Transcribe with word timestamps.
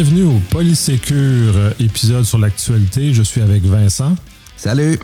Bienvenue 0.00 0.36
au 0.36 0.40
Polysécure 0.50 1.56
euh, 1.56 1.72
épisode 1.80 2.22
sur 2.22 2.38
l'actualité. 2.38 3.12
Je 3.12 3.24
suis 3.24 3.40
avec 3.40 3.64
Vincent. 3.64 4.14
Salut! 4.56 4.96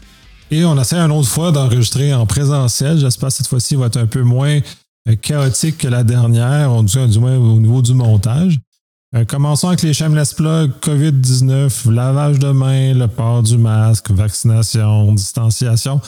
Et 0.52 0.64
on 0.64 0.80
essaie 0.80 0.94
une 0.94 1.10
autre 1.10 1.26
fois 1.26 1.50
d'enregistrer 1.50 2.14
en 2.14 2.26
présentiel. 2.26 3.00
J'espère 3.00 3.30
que 3.30 3.34
cette 3.34 3.48
fois-ci 3.48 3.74
va 3.74 3.86
être 3.86 3.96
un 3.96 4.06
peu 4.06 4.22
moins 4.22 4.60
euh, 5.08 5.16
chaotique 5.20 5.78
que 5.78 5.88
la 5.88 6.04
dernière, 6.04 6.80
du 6.84 7.18
moins 7.18 7.36
au 7.36 7.58
niveau 7.58 7.82
du 7.82 7.92
montage. 7.92 8.60
Euh, 9.16 9.24
commençons 9.24 9.66
avec 9.66 9.82
les 9.82 9.92
shameless 9.92 10.32
plugs, 10.34 10.70
COVID-19, 10.80 11.90
lavage 11.90 12.38
de 12.38 12.52
mains, 12.52 12.94
le 12.94 13.08
port 13.08 13.42
du 13.42 13.58
masque, 13.58 14.12
vaccination, 14.12 15.12
distanciation. 15.12 16.00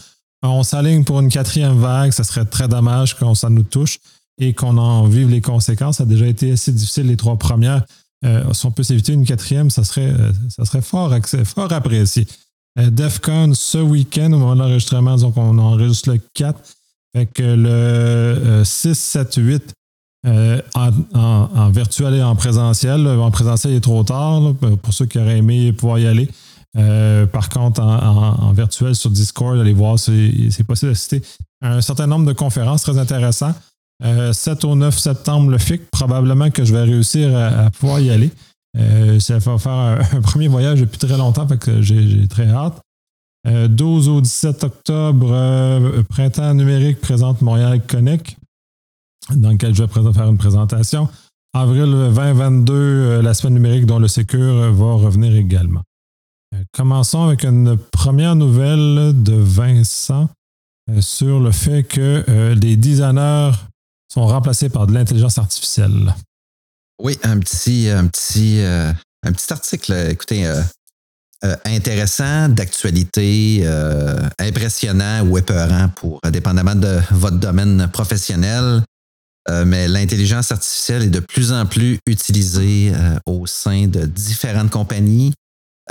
On 0.45 0.63
s'aligne 0.63 1.03
pour 1.03 1.19
une 1.19 1.29
quatrième 1.29 1.77
vague. 1.77 2.13
Ça 2.13 2.23
serait 2.23 2.45
très 2.45 2.69
dommage 2.69 3.19
qu'on 3.19 3.35
ça 3.35 3.51
nous 3.51 3.65
touche 3.65 3.99
et 4.39 4.55
qu'on 4.55 4.79
en 4.79 5.09
vive 5.09 5.29
les 5.29 5.41
conséquences. 5.41 5.97
Ça 5.97 6.05
a 6.05 6.07
déjà 6.07 6.29
été 6.29 6.53
assez 6.53 6.71
difficile 6.71 7.09
les 7.09 7.17
trois 7.17 7.37
premières. 7.37 7.85
Euh, 8.25 8.53
si 8.53 8.67
on 8.67 8.71
peut 8.71 8.83
s'éviter 8.83 9.13
une 9.13 9.25
quatrième, 9.25 9.71
ça 9.71 9.85
serait, 9.85 10.11
euh, 10.11 10.33
ça 10.49 10.65
serait 10.65 10.83
fort, 10.83 11.15
fort 11.45 11.73
apprécié. 11.73 12.27
Euh, 12.79 12.91
DEFCON 12.91 13.55
ce 13.55 13.79
week-end, 13.79 14.33
au 14.33 14.39
moment 14.39 14.55
de 14.55 14.61
l'enregistrement, 14.61 15.17
donc 15.17 15.37
on 15.37 15.59
enregistre 15.59 16.11
le 16.11 16.21
4. 16.35 16.59
Fait 17.15 17.27
que 17.27 17.43
le 17.43 18.63
6, 18.65 18.95
7, 18.95 19.35
8 19.37 19.73
en, 20.75 21.71
virtuel 21.71 22.15
et 22.15 22.23
en 22.23 22.35
présentiel. 22.35 23.07
En 23.07 23.31
présentiel, 23.31 23.75
il 23.75 23.77
est 23.77 23.81
trop 23.81 24.03
tard 24.03 24.55
pour 24.83 24.93
ceux 24.93 25.07
qui 25.07 25.19
auraient 25.19 25.39
aimé 25.39 25.73
pouvoir 25.73 25.99
y 25.99 26.07
aller. 26.07 26.29
par 27.33 27.49
contre, 27.49 27.81
en, 27.81 28.53
virtuel 28.53 28.95
sur 28.95 29.11
Discord, 29.11 29.59
allez 29.59 29.73
voir, 29.73 29.99
c'est 29.99 30.65
possible 30.67 30.91
d'assister 30.91 31.23
à 31.63 31.75
un 31.75 31.81
certain 31.81 32.07
nombre 32.07 32.27
de 32.27 32.35
conférences 32.35 32.83
très 32.83 32.99
intéressantes. 32.99 33.57
7 34.03 34.65
euh, 34.65 34.69
au 34.69 34.75
9 34.75 34.99
septembre, 34.99 35.51
le 35.51 35.59
FIC, 35.59 35.91
probablement 35.91 36.51
que 36.51 36.65
je 36.65 36.73
vais 36.73 36.83
réussir 36.83 37.37
à, 37.37 37.71
pouvoir 37.71 38.01
y 38.01 38.11
aller. 38.11 38.31
Euh, 38.77 39.19
ça 39.21 39.39
va 39.39 39.59
faire 39.59 39.73
un, 40.13 40.21
premier 40.21 40.49
voyage 40.49 40.81
depuis 40.81 40.99
très 40.99 41.17
longtemps, 41.17 41.49
fait 41.49 41.59
que 41.59 41.81
j'ai 41.83 42.29
très 42.29 42.49
hâte. 42.49 42.81
12 43.47 44.09
euh, 44.09 44.13
au 44.13 44.21
17 44.21 44.65
octobre, 44.65 46.03
Printemps 46.09 46.55
numérique 46.55 47.01
présente 47.01 47.43
Montréal 47.43 47.81
Connect, 47.87 48.37
dans 49.35 49.51
lequel 49.51 49.75
je 49.75 49.85
vais 49.85 50.13
faire 50.13 50.29
une 50.29 50.39
présentation. 50.39 51.09
Avril 51.55 51.87
2022, 51.87 53.21
la 53.23 53.35
semaine 53.35 53.55
numérique 53.55 53.87
dont 53.87 53.99
le 53.99 54.09
Sécure 54.09 54.73
va 54.73 54.93
revenir 54.95 55.35
également. 55.35 55.83
commençons 56.73 57.23
avec 57.23 57.45
une 57.45 57.79
première 57.93 58.35
nouvelle 58.35 59.23
de 59.23 59.35
Vincent 59.35 60.29
sur 61.01 61.39
le 61.41 61.53
fait 61.53 61.85
que 61.85 62.25
les 62.61 62.77
designers 62.77 63.53
sont 64.09 64.27
remplacés 64.27 64.69
par 64.69 64.87
de 64.87 64.95
l'intelligence 64.95 65.39
artificielle. 65.39 66.15
Oui, 67.03 67.19
un 67.23 67.39
petit, 67.39 67.89
un 67.91 68.07
petit, 68.07 68.61
euh, 68.61 68.91
un 69.23 69.33
petit 69.33 69.53
article, 69.53 69.93
écoutez, 70.11 70.47
euh, 70.47 70.63
euh, 71.45 71.55
intéressant, 71.67 72.49
d'actualité, 72.49 73.67
impressionnant 74.39 75.23
ou 75.27 75.37
épeurant 75.37 75.91
pour, 75.95 76.21
dépendamment 76.31 76.75
de 76.75 76.99
votre 77.11 77.37
domaine 77.37 77.89
professionnel. 77.93 78.83
mais 79.67 79.87
l'intelligence 79.87 80.51
artificielle 80.51 81.03
est 81.05 81.11
de 81.11 81.21
plus 81.21 81.53
en 81.53 81.67
plus 81.67 81.99
utilisée 82.07 82.93
au 83.27 83.47
sein 83.47 83.87
de 83.87 84.07
différentes 84.07 84.71
compagnies. 84.71 85.35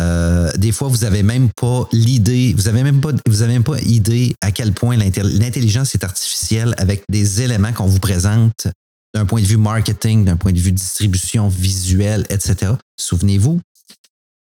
Euh, 0.02 0.52
des 0.58 0.72
fois, 0.72 0.90
vous 0.90 1.00
n'avez 1.00 1.24
même 1.24 1.50
pas 1.56 1.88
l'idée, 1.94 2.54
vous 2.58 2.64
n'avez 2.64 2.84
même 2.84 3.02
pas, 3.02 3.12
vous 3.28 3.42
avez 3.42 3.54
même 3.54 3.64
pas 3.64 3.80
idée 3.82 4.36
à 4.42 4.52
quel 4.52 4.74
point 4.74 4.98
l'intelligence 4.98 5.96
est 5.96 6.04
artificielle 6.04 6.76
avec 6.78 7.04
des 7.10 7.42
éléments 7.42 7.72
qu'on 7.72 7.86
vous 7.86 8.00
présente 8.00 8.68
d'un 9.14 9.26
point 9.26 9.42
de 9.42 9.46
vue 9.46 9.58
marketing, 9.58 10.26
d'un 10.26 10.36
point 10.36 10.52
de 10.52 10.60
vue 10.60 10.74
distribution 10.74 11.48
visuelle, 11.48 12.26
etc. 12.30 12.74
Souvenez-vous, 13.00 13.62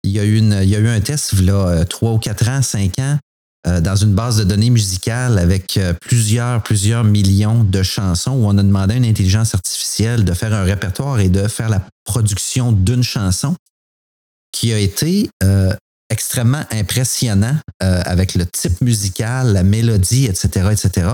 il 0.02 0.10
y 0.10 0.18
a 0.18 0.24
eu, 0.24 0.36
une, 0.38 0.58
il 0.62 0.68
y 0.68 0.76
a 0.76 0.80
un 0.80 1.00
test 1.00 1.32
y 1.34 1.50
a 1.50 1.84
trois 1.84 2.12
ou 2.12 2.18
quatre 2.18 2.48
ans, 2.48 2.60
cinq 2.60 2.98
ans, 2.98 3.18
euh, 3.66 3.80
dans 3.80 3.96
une 3.96 4.14
base 4.14 4.36
de 4.36 4.44
données 4.44 4.68
musicale 4.68 5.38
avec 5.38 5.78
euh, 5.78 5.94
plusieurs, 5.94 6.62
plusieurs 6.62 7.02
millions 7.02 7.64
de 7.64 7.82
chansons 7.82 8.32
où 8.32 8.44
on 8.44 8.58
a 8.58 8.62
demandé 8.62 8.94
à 8.94 8.96
une 8.98 9.06
intelligence 9.06 9.54
artificielle 9.54 10.24
de 10.24 10.34
faire 10.34 10.52
un 10.52 10.64
répertoire 10.64 11.18
et 11.20 11.30
de 11.30 11.48
faire 11.48 11.70
la 11.70 11.80
production 12.04 12.72
d'une 12.72 13.02
chanson 13.02 13.56
qui 14.54 14.72
a 14.72 14.78
été 14.78 15.28
euh, 15.42 15.74
extrêmement 16.08 16.64
impressionnant 16.70 17.56
euh, 17.82 18.02
avec 18.04 18.36
le 18.36 18.46
type 18.46 18.80
musical, 18.80 19.52
la 19.52 19.64
mélodie, 19.64 20.26
etc., 20.26 20.70
etc. 20.70 21.08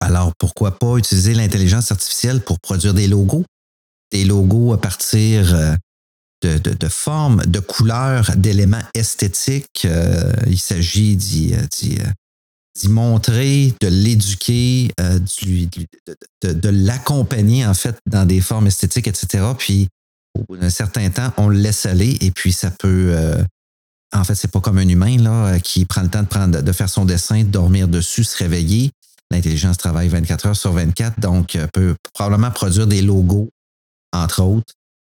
Alors, 0.00 0.32
pourquoi 0.36 0.76
pas 0.78 0.96
utiliser 0.96 1.34
l'intelligence 1.34 1.92
artificielle 1.92 2.40
pour 2.40 2.58
produire 2.58 2.94
des 2.94 3.06
logos? 3.06 3.44
Des 4.10 4.24
logos 4.24 4.72
à 4.72 4.80
partir 4.80 5.54
euh, 5.54 5.76
de, 6.42 6.58
de, 6.58 6.88
formes, 6.88 7.46
de 7.46 7.60
couleurs, 7.60 8.32
d'éléments 8.36 8.82
esthétiques. 8.94 9.86
il 10.48 10.58
s'agit 10.58 11.14
d'y 11.14 11.54
montrer, 12.88 13.72
de 13.80 13.86
l'éduquer, 13.86 14.90
de, 14.98 16.52
de 16.52 16.68
l'accompagner 16.68 17.64
en 17.64 17.74
fait 17.74 17.96
dans 18.10 18.26
des 18.26 18.40
formes 18.40 18.66
esthétiques, 18.66 19.06
etc. 19.06 19.44
Puis 19.56 19.88
bout 20.48 20.56
d'un 20.56 20.70
certain 20.70 21.10
temps, 21.10 21.32
on 21.36 21.48
le 21.48 21.58
laisse 21.58 21.86
aller 21.86 22.16
et 22.20 22.30
puis 22.30 22.52
ça 22.52 22.70
peut. 22.70 23.12
Euh, 23.14 23.42
en 24.14 24.24
fait, 24.24 24.34
c'est 24.34 24.50
pas 24.50 24.60
comme 24.60 24.78
un 24.78 24.88
humain 24.88 25.16
là, 25.18 25.58
qui 25.58 25.84
prend 25.84 26.02
le 26.02 26.08
temps 26.08 26.22
de, 26.22 26.28
prendre, 26.28 26.60
de 26.60 26.72
faire 26.72 26.88
son 26.88 27.04
dessin, 27.04 27.44
de 27.44 27.48
dormir 27.48 27.88
dessus, 27.88 28.24
se 28.24 28.36
réveiller. 28.36 28.90
L'intelligence 29.30 29.78
travaille 29.78 30.08
24 30.08 30.46
heures 30.46 30.56
sur 30.56 30.72
24, 30.72 31.18
donc 31.18 31.56
euh, 31.56 31.66
peut 31.72 31.94
probablement 32.12 32.50
produire 32.50 32.86
des 32.86 33.00
logos, 33.00 33.48
entre 34.12 34.42
autres, 34.42 34.74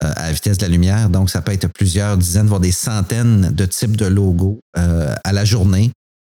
euh, 0.04 0.12
à 0.16 0.26
la 0.26 0.32
vitesse 0.32 0.58
de 0.58 0.62
la 0.62 0.68
lumière. 0.68 1.08
Donc, 1.08 1.30
ça 1.30 1.40
peut 1.40 1.52
être 1.52 1.68
plusieurs 1.68 2.18
dizaines, 2.18 2.46
voire 2.46 2.60
des 2.60 2.72
centaines 2.72 3.50
de 3.50 3.64
types 3.64 3.96
de 3.96 4.06
logos 4.06 4.60
à 4.74 5.32
la 5.32 5.44
journée. 5.46 5.90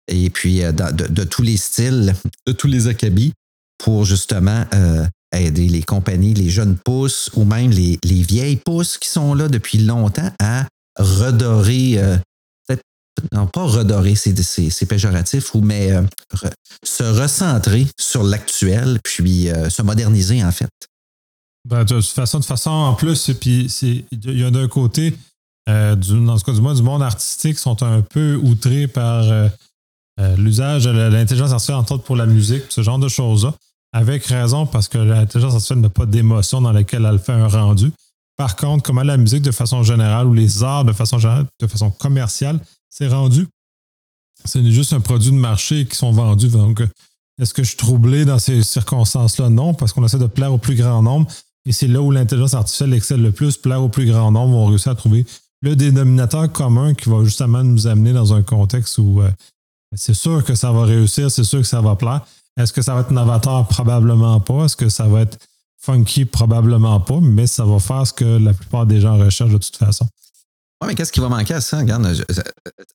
Et 0.06 0.30
puis, 0.30 0.60
de, 0.60 1.08
de, 1.08 1.24
tous 1.24 1.42
les 1.42 1.56
styles, 1.56 2.14
de 2.46 2.52
tous 2.52 2.68
les 2.68 2.86
acabits, 2.86 3.32
pour 3.78 4.04
justement 4.04 4.64
aider 5.40 5.68
les 5.68 5.82
compagnies, 5.82 6.34
les 6.34 6.50
jeunes 6.50 6.76
pousses 6.76 7.30
ou 7.34 7.44
même 7.44 7.70
les, 7.70 7.98
vieilles 8.02 8.56
pousses 8.56 8.98
qui 8.98 9.08
sont 9.08 9.34
là 9.34 9.48
depuis 9.48 9.78
longtemps 9.78 10.30
à 10.40 10.66
redorer, 10.98 11.98
euh, 11.98 12.16
non 13.32 13.46
pas 13.46 13.64
redorer, 13.64 14.14
c'est 14.14 14.86
péjoratif, 14.86 15.54
ou 15.54 15.60
mais 15.60 15.92
euh, 15.92 16.02
se 16.84 17.04
recentrer 17.04 17.86
sur 17.98 18.22
l'actuel, 18.22 18.98
puis 19.02 19.50
euh, 19.50 19.70
se 19.70 19.82
moderniser 19.82 20.44
en 20.44 20.52
fait. 20.52 20.70
Ben, 21.68 21.84
de 21.84 22.00
façon, 22.00 22.40
de 22.40 22.44
façon 22.44 22.70
en 22.70 22.94
plus, 22.94 23.30
puis 23.40 23.66
il 24.12 24.38
y 24.38 24.44
a 24.44 24.50
d'un 24.50 24.68
côté, 24.68 25.14
du, 25.66 26.24
dans 26.24 26.36
ce 26.36 26.44
cas 26.44 26.52
du 26.52 26.60
moins, 26.60 26.74
du 26.74 26.82
monde 26.82 27.02
artistique 27.02 27.58
sont 27.58 27.82
un 27.82 28.02
peu 28.02 28.36
outrés 28.36 28.86
par 28.86 29.24
l'usage 30.36 30.84
de 30.84 30.90
l'intelligence 30.90 31.52
artificielle, 31.52 31.78
entre 31.78 31.92
autres 31.92 32.04
pour 32.04 32.16
la 32.16 32.26
musique, 32.26 32.64
ce 32.68 32.82
genre 32.82 32.98
de 32.98 33.08
choses-là. 33.08 33.54
Avec 33.96 34.26
raison, 34.26 34.66
parce 34.66 34.88
que 34.88 34.98
l'intelligence 34.98 35.54
artificielle 35.54 35.78
n'a 35.78 35.88
pas 35.88 36.04
d'émotion 36.04 36.60
dans 36.60 36.72
laquelle 36.72 37.04
elle 37.04 37.20
fait 37.20 37.32
un 37.32 37.46
rendu. 37.46 37.92
Par 38.36 38.56
contre, 38.56 38.82
comment 38.82 39.04
la 39.04 39.16
musique 39.16 39.42
de 39.42 39.52
façon 39.52 39.84
générale 39.84 40.26
ou 40.26 40.34
les 40.34 40.64
arts 40.64 40.84
de 40.84 40.92
façon 40.92 41.18
générale, 41.18 41.46
de 41.60 41.66
façon 41.68 41.90
commerciale, 41.92 42.58
c'est 42.90 43.06
rendu? 43.06 43.46
C'est 44.44 44.68
juste 44.72 44.92
un 44.94 45.00
produit 45.00 45.30
de 45.30 45.36
marché 45.36 45.86
qui 45.86 45.94
sont 45.94 46.10
vendus. 46.10 46.48
Donc, 46.48 46.82
est-ce 47.40 47.54
que 47.54 47.62
je 47.62 47.68
suis 47.68 47.76
troublé 47.76 48.24
dans 48.24 48.40
ces 48.40 48.64
circonstances-là? 48.64 49.48
Non, 49.48 49.74
parce 49.74 49.92
qu'on 49.92 50.04
essaie 50.04 50.18
de 50.18 50.26
plaire 50.26 50.52
au 50.52 50.58
plus 50.58 50.74
grand 50.74 51.00
nombre. 51.00 51.30
Et 51.64 51.70
c'est 51.70 51.86
là 51.86 52.02
où 52.02 52.10
l'intelligence 52.10 52.54
artificielle 52.54 52.94
excelle 52.94 53.22
le 53.22 53.30
plus. 53.30 53.56
Plaire 53.56 53.80
au 53.80 53.88
plus 53.88 54.06
grand 54.06 54.32
nombre, 54.32 54.56
on 54.56 54.66
réussit 54.66 54.88
à 54.88 54.96
trouver 54.96 55.24
le 55.62 55.76
dénominateur 55.76 56.50
commun 56.50 56.94
qui 56.94 57.08
va 57.08 57.22
justement 57.22 57.62
nous 57.62 57.86
amener 57.86 58.12
dans 58.12 58.34
un 58.34 58.42
contexte 58.42 58.98
où 58.98 59.22
euh, 59.22 59.30
c'est 59.94 60.14
sûr 60.14 60.44
que 60.44 60.56
ça 60.56 60.72
va 60.72 60.84
réussir, 60.84 61.30
c'est 61.30 61.44
sûr 61.44 61.60
que 61.60 61.66
ça 61.66 61.80
va 61.80 61.94
plaire. 61.94 62.26
Est-ce 62.56 62.72
que 62.72 62.82
ça 62.82 62.94
va 62.94 63.00
être 63.00 63.10
novateur? 63.10 63.66
Probablement 63.66 64.40
pas. 64.40 64.64
Est-ce 64.64 64.76
que 64.76 64.88
ça 64.88 65.06
va 65.08 65.22
être 65.22 65.38
funky? 65.80 66.24
Probablement 66.24 67.00
pas, 67.00 67.20
mais 67.20 67.46
ça 67.46 67.64
va 67.64 67.78
faire 67.78 68.06
ce 68.06 68.12
que 68.12 68.24
la 68.24 68.54
plupart 68.54 68.86
des 68.86 69.00
gens 69.00 69.18
recherchent 69.18 69.52
de 69.52 69.58
toute 69.58 69.76
façon. 69.76 70.08
Oui, 70.80 70.88
mais 70.88 70.94
qu'est-ce 70.94 71.12
qui 71.12 71.20
va 71.20 71.28
manquer 71.28 71.54
à 71.54 71.60
ça? 71.60 71.78
Regarde, 71.78 72.24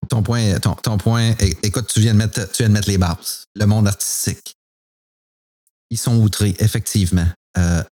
ton 0.09 0.21
point, 0.23 0.59
ton, 0.59 0.97
point, 0.97 1.33
écoute, 1.63 1.87
tu 1.87 1.99
viens, 2.01 2.13
de 2.13 2.19
mettre, 2.19 2.49
tu 2.51 2.63
viens 2.63 2.69
de 2.69 2.73
mettre 2.73 2.89
les 2.89 2.97
bases. 2.97 3.45
Le 3.55 3.65
monde 3.65 3.87
artistique. 3.87 4.55
Ils 5.89 5.97
sont 5.97 6.17
outrés, 6.17 6.55
effectivement. 6.59 7.27
Euh, 7.57 7.83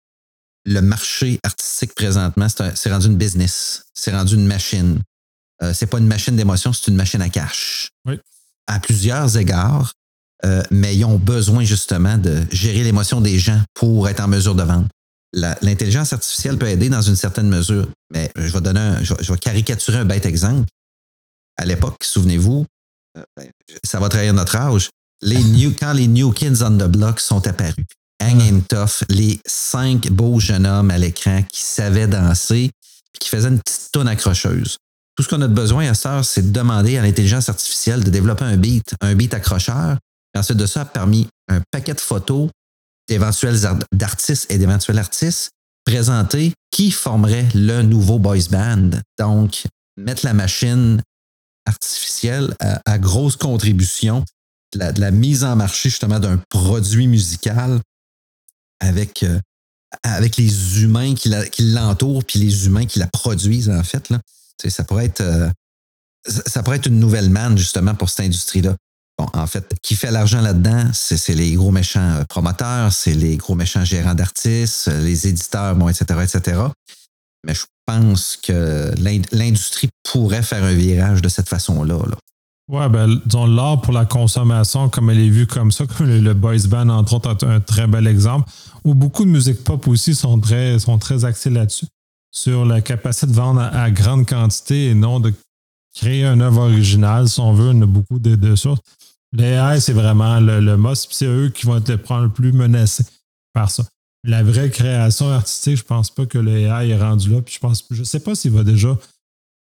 le 0.65 0.81
marché 0.81 1.41
artistique 1.45 1.95
présentement, 1.95 2.49
c'est 2.49 2.93
rendu 2.93 3.07
une 3.07 3.17
business. 3.17 3.87
C'est 3.95 4.13
rendu 4.13 4.35
une 4.35 4.47
machine. 4.47 5.01
Euh, 5.63 5.73
c'est 5.73 5.87
pas 5.87 5.99
une 5.99 6.07
machine 6.07 6.37
d'émotion, 6.37 6.73
c'est 6.73 6.89
une 6.89 6.97
machine 6.97 7.23
à 7.23 7.29
cash. 7.29 7.91
Oui. 8.05 8.19
À 8.67 8.81
plusieurs 8.81 9.39
égards, 9.39 9.93
euh, 10.47 10.63
mais 10.71 10.95
ils 10.97 11.05
ont 11.05 11.19
besoin 11.19 11.65
justement 11.65 12.19
de 12.19 12.43
gérer 12.53 12.85
l'émotion 12.85 13.21
des 13.21 13.39
gens 13.39 13.61
pour 13.75 14.09
être 14.09 14.21
en 14.21 14.29
mesure 14.29 14.55
de 14.55 14.63
vendre. 14.63 14.87
L'intelligence 15.33 16.13
artificielle 16.13 16.57
peut 16.57 16.69
aider 16.69 16.89
dans 16.89 17.03
une 17.03 17.17
certaine 17.17 17.49
mesure, 17.49 17.89
mais 18.13 18.31
je 18.37 18.51
vais 18.51 18.61
donner 18.61 18.95
je, 19.03 19.13
vais, 19.15 19.39
caricaturer 19.39 19.99
un 19.99 20.05
bête 20.05 20.25
exemple. 20.25 20.67
À 21.59 21.67
l'époque, 21.67 22.03
souvenez-vous, 22.03 22.65
euh, 23.19 23.23
ben, 23.37 23.49
ça 23.83 23.99
va 23.99 24.09
trahir 24.09 24.33
notre 24.33 24.57
âge, 24.57 24.89
les 25.21 25.43
new, 25.45 25.75
quand 25.79 25.93
les 25.93 26.07
New 26.07 26.31
Kids 26.33 26.63
on 26.63 26.79
the 26.79 26.89
Block 26.89 27.21
sont 27.21 27.47
apparus, 27.47 27.85
Hang 28.23 28.41
and 28.41 28.61
Tough, 28.69 29.05
les 29.09 29.41
cinq 29.47 30.11
beaux 30.11 30.39
jeunes 30.41 30.67
hommes 30.67 30.91
à 30.91 30.99
l'écran 30.99 31.43
qui 31.43 31.61
savaient 31.61 32.07
danser, 32.07 32.71
qui 33.19 33.29
faisait 33.29 33.49
une 33.49 33.59
petite 33.59 33.91
tonne 33.93 34.09
accrocheuse. 34.09 34.79
Tout 35.17 35.23
ce 35.23 35.29
qu'on 35.29 35.43
a 35.43 35.49
besoin 35.49 35.89
à 35.89 35.95
ça, 35.95 36.23
c'est 36.23 36.43
de 36.43 36.53
demander 36.53 36.99
à 36.99 37.03
l'intelligence 37.03 37.49
artificielle 37.49 38.05
de 38.05 38.11
développer 38.11 38.45
un 38.45 38.57
beat, 38.57 38.95
un 39.01 39.15
beat 39.15 39.35
accrocheur. 39.35 39.97
Ensuite 40.37 40.59
de 40.59 40.67
ça, 40.67 40.85
parmi 40.85 41.27
un 41.49 41.61
paquet 41.71 41.95
de 41.95 42.01
photos 42.01 42.51
d'éventuels 43.09 43.59
d'artistes 43.93 44.51
et 44.51 44.59
d'éventuels 44.59 44.99
artistes, 44.99 45.51
présenter 45.85 46.53
qui 46.71 46.91
formerait 46.91 47.49
le 47.55 47.83
nouveau 47.83 48.19
boys 48.19 48.49
band. 48.51 48.91
Donc, 49.19 49.65
mettre 49.97 50.25
la 50.25 50.35
machine 50.35 51.01
artificielle 51.67 52.55
à, 52.61 52.99
grosse 52.99 53.37
contribution 53.37 54.25
de 54.75 55.01
la, 55.01 55.11
mise 55.11 55.45
en 55.45 55.57
marché 55.57 55.89
justement 55.89 56.21
d'un 56.21 56.39
produit 56.49 57.07
musical 57.07 57.81
avec, 58.81 59.23
euh, 59.23 59.41
les 60.39 60.83
humains 60.83 61.15
qui 61.15 61.31
l'entourent 61.61 62.25
puis 62.25 62.39
les 62.39 62.67
humains 62.67 62.87
qui 62.87 62.99
la 62.99 63.07
produisent 63.07 63.71
en 63.71 63.83
fait. 63.83 64.13
Ça 64.69 64.85
pourrait 64.85 65.07
être 65.07 65.21
euh, 65.21 65.49
ça 66.27 66.63
pourrait 66.63 66.77
être 66.79 66.87
une 66.87 66.99
nouvelle 66.99 67.31
manne 67.31 67.57
justement 67.57 67.95
pour 67.95 68.11
cette 68.11 68.27
industrie-là. 68.27 68.77
Bon, 69.19 69.27
en 69.33 69.47
fait, 69.47 69.75
qui 69.83 69.95
fait 69.95 70.11
l'argent 70.11 70.43
là-dedans, 70.43 70.91
c'est 70.93 71.35
les 71.35 71.55
gros 71.55 71.71
méchants 71.71 72.17
euh, 72.17 72.25
promoteurs, 72.29 72.93
c'est 72.93 73.15
les 73.15 73.37
gros 73.39 73.55
méchants 73.55 73.85
gérants 73.85 74.15
d'artistes, 74.15 74.89
les 74.89 75.27
éditeurs, 75.27 75.75
bon, 75.75 75.89
etc., 75.89 76.05
etc. 76.23 76.61
Mais 77.47 77.55
je 77.55 77.65
pense 77.87 78.37
que 78.37 78.93
l'industrie 79.33 79.89
pourrait 80.03 80.43
faire 80.43 80.65
un 80.65 80.75
virage 80.75 81.23
de 81.23 81.29
cette 81.29 81.49
façon-là. 81.49 81.95
Là. 81.95 82.17
Ouais, 82.69 82.89
ben, 82.89 83.21
disons, 83.25 83.47
l'art 83.47 83.81
pour 83.81 83.93
la 83.93 84.05
consommation, 84.05 84.89
comme 84.89 85.09
elle 85.11 85.21
est 85.21 85.31
vue 85.31 85.47
comme 85.47 85.71
ça, 85.71 85.87
comme 85.97 86.09
le, 86.09 86.35
boys 86.35 86.67
band, 86.69 86.89
entre 86.89 87.15
autres, 87.15 87.31
est 87.31 87.45
un 87.45 87.61
très 87.61 87.87
bel 87.87 88.07
exemple, 88.07 88.51
où 88.85 88.95
beaucoup 88.95 89.25
de 89.25 89.31
musique 89.31 89.63
pop 89.63 89.87
aussi 89.87 90.15
sont 90.15 90.41
très, 90.41 90.79
sont 90.79 90.99
très 90.99 91.25
axés 91.25 91.51
là-dessus, 91.51 91.87
sur 92.33 92.65
la 92.65 92.81
capacité 92.81 93.29
de 93.29 93.33
vendre 93.33 93.61
à, 93.61 93.91
grande 93.91 94.27
quantité 94.27 94.91
et 94.91 94.95
non 94.95 95.21
de 95.21 95.33
créer 95.95 96.25
un 96.25 96.41
œuvre 96.41 96.63
originale, 96.63 97.29
si 97.29 97.41
on 97.41 97.53
veut, 97.53 97.71
on 97.71 97.83
a 97.83 97.87
beaucoup 97.87 98.19
de, 98.19 98.35
de 98.35 98.57
sources. 98.57 98.81
L'AI, 99.33 99.81
c'est 99.81 99.93
vraiment 99.93 100.41
le, 100.41 100.61
le 100.61 100.77
must, 100.77 101.09
c'est 101.11 101.27
eux 101.27 101.51
qui 101.51 101.67
vont 101.67 101.77
être 101.77 101.89
les, 101.89 102.23
le 102.23 102.29
plus 102.29 102.53
menacés 102.53 103.05
par 103.53 103.71
ça. 103.71 103.85
La 104.25 104.43
vraie 104.43 104.71
création 104.71 105.31
artistique, 105.31 105.77
je 105.77 105.85
pense 105.85 106.11
pas 106.11 106.27
que 106.27 106.39
l'AI 106.39 106.91
est 106.91 106.99
rendu 106.99 107.31
là. 107.31 107.43
Puis 107.43 107.55
je 107.55 107.61
pense, 107.61 107.85
je 107.91 108.03
sais 108.03 108.21
pas 108.21 108.35
s'il 108.35 108.53
va 108.53 108.65
déjà 108.65 108.97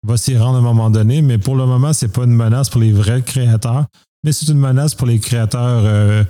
va 0.04 0.18
s'y 0.18 0.38
rendre 0.38 0.56
à 0.56 0.60
un 0.60 0.64
moment 0.64 0.90
donné, 0.90 1.22
mais 1.22 1.38
pour 1.38 1.56
le 1.56 1.66
moment, 1.66 1.94
c'est 1.94 2.12
pas 2.12 2.24
une 2.24 2.34
menace 2.34 2.70
pour 2.70 2.82
les 2.82 2.92
vrais 2.92 3.22
créateurs, 3.22 3.86
mais 4.24 4.32
c'est 4.32 4.48
une 4.48 4.60
menace 4.60 4.96
pour 4.96 5.08
les 5.08 5.20
créateurs 5.20 5.86
euh, 5.86 6.24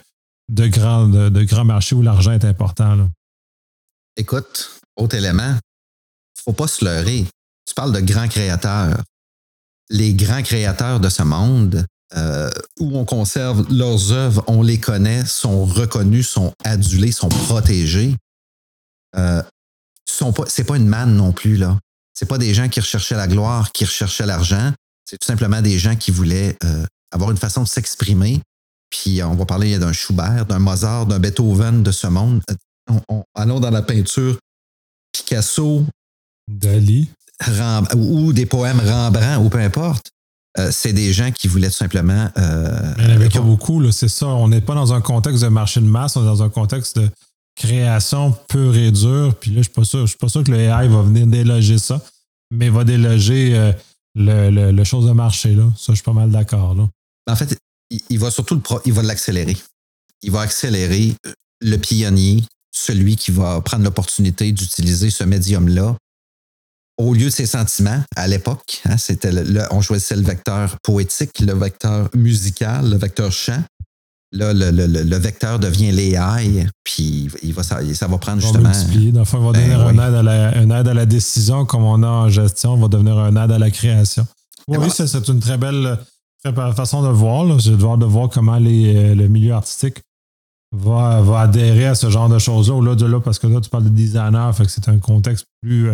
de, 0.50 0.68
grands, 0.68 1.08
de, 1.08 1.44
grands 1.44 1.66
marchés 1.66 1.96
où 1.96 2.02
l'argent 2.02 2.32
est 2.32 2.46
important. 2.46 3.10
Écoute, 4.18 4.82
autre 4.98 5.16
élément, 5.16 5.58
faut 6.44 6.54
pas 6.54 6.68
se 6.68 6.84
leurrer. 6.84 7.26
Tu 7.66 7.74
parles 7.74 7.94
de 7.94 8.02
grands 8.02 8.28
créateurs. 8.28 9.02
Les 9.90 10.14
grands 10.14 10.44
créateurs 10.44 11.00
de 11.00 11.10
ce 11.10 11.24
monde, 11.24 11.86
euh, 12.18 12.50
où 12.80 12.98
on 12.98 13.06
conserve 13.06 13.66
leurs 13.72 14.12
œuvres, 14.12 14.44
on 14.48 14.62
les 14.62 14.80
connaît, 14.80 15.26
sont 15.26 15.64
reconnus, 15.66 16.28
sont 16.28 16.54
adulés, 16.64 17.12
sont 17.12 17.30
protégés. 17.30 18.16
Euh, 19.16 19.42
sont 20.06 20.34
pas, 20.34 20.44
c'est 20.48 20.66
pas 20.66 20.76
une 20.76 20.88
manne 20.88 21.16
non 21.16 21.32
plus 21.32 21.56
là. 21.56 21.78
C'est 22.14 22.26
pas 22.26 22.38
des 22.38 22.54
gens 22.54 22.68
qui 22.68 22.82
recherchaient 22.82 23.16
la 23.16 23.28
gloire, 23.28 23.72
qui 23.72 23.86
recherchaient 23.86 24.26
l'argent. 24.26 24.74
C'est 25.06 25.18
tout 25.18 25.26
simplement 25.26 25.62
des 25.62 25.80
gens 25.80 25.96
qui 25.96 26.12
voulaient 26.12 26.58
euh, 26.64 26.86
avoir 27.12 27.32
une 27.32 27.38
façon 27.38 27.64
de 27.64 27.68
s'exprimer. 27.68 28.42
Puis 28.90 29.24
on 29.24 29.36
va 29.36 29.46
parler 29.46 29.80
d'un 29.80 29.94
Schubert, 29.94 30.46
d'un 30.46 30.60
Mozart, 30.60 31.06
d'un 31.06 31.20
Beethoven 31.20 31.82
de 31.82 31.92
ce 31.92 32.08
monde. 32.08 32.42
allons 33.36 33.62
dans 33.62 33.72
la 33.72 33.82
peinture. 33.82 34.38
Picasso. 35.14 35.86
Dali. 36.50 37.10
ou 37.96 38.34
des 38.34 38.46
poèmes 38.46 38.82
Rembrandt, 38.82 39.46
ou 39.46 39.50
peu 39.50 39.60
importe. 39.60 40.12
Euh, 40.60 40.70
c'est 40.72 40.94
des 40.94 41.14
gens 41.14 41.32
qui 41.32 41.48
voulaient 41.48 41.70
tout 41.70 41.76
simplement. 41.76 42.30
Euh, 42.38 42.94
Il 42.98 43.06
n'y 43.06 43.12
en 43.12 43.16
avait 43.16 43.30
pas 43.30 43.40
beaucoup, 43.40 43.90
c'est 43.92 44.10
ça. 44.10 44.28
On 44.28 44.50
n'est 44.50 44.62
pas 44.62 44.76
dans 44.76 44.94
un 44.94 45.02
contexte 45.02 45.44
de 45.44 45.48
marché 45.48 45.80
de 45.80 45.86
masse, 45.86 46.18
on 46.18 46.24
est 46.24 46.26
dans 46.26 46.44
un 46.44 46.50
contexte 46.50 47.00
de 47.00 47.10
création 47.56 48.32
pure 48.50 48.76
et 48.76 48.92
dure. 48.92 49.36
Puis 49.40 49.52
là, 49.52 49.56
je 49.56 49.60
ne 49.60 49.64
suis 49.64 49.72
pas 49.72 49.86
sûr, 49.86 50.02
je 50.02 50.08
suis 50.08 50.18
pas 50.18 50.28
sûr 50.28 50.44
que 50.44 50.52
le 50.52 50.60
AI 50.60 50.88
va 50.88 51.02
venir 51.02 51.26
déloger 51.28 51.78
ça, 51.78 52.02
mais 52.52 52.70
va 52.70 52.84
déloger 52.84 53.56
euh, 53.56 53.72
le, 54.16 54.72
le, 54.72 54.84
chose 54.84 55.06
de 55.06 55.12
marché. 55.12 55.54
Là. 55.54 55.64
Ça, 55.78 55.94
je 55.94 55.96
suis 55.96 56.04
pas 56.04 56.14
mal 56.14 56.32
d'accord. 56.32 56.76
En 57.28 57.36
fait, 57.36 57.58
il, 58.10 58.20
va 58.20 58.30
surtout 58.30 58.56
le 58.56 58.62
il 58.86 58.94
va 58.94 59.04
l'accélérer. 59.04 59.56
Il 60.22 60.32
va 60.32 60.42
accélérer 60.42 61.14
le 61.62 61.78
pionnier, 61.78 62.44
celui 62.74 63.16
qui 63.16 63.32
va 63.32 63.62
prendre 63.62 63.86
l'opportunité 63.86 64.52
d'utiliser 64.52 65.10
ce 65.10 65.24
médium-là 65.24 65.96
au 67.02 67.14
lieu 67.14 67.26
de 67.26 67.30
ses 67.30 67.46
sentiments, 67.46 68.02
à 68.16 68.28
l'époque, 68.28 68.82
hein, 68.86 68.98
c'était 68.98 69.32
le, 69.32 69.62
on 69.72 69.82
choisissait 69.82 70.16
le 70.16 70.24
vecteur 70.24 70.78
poétique, 70.84 71.40
le 71.40 71.54
vecteur 71.54 72.10
musical, 72.16 72.90
le 72.90 72.98
vecteur 72.98 73.32
chant. 73.32 73.62
Là, 74.34 74.54
le, 74.54 75.18
vecteur 75.18 75.60
devient 75.60 75.92
l'AI, 75.92 76.66
puis 76.86 77.28
il 77.44 77.54
va, 77.54 77.64
ça, 77.64 77.82
va 78.08 78.18
prendre 78.18 78.42
justement. 78.42 78.70
Multiplier. 78.70 79.12
Dans 79.12 79.20
le 79.20 79.26
fond, 79.26 79.40
va 79.40 79.52
ben 79.52 79.60
devenir 79.60 79.90
une, 79.90 80.00
aide 80.00 80.16
à 80.16 80.24
la, 80.24 80.80
aide 80.80 80.88
à 80.88 80.94
la, 80.94 81.06
décision, 81.06 81.66
comme 81.66 81.84
on 81.84 82.02
a 82.02 82.08
en 82.08 82.30
gestion, 82.30 82.78
va 82.78 82.88
devenir 82.88 83.18
un 83.18 83.36
aide 83.44 83.52
à 83.52 83.60
la 83.60 83.70
création. 83.70 84.26
Oui, 84.70 84.88
c'est 84.90 85.28
une 85.28 85.42
très 85.42 85.58
belle, 85.58 86.00
façon 86.76 87.04
de 87.04 87.10
voir. 87.10 87.60
J'ai 87.60 87.72
de 87.72 87.76
voir, 87.76 87.98
de 87.98 88.06
voir 88.06 88.30
comment 88.30 88.58
les, 88.58 88.96
euh, 88.96 89.16
le 89.16 89.28
milieu 89.28 89.54
artistique 89.54 90.02
va, 90.74 91.20
va 91.22 91.42
adhérer 91.42 91.88
à 91.88 91.96
ce 91.96 92.10
genre 92.10 92.30
de 92.30 92.40
choses-là, 92.40 92.76
au-delà 92.76 92.96
de 92.96 93.06
là, 93.06 93.20
parce 93.20 93.38
que 93.38 93.48
là, 93.48 93.60
tu 93.60 93.70
parles 93.70 93.84
de 93.84 93.90
designer, 93.90 94.56
fait 94.56 94.64
que 94.64 94.72
c'est 94.72 94.88
un 94.88 94.98
contexte 94.98 95.46
plus 95.62 95.92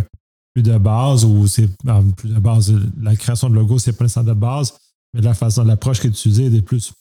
euh, 0.58 0.62
de 0.62 0.78
base 0.78 1.26
ou 1.26 1.48
c'est 1.48 1.70
ah, 1.88 2.02
plus 2.16 2.30
de 2.30 2.40
base, 2.40 2.74
la 3.02 3.16
création 3.16 3.50
de 3.50 3.56
logo, 3.56 3.80
c'est 3.80 3.94
pas 3.94 4.06
nécessairement 4.06 4.34
de 4.34 4.40
base, 4.40 4.74
mais 5.14 5.22
la 5.22 5.34
façon, 5.34 5.64
l'approche 5.64 6.00
qui 6.00 6.08
est 6.08 6.12
utilisée 6.12 6.46
est 6.46 6.62
plus, 6.62 6.94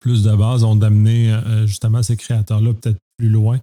plus 0.00 0.22
de 0.22 0.34
base, 0.34 0.64
ont 0.64 0.76
d'amener 0.76 1.32
euh, 1.32 1.66
justement 1.66 2.02
ces 2.02 2.16
créateurs-là 2.16 2.72
peut-être 2.74 2.98
plus 3.18 3.28
loin 3.28 3.60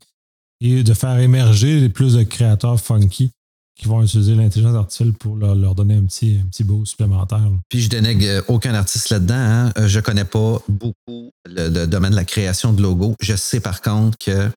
et 0.61 0.83
de 0.83 0.93
faire 0.93 1.19
émerger 1.19 1.89
plus 1.89 2.13
de 2.13 2.23
créateurs 2.23 2.79
funky 2.79 3.31
qui 3.75 3.87
vont 3.87 4.03
utiliser 4.03 4.35
l'intelligence 4.35 4.75
artificielle 4.75 5.13
pour 5.13 5.35
leur, 5.35 5.75
donner 5.75 5.95
un 5.95 6.05
petit, 6.05 6.39
un 6.43 6.47
petit 6.47 6.63
beau 6.63 6.85
supplémentaire. 6.85 7.41
Puis 7.69 7.81
je 7.81 7.89
dénègre 7.89 8.25
euh, 8.25 8.41
aucun 8.47 8.73
artiste 8.73 9.09
là-dedans. 9.09 9.35
Hein. 9.35 9.73
Euh, 9.77 9.87
je 9.87 9.99
ne 9.99 10.03
connais 10.03 10.25
pas 10.25 10.59
beaucoup 10.67 11.31
le, 11.45 11.85
domaine 11.85 12.11
de 12.11 12.15
la 12.15 12.25
création 12.25 12.73
de 12.73 12.81
logos. 12.81 13.15
Je 13.21 13.35
sais 13.35 13.59
par 13.59 13.81
contre 13.81 14.17
que 14.17 14.49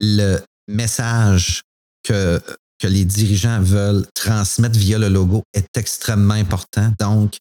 le 0.00 0.38
message 0.68 1.62
que 2.02 2.40
que 2.80 2.88
les 2.88 3.04
dirigeants 3.04 3.60
veulent 3.60 4.06
transmettre 4.14 4.78
via 4.78 4.98
le 4.98 5.08
logo 5.08 5.42
est 5.52 5.76
extrêmement 5.76 6.34
important. 6.34 6.92
Donc, 6.98 7.36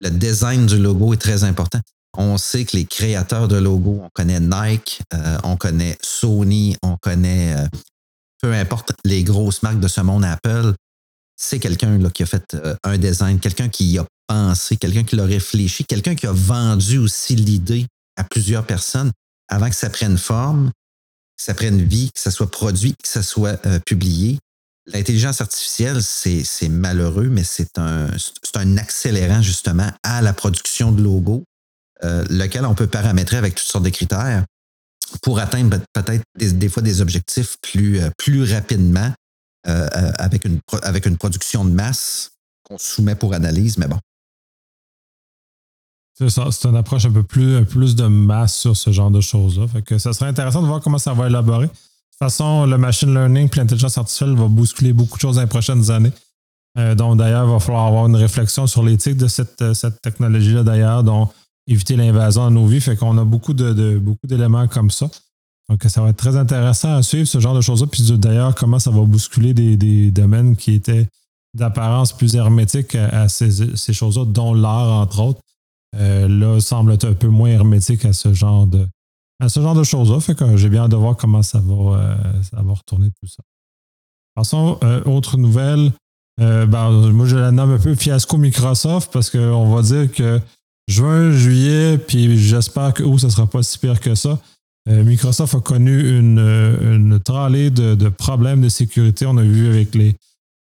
le 0.00 0.10
design 0.10 0.66
du 0.66 0.78
logo 0.78 1.14
est 1.14 1.20
très 1.20 1.44
important. 1.44 1.80
On 2.16 2.36
sait 2.36 2.64
que 2.66 2.76
les 2.76 2.84
créateurs 2.84 3.48
de 3.48 3.56
logos, 3.56 4.00
on 4.02 4.10
connaît 4.12 4.40
Nike, 4.40 5.00
euh, 5.14 5.38
on 5.44 5.56
connaît 5.56 5.96
Sony, 6.02 6.76
on 6.82 6.96
connaît 7.00 7.56
euh, 7.56 7.66
peu 8.42 8.52
importe 8.52 8.92
les 9.04 9.24
grosses 9.24 9.62
marques 9.62 9.80
de 9.80 9.88
ce 9.88 10.02
monde, 10.02 10.24
Apple. 10.24 10.74
C'est 11.36 11.58
quelqu'un 11.58 11.98
qui 12.10 12.22
a 12.22 12.26
fait 12.26 12.54
euh, 12.54 12.76
un 12.84 12.98
design, 12.98 13.40
quelqu'un 13.40 13.70
qui 13.70 13.86
y 13.86 13.98
a 13.98 14.06
pensé, 14.26 14.76
quelqu'un 14.76 15.04
qui 15.04 15.16
l'a 15.16 15.24
réfléchi, 15.24 15.84
quelqu'un 15.84 16.14
qui 16.14 16.26
a 16.26 16.32
vendu 16.32 16.98
aussi 16.98 17.34
l'idée 17.34 17.86
à 18.16 18.24
plusieurs 18.24 18.66
personnes 18.66 19.10
avant 19.48 19.70
que 19.70 19.76
ça 19.76 19.88
prenne 19.88 20.18
forme, 20.18 20.70
que 21.38 21.44
ça 21.44 21.54
prenne 21.54 21.80
vie, 21.80 22.10
que 22.14 22.20
ça 22.20 22.30
soit 22.30 22.50
produit, 22.50 22.92
que 23.02 23.08
ça 23.08 23.22
soit 23.22 23.56
publié. 23.86 24.38
L'intelligence 24.86 25.40
artificielle, 25.40 26.02
c'est 26.02 26.68
malheureux, 26.68 27.28
mais 27.28 27.44
c'est 27.44 27.78
un, 27.78 28.08
accélérant 28.78 29.40
justement 29.40 29.88
à 30.02 30.22
la 30.22 30.32
production 30.32 30.90
de 30.90 31.00
logos, 31.02 31.44
euh, 32.02 32.24
lequel 32.30 32.66
on 32.66 32.74
peut 32.74 32.88
paramétrer 32.88 33.36
avec 33.36 33.54
toutes 33.54 33.68
sortes 33.68 33.84
de 33.84 33.90
critères 33.90 34.44
pour 35.22 35.38
atteindre 35.38 35.78
peut-être 35.92 36.24
des, 36.36 36.68
fois 36.68 36.82
des 36.82 37.00
objectifs 37.00 37.56
plus, 37.60 38.00
euh, 38.00 38.10
rapidement 38.52 39.12
euh, 39.68 39.88
avec, 40.18 40.44
une, 40.44 41.16
production 41.16 41.64
de 41.64 41.70
masse 41.70 42.32
qu'on 42.64 42.78
soumet 42.78 43.14
pour 43.14 43.34
analyse, 43.34 43.78
mais 43.78 43.86
bon. 43.86 43.98
C'est 46.14 46.64
une 46.64 46.76
approche 46.76 47.04
un 47.04 47.12
peu 47.12 47.22
plus, 47.22 47.94
de 47.94 48.06
masse 48.06 48.56
sur 48.56 48.76
ce 48.76 48.90
genre 48.90 49.10
de 49.10 49.20
choses-là. 49.20 49.66
Fait 49.68 49.98
ça 49.98 50.12
serait 50.12 50.28
intéressant 50.28 50.62
de 50.62 50.66
voir 50.66 50.80
comment 50.80 50.98
ça 50.98 51.14
va 51.14 51.28
élaborer. 51.28 51.70
De 52.22 52.26
toute 52.28 52.36
façon, 52.36 52.66
le 52.66 52.78
machine 52.78 53.12
learning 53.12 53.48
et 53.52 53.56
l'intelligence 53.56 53.98
artificielle 53.98 54.36
va 54.36 54.46
bousculer 54.46 54.92
beaucoup 54.92 55.16
de 55.16 55.20
choses 55.22 55.34
dans 55.34 55.40
les 55.40 55.48
prochaines 55.48 55.90
années. 55.90 56.12
Euh, 56.78 56.94
donc, 56.94 57.18
d'ailleurs, 57.18 57.48
il 57.48 57.50
va 57.50 57.58
falloir 57.58 57.88
avoir 57.88 58.06
une 58.06 58.14
réflexion 58.14 58.68
sur 58.68 58.84
l'éthique 58.84 59.16
de 59.16 59.26
cette, 59.26 59.60
euh, 59.60 59.74
cette 59.74 60.00
technologie-là, 60.02 60.62
d'ailleurs, 60.62 61.02
dont 61.02 61.28
éviter 61.66 61.96
l'invasion 61.96 62.48
de 62.48 62.54
nos 62.54 62.64
vies. 62.64 62.80
Fait 62.80 62.94
qu'on 62.94 63.18
a 63.18 63.24
beaucoup 63.24 63.54
de, 63.54 63.98
beaucoup 63.98 64.28
d'éléments 64.28 64.68
comme 64.68 64.92
ça. 64.92 65.10
Donc, 65.68 65.82
ça 65.82 66.00
va 66.00 66.10
être 66.10 66.16
très 66.16 66.36
intéressant 66.36 66.94
à 66.94 67.02
suivre 67.02 67.26
ce 67.26 67.40
genre 67.40 67.56
de 67.56 67.60
choses-là. 67.60 67.88
Puis 67.90 68.04
d'ailleurs, 68.16 68.54
comment 68.54 68.78
ça 68.78 68.92
va 68.92 69.02
bousculer 69.02 69.52
des, 69.52 70.12
domaines 70.12 70.54
qui 70.54 70.74
étaient 70.74 71.08
d'apparence 71.54 72.12
plus 72.12 72.36
hermétiques 72.36 72.94
à, 72.94 73.28
ces, 73.28 73.92
choses-là, 73.92 74.26
dont 74.26 74.54
l'art, 74.54 74.92
entre 74.92 75.18
autres. 75.18 75.40
Euh, 75.96 76.28
là, 76.28 76.60
semble 76.60 76.92
être 76.92 77.04
un 77.04 77.14
peu 77.14 77.26
moins 77.26 77.48
hermétique 77.50 78.04
à 78.04 78.12
ce 78.12 78.32
genre 78.32 78.68
de, 78.68 78.86
ce 79.48 79.60
genre 79.60 79.74
de 79.74 79.82
choses-là. 79.82 80.20
Fait 80.20 80.34
que 80.34 80.56
j'ai 80.56 80.68
bien 80.68 80.82
hâte 80.82 80.90
de 80.90 80.96
voir 80.96 81.16
comment 81.16 81.42
ça 81.42 81.60
va, 81.60 81.96
euh, 81.96 82.42
ça 82.42 82.62
va 82.62 82.72
retourner 82.72 83.08
tout 83.20 83.26
ça. 83.26 83.42
Passons, 84.34 84.78
euh, 84.82 85.02
autre 85.04 85.36
nouvelle. 85.36 85.92
ben, 86.38 86.90
moi, 87.12 87.26
je 87.26 87.36
la 87.36 87.50
nomme 87.50 87.72
un 87.72 87.78
peu 87.78 87.94
fiasco 87.94 88.36
Microsoft 88.36 89.12
parce 89.12 89.30
qu'on 89.30 89.74
va 89.74 89.82
dire 89.82 90.10
que 90.10 90.40
juin, 90.88 91.30
juillet, 91.30 91.98
puis 91.98 92.38
j'espère 92.38 92.94
que 92.94 93.02
où 93.02 93.18
ça 93.18 93.30
sera 93.30 93.46
pas 93.46 93.62
si 93.62 93.78
pire 93.78 94.00
que 94.00 94.14
ça. 94.14 94.38
Microsoft 94.86 95.54
a 95.54 95.60
connu 95.60 96.18
une, 96.18 96.38
une 96.38 97.20
tralée 97.20 97.70
de, 97.70 98.08
problèmes 98.08 98.62
de 98.62 98.68
sécurité. 98.68 99.26
On 99.26 99.36
a 99.36 99.42
vu 99.42 99.68
avec 99.68 99.94
les 99.94 100.16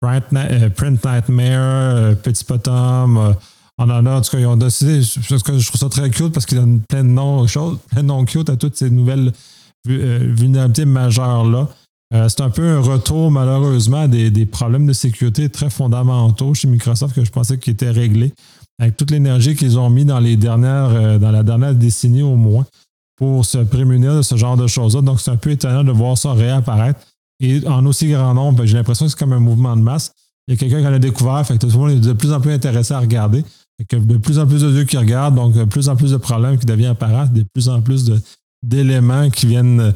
Print, 0.02 0.32
Nightmare, 0.32 2.16
Petit 2.24 2.44
Potom, 2.44 3.36
en 3.78 3.90
a, 3.90 4.18
en 4.18 4.22
tout 4.22 4.32
cas, 4.32 4.40
ils 4.40 4.46
ont 4.46 4.58
décidé, 4.58 5.02
je 5.02 5.36
trouve 5.38 5.80
ça 5.80 5.90
très 5.90 6.10
cute 6.10 6.34
parce 6.34 6.46
qu'ils 6.46 6.58
donnent 6.58 6.82
plein 6.82 7.04
de 7.04 7.10
noms, 7.10 7.46
plein 7.46 8.02
de 8.02 8.08
noms 8.08 8.26
cute 8.26 8.50
à 8.50 8.58
toutes 8.58 8.76
ces 8.76 8.90
nouvelles 8.90 9.32
euh, 9.88 10.34
vulnérabilités 10.36 10.86
majeures-là. 10.86 11.70
Euh, 12.14 12.30
c'est 12.30 12.42
un 12.42 12.50
peu 12.50 12.68
un 12.68 12.80
retour, 12.80 13.30
malheureusement, 13.32 14.02
à 14.02 14.08
des, 14.08 14.46
problèmes 14.46 14.88
de 14.88 14.94
sécurité 14.94 15.50
très 15.50 15.70
fondamentaux 15.70 16.54
chez 16.54 16.68
Microsoft 16.68 17.16
que 17.16 17.24
je 17.24 17.32
pensais 17.32 17.58
qu'ils 17.58 17.74
étaient 17.74 17.92
réglés, 17.92 18.34
avec 18.80 18.98
toute 18.98 19.12
l'énergie 19.12 19.56
qu'ils 19.56 19.78
ont 19.78 19.90
mis 19.90 20.06
dans 20.06 20.20
les 20.20 20.38
dernières, 20.38 20.90
euh, 20.90 21.20
dans 21.20 21.32
la 21.32 21.44
dernière 21.44 21.76
décennie 21.76 22.24
au 22.24 22.36
moins, 22.36 22.66
pour 23.18 23.46
se 23.46 23.60
prémunir 23.60 24.16
de 24.16 24.22
ce 24.22 24.38
genre 24.38 24.58
de 24.58 24.68
choses-là. 24.68 25.02
Donc, 25.02 25.20
c'est 25.20 25.32
un 25.32 25.38
peu 25.38 25.52
étonnant 25.52 25.84
de 25.84 25.92
voir 25.92 26.18
ça 26.18 26.34
réapparaître. 26.34 27.00
Et 27.40 27.68
en 27.68 27.86
aussi 27.86 28.10
grand 28.10 28.34
nombre, 28.34 28.66
j'ai 28.66 28.78
l'impression 28.78 29.06
que 29.06 29.12
c'est 29.12 29.20
comme 29.20 29.34
un 29.34 29.40
mouvement 29.40 29.76
de 29.76 29.82
masse. 29.82 30.12
Il 30.48 30.54
y 30.54 30.58
a 30.58 30.60
quelqu'un 30.60 30.82
qui 30.82 30.88
en 30.88 30.94
a 30.94 31.00
découvert, 31.00 31.46
fait 31.46 31.56
que 31.56 31.68
tout 31.68 31.68
le 31.68 31.78
monde 31.78 31.92
est 31.92 32.00
de 32.00 32.14
plus 32.14 32.32
en 32.32 32.40
plus 32.40 32.54
intéressé 32.54 32.94
à 32.94 33.00
regarder 33.00 33.44
de 33.80 34.18
plus 34.18 34.40
en 34.40 34.48
plus 34.48 34.62
de 34.62 34.72
yeux 34.72 34.86
qui 34.86 34.98
regardent, 34.98 35.36
donc 35.36 35.54
de 35.54 35.64
plus 35.64 35.90
en 35.90 35.96
plus 35.96 36.12
de 36.12 36.18
problèmes 36.18 36.58
qui 36.58 36.66
deviennent 36.66 36.92
apparents, 36.92 37.28
de 37.28 37.44
plus 37.54 37.70
en 37.70 37.82
plus 37.82 38.12
d'éléments 38.64 39.30
qui 39.30 39.46
viennent, 39.46 39.94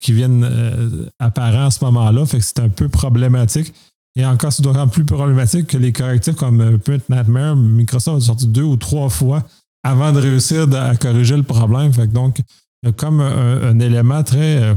qui 0.00 0.12
viennent 0.12 0.44
euh, 0.44 1.06
apparents 1.18 1.66
à 1.66 1.70
ce 1.70 1.84
moment-là. 1.84 2.26
Fait 2.26 2.38
que 2.38 2.44
c'est 2.44 2.60
un 2.60 2.68
peu 2.68 2.88
problématique. 2.88 3.72
Et 4.16 4.26
encore, 4.26 4.52
c'est 4.52 4.62
d'autant 4.62 4.88
plus 4.88 5.04
problématique 5.04 5.68
que 5.68 5.76
les 5.76 5.92
correctifs 5.92 6.34
comme 6.34 6.60
euh, 6.60 6.78
Print 6.78 7.08
Nightmare, 7.08 7.54
Microsoft 7.54 8.22
a 8.22 8.26
sorti 8.26 8.46
deux 8.48 8.64
ou 8.64 8.76
trois 8.76 9.08
fois 9.08 9.44
avant 9.84 10.12
de 10.12 10.18
réussir 10.18 10.66
à 10.74 10.96
corriger 10.96 11.36
le 11.36 11.44
problème. 11.44 11.92
Fait 11.92 12.08
que 12.08 12.12
donc, 12.12 12.40
il 12.82 12.86
y 12.86 12.88
a 12.88 12.92
comme 12.92 13.20
un, 13.20 13.78
élément 13.78 14.24
très 14.24 14.62
euh, 14.62 14.74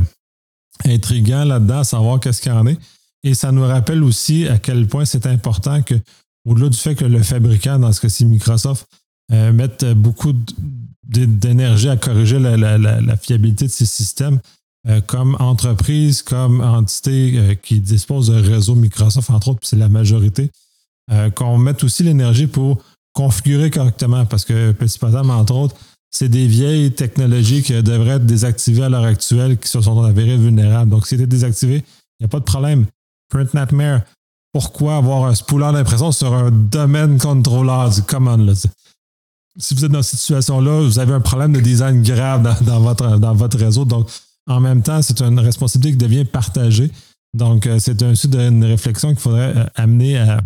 intriguant 0.86 1.46
là-dedans, 1.46 1.80
à 1.80 1.84
savoir 1.84 2.20
qu'est-ce 2.20 2.42
qu'il 2.42 2.52
y 2.52 2.56
en 2.56 2.68
est. 2.68 2.78
Et 3.24 3.34
ça 3.34 3.52
nous 3.52 3.66
rappelle 3.66 4.04
aussi 4.04 4.48
à 4.48 4.60
quel 4.60 4.88
point 4.88 5.06
c'est 5.06 5.26
important 5.26 5.82
que 5.82 5.96
au-delà 6.46 6.70
du 6.70 6.78
fait 6.78 6.96
que 6.96 7.06
le 7.06 7.22
fabricant, 7.24 7.80
dans 7.80 7.92
ce 7.92 8.02
cas-ci 8.02 8.26
Microsoft, 8.26 8.88
euh, 9.32 9.54
mette 9.54 9.86
beaucoup 9.94 10.34
d'énergie 11.04 11.90
à 11.90 11.98
corriger 11.98 12.40
la, 12.40 13.18
fiabilité 13.18 13.66
de 13.66 13.72
ces 13.72 13.86
systèmes, 13.86 14.40
euh, 14.88 15.00
comme 15.02 15.36
entreprise, 15.40 16.22
comme 16.22 16.62
entité 16.62 17.34
euh, 17.36 17.56
qui 17.56 17.80
dispose 17.80 18.28
de 18.28 18.36
réseau 18.36 18.76
Microsoft, 18.76 19.30
entre 19.30 19.50
autres, 19.50 19.62
c'est 19.64 19.78
la 19.78 19.90
majorité, 19.90 20.52
qu'on 21.36 21.58
mette 21.58 21.84
aussi 21.84 22.02
l'énergie 22.04 22.48
pour 22.48 22.82
configurer 23.14 23.70
correctement, 23.70 24.26
parce 24.26 24.46
que 24.46 24.72
Petit 24.72 24.98
Patam, 24.98 25.30
entre 25.30 25.54
autres, 25.54 25.76
c'est 26.10 26.30
des 26.30 26.48
vieilles 26.48 26.92
technologies 26.92 27.62
qui 27.62 27.74
devraient 27.84 28.16
être 28.16 28.26
désactivées 28.26 28.84
à 28.84 28.90
l'heure 28.90 29.04
actuelle, 29.04 29.58
qui 29.58 29.68
se 29.68 29.82
sont 29.82 30.02
avérées 30.02 30.38
vulnérables. 30.38 30.90
Donc, 30.90 31.06
si 31.06 31.16
c'était 31.16 31.28
désactivé, 31.28 31.84
il 32.20 32.24
n'y 32.24 32.26
a 32.26 32.30
pas 32.30 32.40
de 32.40 32.46
problème. 32.46 32.86
Print 33.30 33.54
Nightmare, 33.54 34.04
pourquoi 34.54 34.98
avoir 34.98 35.26
un 35.26 35.36
spooler 35.36 35.72
d'impression 35.74 36.12
sur 36.12 36.34
un 36.34 36.52
domaine 36.52 37.18
controller 37.18 37.96
du 37.96 38.04
command? 38.04 38.54
Si 39.58 39.74
vous 39.74 39.86
êtes 39.86 39.92
dans 39.92 40.04
cette 40.04 40.20
situation-là, 40.20 40.82
vous 40.82 41.00
avez 41.00 41.14
un 41.14 41.20
problème 41.20 41.54
de 41.54 41.60
design 41.60 42.02
grave 42.04 42.44
dans, 42.62 42.80
votre, 42.80 43.18
dans 43.18 43.34
votre 43.34 43.58
réseau. 43.58 43.84
Donc, 43.86 44.10
en 44.48 44.60
même 44.60 44.82
temps, 44.82 45.02
c'est 45.02 45.22
une 45.22 45.40
responsabilité 45.40 45.98
qui 45.98 45.98
devient 45.98 46.26
partagée. 46.26 46.92
Donc, 47.34 47.66
euh, 47.66 47.80
c'est 47.80 48.02
un 48.04 48.14
d'une 48.14 48.64
réflexion 48.64 49.10
qu'il 49.10 49.20
faudrait 49.20 49.58
euh, 49.58 49.66
amener 49.76 50.18
à, 50.20 50.42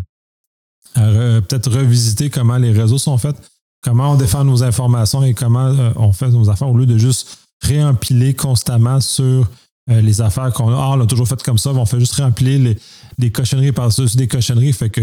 peut-être 0.96 1.70
revisiter 1.70 2.30
comment 2.30 2.58
les 2.58 2.72
réseaux 2.72 2.98
sont 2.98 3.18
faits, 3.18 3.36
comment 3.82 4.14
on 4.14 4.16
défend 4.16 4.44
nos 4.44 4.64
informations 4.64 5.22
et 5.22 5.34
comment 5.34 5.68
euh, 5.68 5.92
on 5.96 6.12
fait 6.12 6.30
nos 6.30 6.50
affaires 6.50 6.70
au 6.70 6.78
lieu 6.78 6.86
de 6.86 6.98
juste 6.98 7.38
réempiler 7.62 8.34
constamment 8.34 9.00
sur 9.02 9.50
les 9.90 10.20
affaires 10.20 10.52
qu'on 10.52 10.70
a. 10.70 10.76
Ah, 10.76 10.90
on 10.92 10.96
l'a 10.98 11.06
toujours 11.06 11.28
fait 11.28 11.42
comme 11.42 11.58
ça, 11.58 11.70
on 11.70 11.86
fait 11.86 12.00
juste 12.00 12.16
réempiler 12.16 12.58
les, 12.58 12.78
des 13.18 13.32
cochonneries 13.32 13.72
par-dessus 13.72 14.16
des 14.16 14.28
cochonneries. 14.28 14.74
Fait 14.74 14.90
que 14.90 15.02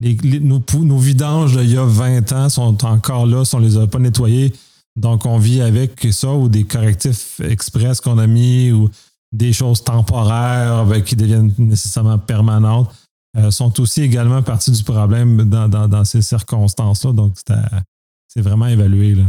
nos, 0.00 0.98
vidanges 0.98 1.56
d'il 1.56 1.72
y 1.72 1.78
a 1.78 1.84
20 1.84 2.32
ans 2.32 2.48
sont 2.48 2.84
encore 2.84 3.26
là, 3.26 3.44
si 3.44 3.54
on 3.54 3.60
ne 3.60 3.66
les 3.66 3.76
a 3.76 3.86
pas 3.86 3.98
nettoyés. 3.98 4.52
Donc, 4.96 5.24
on 5.24 5.38
vit 5.38 5.62
avec 5.62 6.06
ça 6.12 6.32
ou 6.32 6.48
des 6.48 6.64
correctifs 6.64 7.40
express 7.40 8.00
qu'on 8.00 8.18
a 8.18 8.26
mis 8.26 8.72
ou 8.72 8.90
des 9.32 9.52
choses 9.52 9.82
temporaires 9.82 10.84
ben, 10.84 11.02
qui 11.02 11.16
deviennent 11.16 11.54
nécessairement 11.56 12.18
permanentes 12.18 12.92
euh, 13.38 13.50
sont 13.50 13.80
aussi 13.80 14.02
également 14.02 14.42
partie 14.42 14.70
du 14.70 14.82
problème 14.84 15.48
dans, 15.48 16.04
ces 16.04 16.20
circonstances-là. 16.20 17.12
Donc, 17.12 17.36
c'est 18.28 18.42
vraiment 18.42 18.66
évalué. 18.66 19.14
Là. 19.14 19.24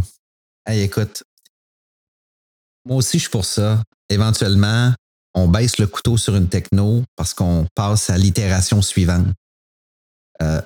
Hey, 0.66 0.82
écoute, 0.82 1.24
moi 2.86 2.98
aussi, 2.98 3.18
je 3.18 3.24
suis 3.24 3.32
pour 3.32 3.46
ça. 3.46 3.82
Éventuellement, 4.10 4.94
on 5.34 5.48
baisse 5.48 5.78
le 5.78 5.88
couteau 5.88 6.18
sur 6.18 6.36
une 6.36 6.48
techno 6.48 7.04
parce 7.16 7.34
qu'on 7.34 7.66
passe 7.76 8.10
à 8.10 8.18
l'itération 8.18 8.82
suivante. 8.82 9.28
Euh, 10.42 10.62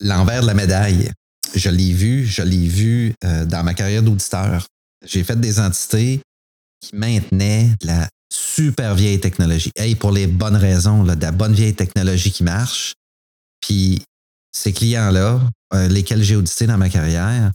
l'envers 0.00 0.42
de 0.42 0.46
la 0.46 0.54
médaille, 0.54 1.12
je 1.54 1.70
l'ai 1.70 1.92
vu, 1.92 2.26
je 2.26 2.42
l'ai 2.42 2.66
vu 2.66 3.14
euh, 3.24 3.44
dans 3.44 3.62
ma 3.62 3.74
carrière 3.74 4.02
d'auditeur. 4.02 4.66
J'ai 5.04 5.24
fait 5.24 5.38
des 5.38 5.60
entités 5.60 6.20
qui 6.80 6.96
maintenaient 6.96 7.70
la 7.82 8.08
super 8.32 8.94
vieille 8.94 9.20
technologie. 9.20 9.70
Hey, 9.76 9.94
pour 9.94 10.12
les 10.12 10.26
bonnes 10.26 10.56
raisons, 10.56 11.04
de 11.04 11.20
la 11.20 11.32
bonne 11.32 11.54
vieille 11.54 11.74
technologie 11.74 12.30
qui 12.30 12.44
marche. 12.44 12.94
Puis 13.60 14.02
ces 14.52 14.72
clients-là, 14.72 15.40
euh, 15.74 15.88
lesquels 15.88 16.22
j'ai 16.22 16.36
audité 16.36 16.66
dans 16.66 16.78
ma 16.78 16.88
carrière, 16.88 17.52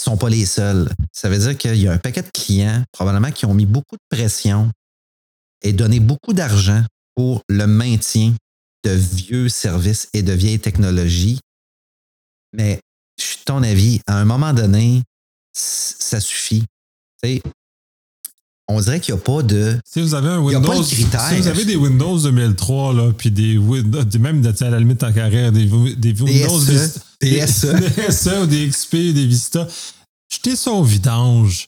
sont 0.00 0.16
pas 0.16 0.28
les 0.28 0.46
seuls. 0.46 0.88
Ça 1.12 1.28
veut 1.28 1.38
dire 1.38 1.56
qu'il 1.56 1.76
y 1.76 1.88
a 1.88 1.92
un 1.92 1.98
paquet 1.98 2.22
de 2.22 2.30
clients, 2.30 2.82
probablement, 2.92 3.30
qui 3.30 3.46
ont 3.46 3.54
mis 3.54 3.66
beaucoup 3.66 3.96
de 3.96 4.16
pression 4.16 4.70
et 5.62 5.72
donné 5.72 6.00
beaucoup 6.00 6.32
d'argent 6.32 6.84
pour 7.14 7.42
le 7.48 7.66
maintien 7.66 8.34
de 8.84 8.90
vieux 8.90 9.48
services 9.48 10.08
et 10.12 10.22
de 10.22 10.32
vieilles 10.32 10.60
technologies. 10.60 11.40
Mais, 12.52 12.80
je 13.18 13.24
suis 13.24 13.44
ton 13.44 13.62
avis, 13.62 14.00
à 14.06 14.18
un 14.18 14.24
moment 14.24 14.52
donné, 14.52 15.02
ça 15.52 16.20
suffit. 16.20 16.64
On 18.68 18.80
dirait 18.80 19.00
qu'il 19.00 19.14
n'y 19.14 19.20
a 19.20 19.24
pas 19.24 19.42
de. 19.42 19.78
Si 19.84 20.00
vous 20.02 20.14
avez 20.14 20.28
un 20.28 20.40
Windows. 20.40 20.82
Si 20.82 21.04
vous 21.04 21.48
avez 21.48 21.64
des 21.64 21.76
Windows 21.76 22.18
2003, 22.18 22.92
là, 22.94 23.12
puis 23.16 23.30
des 23.30 23.56
Windows, 23.56 24.04
même 24.18 24.44
à 24.46 24.70
la 24.70 24.78
limite 24.78 25.02
en 25.02 25.12
carrière, 25.12 25.50
des, 25.52 25.64
des 25.64 26.12
Windows. 26.20 26.60
Des 27.20 27.46
SE. 27.46 27.66
Des 27.66 28.12
SE 28.12 28.38
ou 28.42 28.46
des 28.46 28.68
XP, 28.68 28.96
des 28.96 29.26
Vista. 29.26 29.66
Jetez 30.30 30.56
ça 30.56 30.70
au 30.70 30.84
vidange. 30.84 31.66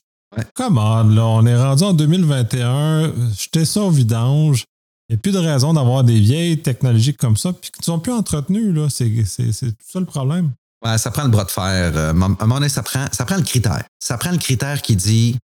Comment, 0.54 1.02
là, 1.02 1.26
on 1.26 1.44
est 1.46 1.56
rendu 1.56 1.82
en 1.82 1.92
2021, 1.92 3.12
jetez 3.36 3.64
ça 3.64 3.80
au 3.80 3.90
vidange. 3.90 4.64
Il 5.08 5.14
n'y 5.14 5.18
a 5.18 5.22
plus 5.22 5.32
de 5.32 5.38
raison 5.38 5.72
d'avoir 5.72 6.04
des 6.04 6.20
vieilles 6.20 6.58
technologies 6.58 7.14
comme 7.14 7.36
ça, 7.36 7.52
puis 7.52 7.70
qui 7.72 7.80
ne 7.80 7.84
sont 7.84 7.98
plus 7.98 8.12
entretenues, 8.12 8.72
là. 8.72 8.86
C'est 8.90 9.08
tout 9.08 9.74
ça 9.92 9.98
le 9.98 10.06
problème. 10.06 10.52
Ouais, 10.84 10.96
ça 10.98 11.10
prend 11.10 11.24
le 11.24 11.30
bras 11.30 11.44
de 11.44 11.50
fer. 11.50 11.92
Euh, 11.96 12.08
à 12.08 12.10
un 12.10 12.12
moment 12.12 12.54
donné, 12.54 12.68
ça 12.68 12.82
prend, 12.82 13.06
ça 13.10 13.24
prend 13.24 13.36
le 13.36 13.42
critère. 13.42 13.82
Ça 13.98 14.16
prend 14.18 14.30
le 14.30 14.38
critère 14.38 14.80
qui 14.82 14.94
dit 14.94 15.36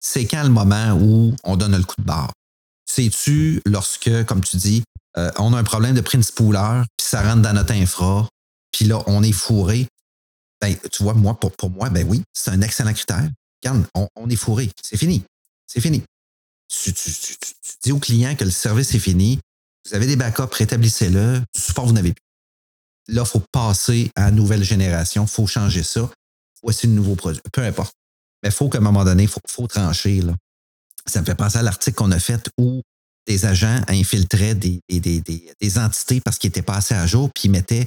c'est 0.00 0.26
quand 0.26 0.42
le 0.42 0.50
moment 0.50 0.92
où 0.92 1.34
on 1.44 1.56
donne 1.56 1.76
le 1.76 1.84
coup 1.84 1.96
de 1.98 2.06
barre? 2.06 2.32
Sais-tu 2.86 3.60
lorsque, 3.66 4.24
comme 4.24 4.42
tu 4.42 4.56
dis, 4.56 4.84
euh, 5.18 5.30
on 5.38 5.52
a 5.52 5.58
un 5.58 5.64
problème 5.64 5.94
de 5.94 6.00
print 6.00 6.24
spooler, 6.24 6.82
puis 6.96 7.06
ça 7.06 7.22
rentre 7.22 7.42
dans 7.42 7.52
notre 7.52 7.72
infra, 7.72 8.28
puis 8.72 8.84
là, 8.84 9.02
on 9.06 9.22
est 9.22 9.32
fourré? 9.32 9.86
Ben, 10.60 10.76
tu 10.92 11.02
vois, 11.02 11.14
moi, 11.14 11.38
pour, 11.38 11.70
moi, 11.70 11.90
ben 11.90 12.06
oui, 12.08 12.22
c'est 12.32 12.50
un 12.50 12.60
excellent 12.60 12.92
critère. 12.92 13.28
Regarde, 13.62 13.86
on, 13.94 14.28
est 14.28 14.36
fourré. 14.36 14.70
C'est 14.82 14.96
fini. 14.96 15.22
C'est 15.66 15.80
fini. 15.80 16.02
Tu, 16.68 16.92
dis 17.82 17.92
au 17.92 17.98
client 17.98 18.34
que 18.36 18.44
le 18.44 18.50
service 18.50 18.94
est 18.94 18.98
fini. 18.98 19.38
Vous 19.86 19.94
avez 19.94 20.06
des 20.06 20.16
backups, 20.16 20.54
rétablissez-le. 20.54 21.42
Du 21.54 21.60
support, 21.60 21.86
vous 21.86 21.92
n'avez 21.92 22.12
plus. 22.12 22.22
Là, 23.08 23.22
il 23.22 23.28
faut 23.28 23.42
passer 23.52 24.10
à 24.14 24.22
la 24.22 24.30
nouvelle 24.30 24.62
génération. 24.62 25.24
Il 25.24 25.28
faut 25.28 25.46
changer 25.46 25.82
ça. 25.82 26.10
Voici 26.62 26.86
le 26.86 26.92
nouveau 26.92 27.14
produit. 27.14 27.40
Peu 27.52 27.62
importe. 27.62 27.95
Il 28.46 28.52
faut 28.52 28.68
qu'à 28.68 28.78
un 28.78 28.82
moment 28.82 29.04
donné, 29.04 29.24
il 29.24 29.28
faut, 29.28 29.40
faut, 29.48 29.66
trancher. 29.66 30.20
Là. 30.20 30.34
Ça 31.06 31.20
me 31.20 31.26
fait 31.26 31.34
penser 31.34 31.58
à 31.58 31.62
l'article 31.62 31.96
qu'on 31.96 32.12
a 32.12 32.18
fait 32.18 32.48
où 32.58 32.82
des 33.26 33.44
agents 33.44 33.80
infiltraient 33.88 34.54
des, 34.54 34.80
des, 34.88 35.22
des 35.60 35.78
entités 35.78 36.20
parce 36.20 36.38
qu'ils 36.38 36.48
étaient 36.48 36.62
pas 36.62 36.76
assez 36.76 36.94
à 36.94 37.06
jour, 37.06 37.30
puis 37.34 37.44
ils 37.46 37.50
mettaient 37.50 37.86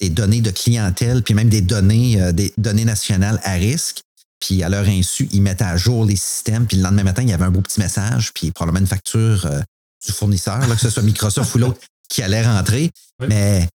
des 0.00 0.10
données 0.10 0.40
de 0.40 0.50
clientèle, 0.50 1.22
puis 1.22 1.34
même 1.34 1.48
des 1.48 1.60
données, 1.60 2.20
euh, 2.20 2.32
des 2.32 2.52
données 2.58 2.84
nationales 2.84 3.40
à 3.44 3.52
risque. 3.52 4.00
Puis 4.40 4.62
à 4.62 4.68
leur 4.68 4.86
insu, 4.86 5.28
ils 5.32 5.40
mettaient 5.40 5.64
à 5.64 5.76
jour 5.76 6.04
les 6.04 6.16
systèmes. 6.16 6.66
Puis 6.66 6.76
le 6.76 6.82
lendemain 6.82 7.04
matin, 7.04 7.22
il 7.22 7.30
y 7.30 7.32
avait 7.32 7.44
un 7.44 7.50
beau 7.50 7.62
petit 7.62 7.80
message, 7.80 8.32
puis 8.34 8.50
probablement 8.50 8.80
une 8.80 8.86
facture 8.86 9.46
euh, 9.46 9.60
du 10.04 10.12
fournisseur, 10.12 10.60
que 10.68 10.76
ce 10.76 10.90
soit 10.90 11.02
Microsoft 11.02 11.54
ou 11.54 11.58
l'autre, 11.58 11.80
qui 12.10 12.22
allait 12.22 12.42
rentrer. 12.42 12.90
Mais 13.26 13.68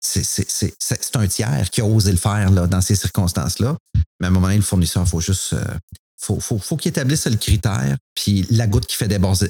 c'est 0.00 1.16
un 1.16 1.26
tiers 1.26 1.70
qui 1.70 1.80
a 1.80 1.84
osé 1.84 2.10
le 2.10 2.18
faire 2.18 2.50
là, 2.50 2.66
dans 2.66 2.80
ces 2.80 2.96
circonstances-là. 2.96 3.76
Mais 4.20 4.26
à 4.26 4.30
un 4.30 4.32
moment 4.32 4.46
donné, 4.46 4.56
le 4.56 4.62
fournisseur, 4.62 5.04
il 5.04 5.08
faut 5.08 5.20
juste. 5.20 5.52
Euh, 5.52 5.64
faut, 6.22 6.38
faut, 6.38 6.58
faut 6.58 6.76
qu'il 6.76 6.90
établisse 6.90 7.26
le 7.26 7.36
critère, 7.36 7.96
puis 8.14 8.46
la 8.50 8.66
goutte 8.66 8.84
qui 8.84 8.94
fait 8.94 9.08
déborder, 9.08 9.48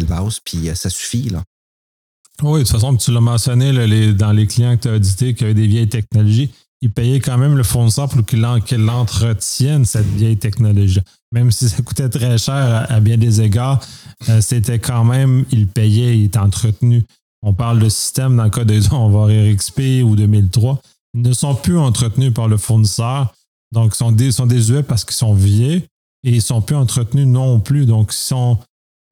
le 0.00 0.06
vase, 0.06 0.40
puis 0.44 0.68
ça 0.74 0.90
suffit. 0.90 1.28
Là. 1.28 1.44
Oui, 2.42 2.60
de 2.60 2.64
toute 2.64 2.72
façon, 2.72 2.96
tu 2.96 3.12
l'as 3.12 3.20
mentionné 3.20 3.72
dans 4.14 4.32
les 4.32 4.46
clients 4.48 4.76
que 4.76 4.82
tu 4.82 4.88
as 4.88 4.94
audités 4.94 5.34
qui 5.34 5.44
avaient 5.44 5.54
des 5.54 5.68
vieilles 5.68 5.88
technologies, 5.88 6.50
ils 6.80 6.90
payaient 6.90 7.20
quand 7.20 7.38
même 7.38 7.56
le 7.56 7.64
fournisseur 7.64 8.08
pour 8.08 8.24
qu'il 8.24 8.44
entretienne 8.44 9.84
cette 9.84 10.06
vieille 10.06 10.36
technologie. 10.36 11.00
Même 11.32 11.50
si 11.50 11.68
ça 11.68 11.82
coûtait 11.82 12.08
très 12.08 12.38
cher 12.38 12.86
à, 12.88 13.00
bien 13.00 13.16
des 13.16 13.40
égards, 13.40 13.80
euh, 14.28 14.40
c'était 14.40 14.78
quand 14.78 15.04
même, 15.04 15.44
ils 15.50 15.66
payaient, 15.66 16.16
ils 16.16 16.24
étaient 16.26 16.38
entretenus. 16.38 17.04
On 17.42 17.52
parle 17.52 17.78
de 17.78 17.88
système 17.88 18.36
dans 18.36 18.44
le 18.44 18.50
cas 18.50 18.64
de 18.64 18.80
on 18.92 19.08
va 19.08 19.26
RXP 19.26 20.02
ou 20.04 20.16
2003. 20.16 20.80
Ils 21.14 21.22
ne 21.22 21.32
sont 21.32 21.54
plus 21.54 21.78
entretenus 21.78 22.34
par 22.34 22.48
le 22.48 22.56
fournisseur. 22.56 23.32
Donc, 23.72 23.92
ils 23.94 23.96
sont, 23.96 24.12
des, 24.12 24.32
sont 24.32 24.46
désuets 24.46 24.82
parce 24.82 25.04
qu'ils 25.04 25.16
sont 25.16 25.34
vieux 25.34 25.82
et 26.24 26.30
ils 26.30 26.36
ne 26.36 26.40
sont 26.40 26.62
plus 26.62 26.76
entretenus 26.76 27.26
non 27.26 27.60
plus. 27.60 27.86
Donc, 27.86 28.12
ils 28.12 28.16
sont 28.16 28.58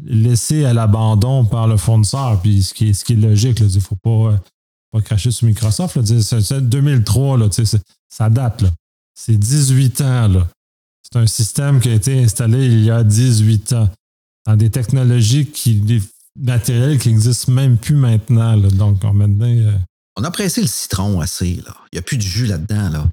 laissés 0.04 0.64
à 0.64 0.74
l'abandon 0.74 1.44
par 1.44 1.66
le 1.66 1.76
fournisseur. 1.76 2.40
Puis, 2.40 2.62
ce 2.62 2.74
qui 2.74 2.88
est, 2.88 2.92
ce 2.92 3.04
qui 3.04 3.14
est 3.14 3.16
logique, 3.16 3.60
il 3.60 3.74
ne 3.74 3.80
faut 3.80 3.96
pas, 3.96 4.10
euh, 4.10 4.36
pas 4.92 5.00
cracher 5.00 5.30
sur 5.30 5.46
Microsoft. 5.46 6.00
C'est 6.20 6.68
2003, 6.68 7.38
là, 7.38 7.48
ça 8.08 8.30
date. 8.30 8.64
C'est 9.14 9.36
18 9.36 10.00
ans. 10.02 10.30
C'est 11.02 11.18
un 11.18 11.26
système 11.26 11.80
qui 11.80 11.88
a 11.88 11.94
été 11.94 12.22
installé 12.22 12.66
il 12.66 12.84
y 12.84 12.90
a 12.90 13.04
18 13.04 13.72
ans 13.74 13.88
dans 14.46 14.56
des 14.56 14.70
technologies 14.70 15.46
qui, 15.46 16.02
des 16.36 16.52
matériels 16.52 16.98
qui 16.98 17.08
n'existent 17.08 17.52
même 17.52 17.78
plus 17.78 17.96
maintenant. 17.96 18.56
Donc, 18.56 19.02
maintenant. 19.02 19.46
Euh, 19.46 19.72
on 20.16 20.24
a 20.24 20.30
pressé 20.30 20.60
le 20.60 20.66
citron 20.66 21.20
assez. 21.20 21.62
Là. 21.66 21.76
Il 21.92 21.96
n'y 21.96 21.98
a 21.98 22.02
plus 22.02 22.16
de 22.16 22.22
jus 22.22 22.46
là-dedans. 22.46 22.88
Là. 22.90 23.10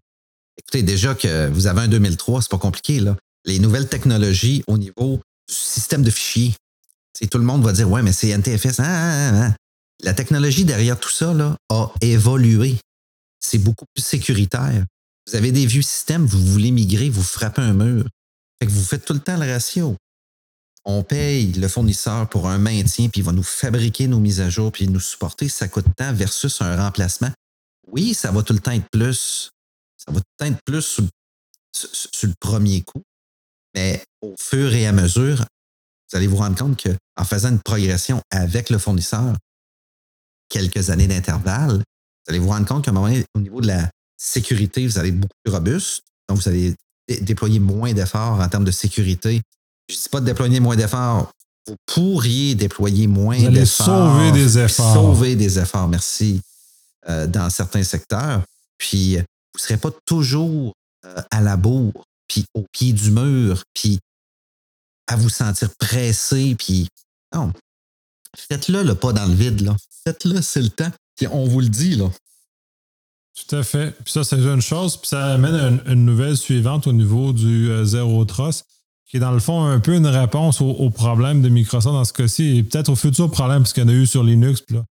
Écoutez, 0.57 0.83
déjà 0.83 1.15
que 1.15 1.49
vous 1.49 1.67
avez 1.67 1.81
un 1.81 1.87
2003, 1.87 2.41
c'est 2.41 2.51
pas 2.51 2.57
compliqué. 2.57 2.99
Là. 2.99 3.17
Les 3.45 3.59
nouvelles 3.59 3.89
technologies 3.89 4.63
au 4.67 4.77
niveau 4.77 5.19
du 5.49 5.55
système 5.55 6.03
de 6.03 6.11
fichiers. 6.11 6.53
tout 7.29 7.37
le 7.37 7.43
monde 7.43 7.63
va 7.63 7.73
dire 7.73 7.89
Ouais, 7.89 8.01
mais 8.01 8.13
c'est 8.13 8.29
NTFS. 8.29 8.79
Ah, 8.79 8.83
ah, 8.85 9.47
ah, 9.47 9.55
la 10.03 10.13
technologie 10.13 10.65
derrière 10.65 10.99
tout 10.99 11.11
ça 11.11 11.33
là, 11.33 11.57
a 11.69 11.91
évolué. 12.01 12.77
C'est 13.39 13.57
beaucoup 13.57 13.85
plus 13.93 14.03
sécuritaire. 14.03 14.85
Vous 15.27 15.35
avez 15.35 15.51
des 15.51 15.65
vieux 15.65 15.81
systèmes, 15.81 16.25
vous 16.25 16.43
voulez 16.45 16.71
migrer, 16.71 17.09
vous 17.09 17.23
frappez 17.23 17.61
un 17.61 17.73
mur. 17.73 18.05
Fait 18.61 18.67
que 18.67 18.71
vous 18.71 18.83
faites 18.83 19.05
tout 19.05 19.13
le 19.13 19.19
temps 19.19 19.37
le 19.37 19.49
ratio. 19.51 19.95
On 20.85 21.03
paye 21.03 21.53
le 21.53 21.67
fournisseur 21.67 22.27
pour 22.29 22.49
un 22.49 22.57
maintien, 22.57 23.07
puis 23.07 23.21
il 23.21 23.23
va 23.23 23.31
nous 23.31 23.43
fabriquer 23.43 24.07
nos 24.07 24.19
mises 24.19 24.41
à 24.41 24.49
jour, 24.49 24.71
puis 24.71 24.87
nous 24.87 24.99
supporter. 24.99 25.47
Ça 25.47 25.67
coûte 25.67 25.85
tant 25.95 26.13
versus 26.13 26.61
un 26.61 26.75
remplacement. 26.75 27.31
Oui, 27.87 28.13
ça 28.13 28.31
va 28.31 28.43
tout 28.43 28.53
le 28.53 28.59
temps 28.59 28.71
être 28.71 28.89
plus. 28.91 29.51
Ça 29.97 30.11
va 30.11 30.19
tout 30.19 30.25
le 30.39 30.45
temps 30.45 30.53
être 30.53 30.63
plus 30.65 30.81
sur, 30.81 32.27
le 32.27 32.33
premier 32.39 32.81
coup. 32.81 33.01
Mais 33.75 34.03
au 34.21 34.35
fur 34.39 34.73
et 34.73 34.85
à 34.85 34.91
mesure, 34.91 35.37
vous 35.37 36.17
allez 36.17 36.27
vous 36.27 36.37
rendre 36.37 36.57
compte 36.57 36.81
qu'en 36.83 37.23
faisant 37.23 37.49
une 37.49 37.61
progression 37.61 38.21
avec 38.29 38.69
le 38.69 38.77
fournisseur, 38.77 39.35
quelques 40.49 40.89
années 40.89 41.07
d'intervalle, 41.07 41.77
vous 41.77 42.29
allez 42.29 42.39
vous 42.39 42.49
rendre 42.49 42.67
compte 42.67 42.83
qu'à 42.83 42.91
un 42.91 42.93
moment 42.93 43.13
au 43.35 43.39
niveau 43.39 43.61
de 43.61 43.67
la 43.67 43.89
sécurité, 44.17 44.85
vous 44.85 44.97
allez 44.97 45.09
être 45.09 45.19
beaucoup 45.19 45.35
plus 45.43 45.53
robuste. 45.53 46.03
Donc, 46.27 46.39
vous 46.39 46.49
allez 46.49 46.75
déployer 47.21 47.59
moins 47.59 47.93
d'efforts 47.93 48.39
en 48.39 48.49
termes 48.49 48.63
de 48.63 48.71
sécurité. 48.71 49.41
Je 49.89 49.95
dis 49.95 50.09
pas 50.09 50.19
de 50.19 50.25
déployer 50.25 50.59
moins 50.59 50.75
d'efforts. 50.75 51.31
Vous 51.67 51.75
pourriez 51.85 52.55
déployer 52.55 53.07
moins 53.07 53.37
d'efforts. 53.37 53.85
Sauver 53.85 54.31
des 54.31 54.57
efforts. 54.57 54.93
Sauver 54.93 55.35
des 55.35 55.59
efforts, 55.59 55.87
merci, 55.87 56.41
euh, 57.07 57.27
dans 57.27 57.49
certains 57.49 57.83
secteurs. 57.83 58.41
Puis, 58.77 59.15
vous 59.15 59.60
ne 59.60 59.60
serez 59.60 59.77
pas 59.77 59.91
toujours 60.05 60.73
euh, 61.05 61.21
à 61.31 61.41
la 61.41 61.58
bourre, 61.58 62.03
puis 62.27 62.45
au 62.53 62.65
pied 62.71 62.91
du 62.91 63.12
mur, 63.12 63.63
puis 63.73 63.99
à 65.08 65.15
vous 65.15 65.29
sentir 65.29 65.69
pressé, 65.77 66.55
puis 66.58 66.88
non. 67.34 67.53
Faites-le, 68.36 68.84
le 68.84 68.95
pas 68.95 69.13
dans 69.13 69.25
le 69.25 69.34
vide, 69.34 69.62
là. 69.62 69.75
Faites-le, 70.03 70.41
c'est 70.41 70.62
le 70.62 70.69
temps. 70.69 70.91
Puis 71.15 71.27
on 71.27 71.45
vous 71.45 71.60
le 71.60 71.69
dit, 71.69 71.95
là. 71.95 72.10
Tout 73.36 73.55
à 73.55 73.63
fait. 73.63 73.91
Puis 74.03 74.13
ça, 74.13 74.23
c'est 74.23 74.38
une 74.38 74.62
chose. 74.62 74.97
Puis 74.97 75.10
ça 75.10 75.34
amène 75.34 75.81
une, 75.88 76.05
nouvelle 76.05 76.38
suivante 76.38 76.88
au 76.88 76.93
niveau 76.93 77.34
du 77.34 77.69
euh, 77.69 77.84
Zero 77.84 78.23
Trust, 78.25 78.65
qui 79.05 79.17
est 79.17 79.19
dans 79.19 79.31
le 79.31 79.39
fond 79.39 79.63
un 79.63 79.79
peu 79.79 79.95
une 79.95 80.07
réponse 80.07 80.61
au, 80.61 80.89
problème 80.89 81.41
de 81.41 81.49
Microsoft 81.49 81.93
dans 81.95 82.05
ce 82.05 82.13
cas-ci, 82.13 82.57
et 82.57 82.63
peut-être 82.63 82.89
au 82.89 82.95
futur 82.95 83.29
problème, 83.29 83.59
parce 83.59 83.73
qu'il 83.73 83.83
y 83.83 83.85
en 83.85 83.89
a 83.89 83.93
eu 83.93 84.05
sur 84.05 84.23
Linux. 84.23 84.61
Puis 84.61 84.75
là, 84.75 84.83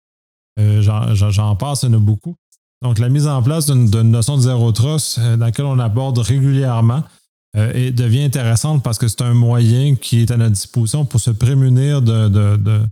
euh, 0.61 1.11
j'en 1.14 1.57
passe, 1.57 1.83
il 1.83 1.87
y 1.87 1.88
en 1.90 1.94
a 1.94 1.98
beaucoup. 1.98 2.37
Donc, 2.83 2.98
la 2.98 3.09
mise 3.09 3.27
en 3.27 3.42
place 3.42 3.66
d'une 3.66 4.11
notion 4.11 4.37
de 4.37 4.42
Zero 4.42 4.72
Trust 4.72 5.18
euh, 5.18 5.37
dans 5.37 5.46
laquelle 5.46 5.64
on 5.64 5.79
aborde 5.79 6.18
régulièrement 6.18 7.03
et 7.75 7.90
devient 7.90 8.22
intéressante 8.22 8.83
parce 8.83 8.96
que 8.96 9.09
c'est 9.09 9.20
un 9.20 9.35
moyen 9.35 9.94
qui 9.94 10.22
est 10.22 10.31
à 10.31 10.38
notre 10.38 10.53
disposition 10.53 11.05
pour 11.05 11.20
se 11.20 11.31
prémunir 11.31 12.01
d'une 12.01 12.88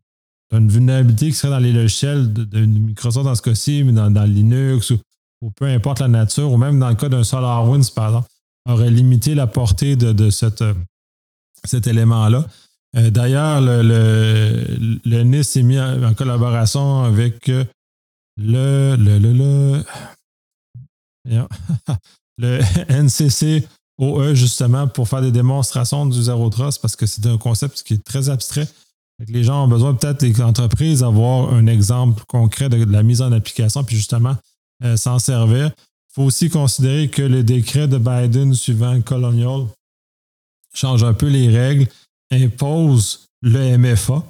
vulnérabilité 0.52 1.28
qui 1.28 1.33
serait 1.33 1.48
dans 1.48 1.59
les 1.59 1.72
logiciels 1.72 2.30
de, 2.30 2.66
Microsoft 2.66 3.24
dans 3.24 3.35
ce 3.35 3.40
cas-ci, 3.40 3.85
mais 3.85 3.92
dans, 3.92 4.24
Linux 4.24 4.90
ou, 4.90 5.50
peu 5.56 5.64
importe 5.64 6.00
la 6.00 6.09
nature, 6.09 6.52
ou 6.52 6.59
même 6.59 6.78
dans 6.78 6.90
le 6.90 6.94
cas 6.94 7.09
d'un 7.09 7.24
SolarWinds, 7.24 7.90
par 7.94 8.09
exemple, 8.09 8.28
aurait 8.68 8.90
limité 8.90 9.35
la 9.35 9.46
portée 9.46 9.96
de, 9.96 10.30
cette, 10.30 10.62
euh, 10.62 10.74
cet 11.64 11.87
élément-là. 11.87 12.46
Euh, 12.96 13.11
d'ailleurs, 13.11 13.61
le, 13.61 13.83
le, 13.83 14.99
le, 15.05 15.23
NIS 15.23 15.57
est 15.57 15.62
mis 15.62 15.79
en, 15.79 16.12
collaboration 16.14 17.05
avec 17.05 17.46
le, 17.46 17.66
le, 18.37 18.96
le, 18.96 19.18
le, 19.18 19.83
le 22.38 22.61
NCCOE, 22.88 24.35
justement, 24.35 24.88
pour 24.88 25.09
faire 25.09 25.23
des 25.23 25.31
démonstrations 25.31 26.07
du 26.07 26.20
Zero 26.23 26.51
Trust, 26.51 26.81
parce 26.83 26.96
que 26.96 27.07
c'est 27.07 27.27
un 27.27 27.38
concept 27.38 27.83
qui 27.83 27.94
est 27.94 28.05
très 28.05 28.29
abstrait. 28.29 28.66
Les 29.29 29.44
gens 29.44 29.64
ont 29.64 29.68
besoin, 29.68 29.94
peut-être, 29.94 30.23
les 30.23 30.40
entreprises, 30.40 31.01
d'avoir 31.01 31.53
un 31.53 31.66
exemple 31.66 32.25
concret 32.27 32.68
de 32.68 32.85
la 32.90 33.03
mise 33.03 33.20
en 33.20 33.31
application, 33.33 33.85
puis 33.85 33.96
justement, 33.96 34.37
euh, 34.83 34.96
s'en 34.96 35.18
servir. 35.18 35.66
Il 35.66 36.14
faut 36.14 36.23
aussi 36.23 36.49
considérer 36.49 37.09
que 37.09 37.23
le 37.23 37.44
décret 37.44 37.87
de 37.87 37.99
Biden 37.99 38.55
suivant 38.55 39.01
Colonial 39.03 39.66
change 40.81 41.05
un 41.05 41.12
peu 41.12 41.29
les 41.29 41.49
règles, 41.49 41.87
impose 42.31 43.27
le 43.43 43.77
MFA. 43.77 44.25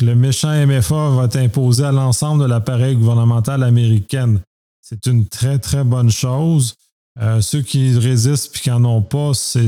le 0.00 0.14
méchant 0.14 0.66
MFA 0.66 1.10
va 1.10 1.24
être 1.24 1.82
à 1.82 1.92
l'ensemble 1.92 2.42
de 2.42 2.48
l'appareil 2.48 2.96
gouvernemental 2.96 3.62
américain. 3.62 4.40
C'est 4.80 5.06
une 5.06 5.26
très, 5.26 5.58
très 5.58 5.84
bonne 5.84 6.10
chose. 6.10 6.74
Euh, 7.20 7.40
ceux 7.40 7.62
qui 7.62 7.96
résistent 7.96 8.56
et 8.56 8.60
qui 8.60 8.70
n'en 8.70 8.84
ont 8.84 9.02
pas, 9.02 9.34
c'est 9.34 9.66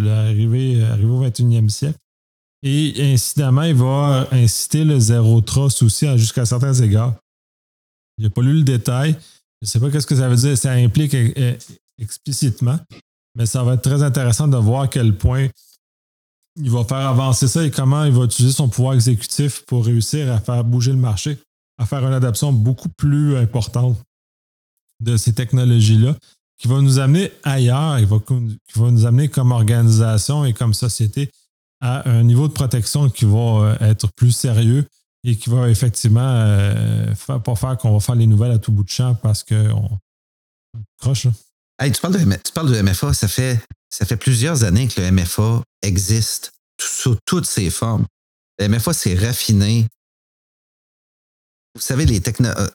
l'arrivée 0.00 0.84
au 1.02 1.24
21e 1.24 1.68
siècle. 1.68 1.98
Et 2.62 3.12
incidemment, 3.12 3.62
il 3.62 3.74
va 3.74 4.28
inciter 4.30 4.84
le 4.84 4.98
zéro 5.00 5.40
trust 5.40 5.82
aussi 5.82 6.06
jusqu'à 6.16 6.44
certains 6.44 6.74
égards. 6.74 7.14
Je 8.18 8.24
n'ai 8.24 8.30
pas 8.30 8.42
lu 8.42 8.52
le 8.52 8.62
détail, 8.62 9.16
je 9.60 9.66
ne 9.66 9.66
sais 9.66 9.80
pas 9.80 10.00
ce 10.00 10.06
que 10.06 10.14
ça 10.14 10.28
veut 10.28 10.36
dire, 10.36 10.56
ça 10.56 10.72
implique 10.72 11.14
e, 11.14 11.32
e, 11.36 11.56
explicitement, 11.98 12.78
mais 13.34 13.46
ça 13.46 13.62
va 13.62 13.74
être 13.74 13.82
très 13.82 14.02
intéressant 14.02 14.48
de 14.48 14.56
voir 14.56 14.82
à 14.82 14.88
quel 14.88 15.16
point 15.16 15.48
il 16.56 16.70
va 16.70 16.84
faire 16.84 17.06
avancer 17.08 17.48
ça 17.48 17.64
et 17.64 17.70
comment 17.70 18.04
il 18.04 18.12
va 18.12 18.24
utiliser 18.24 18.54
son 18.54 18.68
pouvoir 18.68 18.94
exécutif 18.94 19.64
pour 19.66 19.86
réussir 19.86 20.30
à 20.32 20.38
faire 20.38 20.62
bouger 20.64 20.92
le 20.92 20.98
marché, 20.98 21.38
à 21.78 21.86
faire 21.86 22.06
une 22.06 22.12
adoption 22.12 22.52
beaucoup 22.52 22.90
plus 22.90 23.36
importante 23.36 23.96
de 25.00 25.16
ces 25.16 25.32
technologies-là, 25.32 26.14
qui 26.58 26.68
va 26.68 26.80
nous 26.80 26.98
amener 26.98 27.32
ailleurs, 27.42 27.98
qui 27.98 28.78
va 28.78 28.90
nous 28.90 29.06
amener 29.06 29.28
comme 29.28 29.50
organisation 29.50 30.44
et 30.44 30.52
comme 30.52 30.74
société 30.74 31.30
à 31.80 32.08
un 32.08 32.22
niveau 32.22 32.46
de 32.46 32.52
protection 32.52 33.10
qui 33.10 33.24
va 33.24 33.38
euh, 33.38 33.76
être 33.80 34.12
plus 34.12 34.30
sérieux 34.30 34.86
et 35.24 35.36
qui 35.36 35.50
va 35.50 35.68
effectivement 35.68 36.20
euh, 36.20 37.12
pas 37.26 37.56
faire 37.56 37.76
qu'on 37.76 37.92
va 37.92 38.00
faire 38.00 38.14
les 38.14 38.28
nouvelles 38.28 38.52
à 38.52 38.58
tout 38.58 38.70
bout 38.70 38.84
de 38.84 38.88
champ 38.88 39.16
parce 39.16 39.42
qu'on 39.42 39.98
croche. 41.00 41.26
Tu, 41.80 42.00
parles 42.00 42.14
de, 42.14 42.36
tu 42.36 42.52
parles 42.52 42.70
de 42.70 42.80
MFA, 42.82 43.14
ça 43.14 43.28
fait, 43.28 43.60
ça 43.90 44.06
fait 44.06 44.16
plusieurs 44.16 44.64
années 44.64 44.88
que 44.88 45.00
le 45.00 45.10
MFA 45.10 45.62
existe 45.82 46.52
sous 46.80 47.16
toutes 47.26 47.46
ses 47.46 47.70
formes. 47.70 48.06
Le 48.58 48.68
MFA, 48.68 48.92
c'est 48.92 49.14
raffiné. 49.14 49.86
Vous 51.74 51.80
savez, 51.80 52.04
les 52.04 52.20
techno... 52.20 52.48
Euh, 52.48 52.68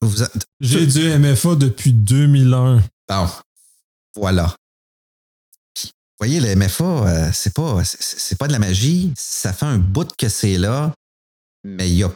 J'ai 0.59 0.87
du 0.87 1.09
MFA 1.17 1.55
depuis 1.55 1.93
2001. 1.93 2.83
Bon, 3.07 3.29
voilà. 4.15 4.55
vous 5.83 5.89
voyez, 6.19 6.39
le 6.39 6.55
MFA, 6.55 6.83
euh, 6.83 7.29
c'est 7.33 7.53
pas, 7.53 7.83
c'est 7.83 8.37
pas 8.37 8.47
de 8.47 8.53
la 8.53 8.59
magie. 8.59 9.13
Ça 9.15 9.53
fait 9.53 9.65
un 9.65 9.77
bout 9.77 10.09
que 10.17 10.29
c'est 10.29 10.57
là, 10.57 10.93
mais 11.63 11.89
il 11.89 11.97
y 11.97 12.03
a 12.03 12.11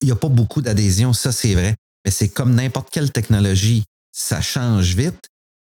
il 0.00 0.06
n'y 0.06 0.12
a, 0.12 0.16
pas 0.16 0.28
beaucoup 0.28 0.62
d'adhésion, 0.62 1.12
ça 1.12 1.32
c'est 1.32 1.54
vrai. 1.54 1.76
Mais 2.04 2.10
c'est 2.10 2.28
comme 2.28 2.54
n'importe 2.54 2.90
quelle 2.90 3.12
technologie, 3.12 3.84
ça 4.12 4.40
change 4.40 4.94
vite. 4.94 5.28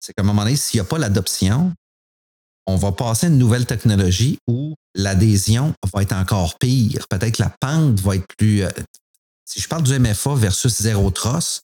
C'est 0.06 0.14
qu'à 0.14 0.22
un 0.22 0.26
moment 0.26 0.44
donné, 0.44 0.56
s'il 0.56 0.78
n'y 0.78 0.82
a 0.82 0.88
pas 0.88 1.00
l'adoption, 1.00 1.74
on 2.68 2.76
va 2.76 2.92
passer 2.92 3.26
à 3.26 3.30
une 3.30 3.40
nouvelle 3.40 3.66
technologie 3.66 4.38
où 4.48 4.76
l'adhésion 4.94 5.74
va 5.92 6.04
être 6.04 6.14
encore 6.14 6.60
pire. 6.60 7.08
Peut-être 7.10 7.40
la 7.40 7.50
pente 7.50 8.00
va 8.02 8.18
être 8.18 8.28
plus. 8.38 8.64
Euh, 8.64 8.70
si 9.46 9.60
je 9.60 9.68
parle 9.68 9.82
du 9.82 9.98
MFA 9.98 10.36
versus 10.36 10.80
Zero 10.80 11.10
Trust, 11.10 11.62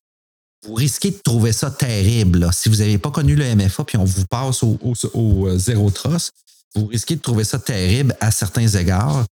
vous 0.65 0.73
risquez 0.73 1.11
de 1.11 1.17
trouver 1.17 1.53
ça 1.53 1.69
terrible. 1.69 2.49
Si 2.51 2.67
vous 2.67 2.77
n'avez 2.77 2.97
pas 2.97 3.11
connu 3.11 3.35
le 3.35 3.55
MFA 3.55 3.83
puis 3.83 3.97
on 3.97 4.05
vous 4.05 4.25
passe 4.25 4.63
au, 4.63 4.79
au, 4.81 4.93
au 5.13 5.47
euh, 5.47 6.29
vous 6.73 6.87
risquez 6.87 7.17
de 7.17 7.21
trouver 7.21 7.43
ça 7.43 7.59
terrible 7.59 8.15
à 8.21 8.31
certains 8.31 8.67
égards. 8.67 9.23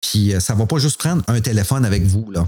Puis 0.00 0.34
euh, 0.34 0.40
ça 0.40 0.54
ne 0.54 0.58
va 0.58 0.66
pas 0.66 0.78
juste 0.78 0.98
prendre 0.98 1.22
un 1.28 1.40
téléphone 1.40 1.84
avec 1.84 2.02
vous. 2.02 2.28
Là. 2.32 2.44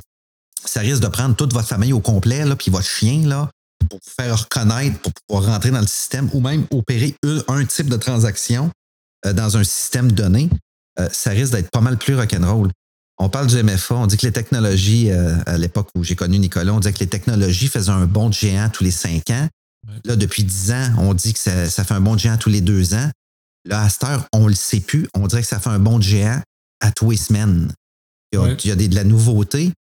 ça 0.64 0.80
risque 0.80 1.02
de 1.02 1.08
prendre 1.08 1.36
toute 1.36 1.52
votre 1.52 1.68
famille 1.68 1.92
au 1.92 2.00
complet, 2.00 2.44
là, 2.44 2.56
puis 2.56 2.72
votre 2.72 2.88
chien, 2.88 3.28
là, 3.28 3.48
pour 3.88 3.98
faire 4.02 4.38
reconnaître, 4.38 4.98
pour 5.00 5.12
pouvoir 5.26 5.52
rentrer 5.52 5.70
dans 5.70 5.80
le 5.80 5.86
système, 5.86 6.28
ou 6.32 6.40
même 6.40 6.66
opérer 6.70 7.14
un, 7.48 7.64
type 7.64 7.88
de 7.88 7.96
transaction 7.96 8.70
euh, 9.26 9.32
dans 9.32 9.56
un 9.56 9.64
système 9.64 10.12
donné, 10.12 10.48
euh, 10.98 11.08
ça 11.12 11.30
risque 11.30 11.52
d'être 11.52 11.70
pas 11.70 11.80
mal 11.80 11.96
plus 11.96 12.14
rock'n'roll. 12.14 12.70
On 13.18 13.28
parle 13.28 13.48
du 13.48 13.62
MFA, 13.62 13.96
on 13.96 14.06
dit 14.06 14.16
que 14.16 14.26
les 14.26 14.32
technologies, 14.32 15.10
euh, 15.10 15.36
à 15.44 15.58
l'époque 15.58 15.88
où 15.94 16.02
j'ai 16.02 16.16
connu 16.16 16.38
Nicolas, 16.38 16.72
on 16.72 16.80
disait 16.80 16.94
que 16.94 17.00
les 17.00 17.08
technologies 17.08 17.68
faisaient 17.68 17.90
un 17.90 18.06
bond 18.06 18.30
de 18.30 18.34
géant 18.34 18.70
tous 18.70 18.82
les 18.82 18.90
cinq 18.90 19.28
ans. 19.30 19.46
Là, 20.04 20.16
depuis 20.16 20.44
dix 20.44 20.72
ans, 20.72 20.94
on 20.98 21.14
dit 21.14 21.32
que 21.32 21.38
ça, 21.38 21.84
fait 21.84 21.94
un 21.94 22.00
bond 22.00 22.14
de 22.14 22.20
géant 22.20 22.36
tous 22.36 22.50
les 22.50 22.60
deux 22.60 22.94
ans. 22.94 23.10
Là, 23.66 23.82
à 23.82 23.88
cette 23.88 24.04
heure, 24.04 24.26
on 24.32 24.44
ne 24.44 24.48
le 24.48 24.54
sait 24.54 24.80
plus. 24.80 25.06
On 25.14 25.26
dirait 25.26 25.42
que 25.42 25.48
ça 25.48 25.58
fait 25.58 25.70
un 25.70 25.78
bond 25.78 25.98
de 25.98 26.02
géant 26.02 26.40
à 26.80 26.92
tous 26.92 27.10
les 27.10 27.16
semaines. 27.16 27.72
Il 28.32 28.38
y 28.38 28.70
a, 28.70 28.76
de 28.76 28.94
la 28.94 29.04
nouveauté. 29.04 29.72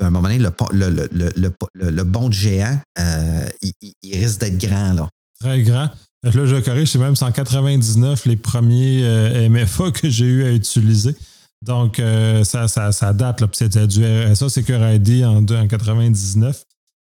À 0.00 0.06
un 0.06 0.10
moment 0.10 0.28
donné, 0.28 0.38
le, 0.38 0.50
le, 0.72 1.90
le, 1.90 2.04
bond 2.04 2.28
de 2.28 2.34
géant, 2.34 2.78
euh, 2.98 3.48
il, 3.62 4.16
risque 4.16 4.40
d'être 4.40 4.58
grand. 4.58 4.92
Là. 4.92 5.08
Très 5.40 5.62
grand. 5.62 5.90
Là, 6.22 6.30
je 6.32 6.60
corrige, 6.60 6.90
c'est 6.90 6.98
même 6.98 7.16
199 7.16 8.26
les 8.26 8.36
premiers 8.36 9.00
euh, 9.02 9.48
MFA 9.48 9.90
que 9.90 10.08
j'ai 10.08 10.24
eu 10.26 10.44
à 10.44 10.52
utiliser. 10.52 11.16
Donc, 11.64 11.98
euh, 11.98 12.44
ça, 12.44 12.68
ça, 12.68 12.92
ça, 12.92 13.12
date. 13.12 13.42
C'était 13.52 13.86
du 13.86 14.04
RSA 14.04 14.48
Secure 14.48 14.88
ID 14.88 15.24
en, 15.24 15.44
en 15.44 15.68
99. 15.68 16.62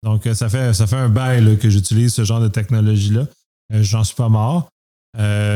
Donc, 0.03 0.27
ça 0.33 0.49
fait, 0.49 0.73
ça 0.73 0.87
fait 0.87 0.97
un 0.97 1.11
bail 1.11 1.59
que 1.59 1.69
j'utilise 1.69 2.15
ce 2.15 2.25
genre 2.25 2.41
de 2.41 2.49
technologie-là. 2.49 3.27
J'en 3.71 4.05
suis 4.05 4.17
pas 4.17 4.31
mort. 4.31 4.71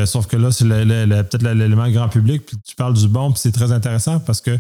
sauf 0.07 0.27
que 0.27 0.37
là, 0.37 0.53
c'est 0.53 0.67
peut-être 0.67 1.43
l'élément 1.43 1.89
grand 1.91 2.11
public. 2.11 2.45
Puis 2.45 2.59
tu 2.67 2.77
parles 2.77 2.95
du 2.95 3.09
bon, 3.09 3.33
puis 3.33 3.41
c'est 3.41 3.53
très 3.53 3.73
intéressant 3.73 4.21
parce 4.21 4.43
que 4.43 4.59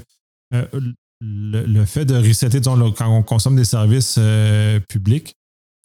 le, 1.24 1.84
fait 1.84 2.04
de 2.04 2.14
resetter, 2.14 2.60
quand 2.60 3.08
on 3.08 3.22
consomme 3.22 3.56
des 3.56 3.64
services 3.64 4.16
euh, 4.18 4.80
publics, 4.80 5.36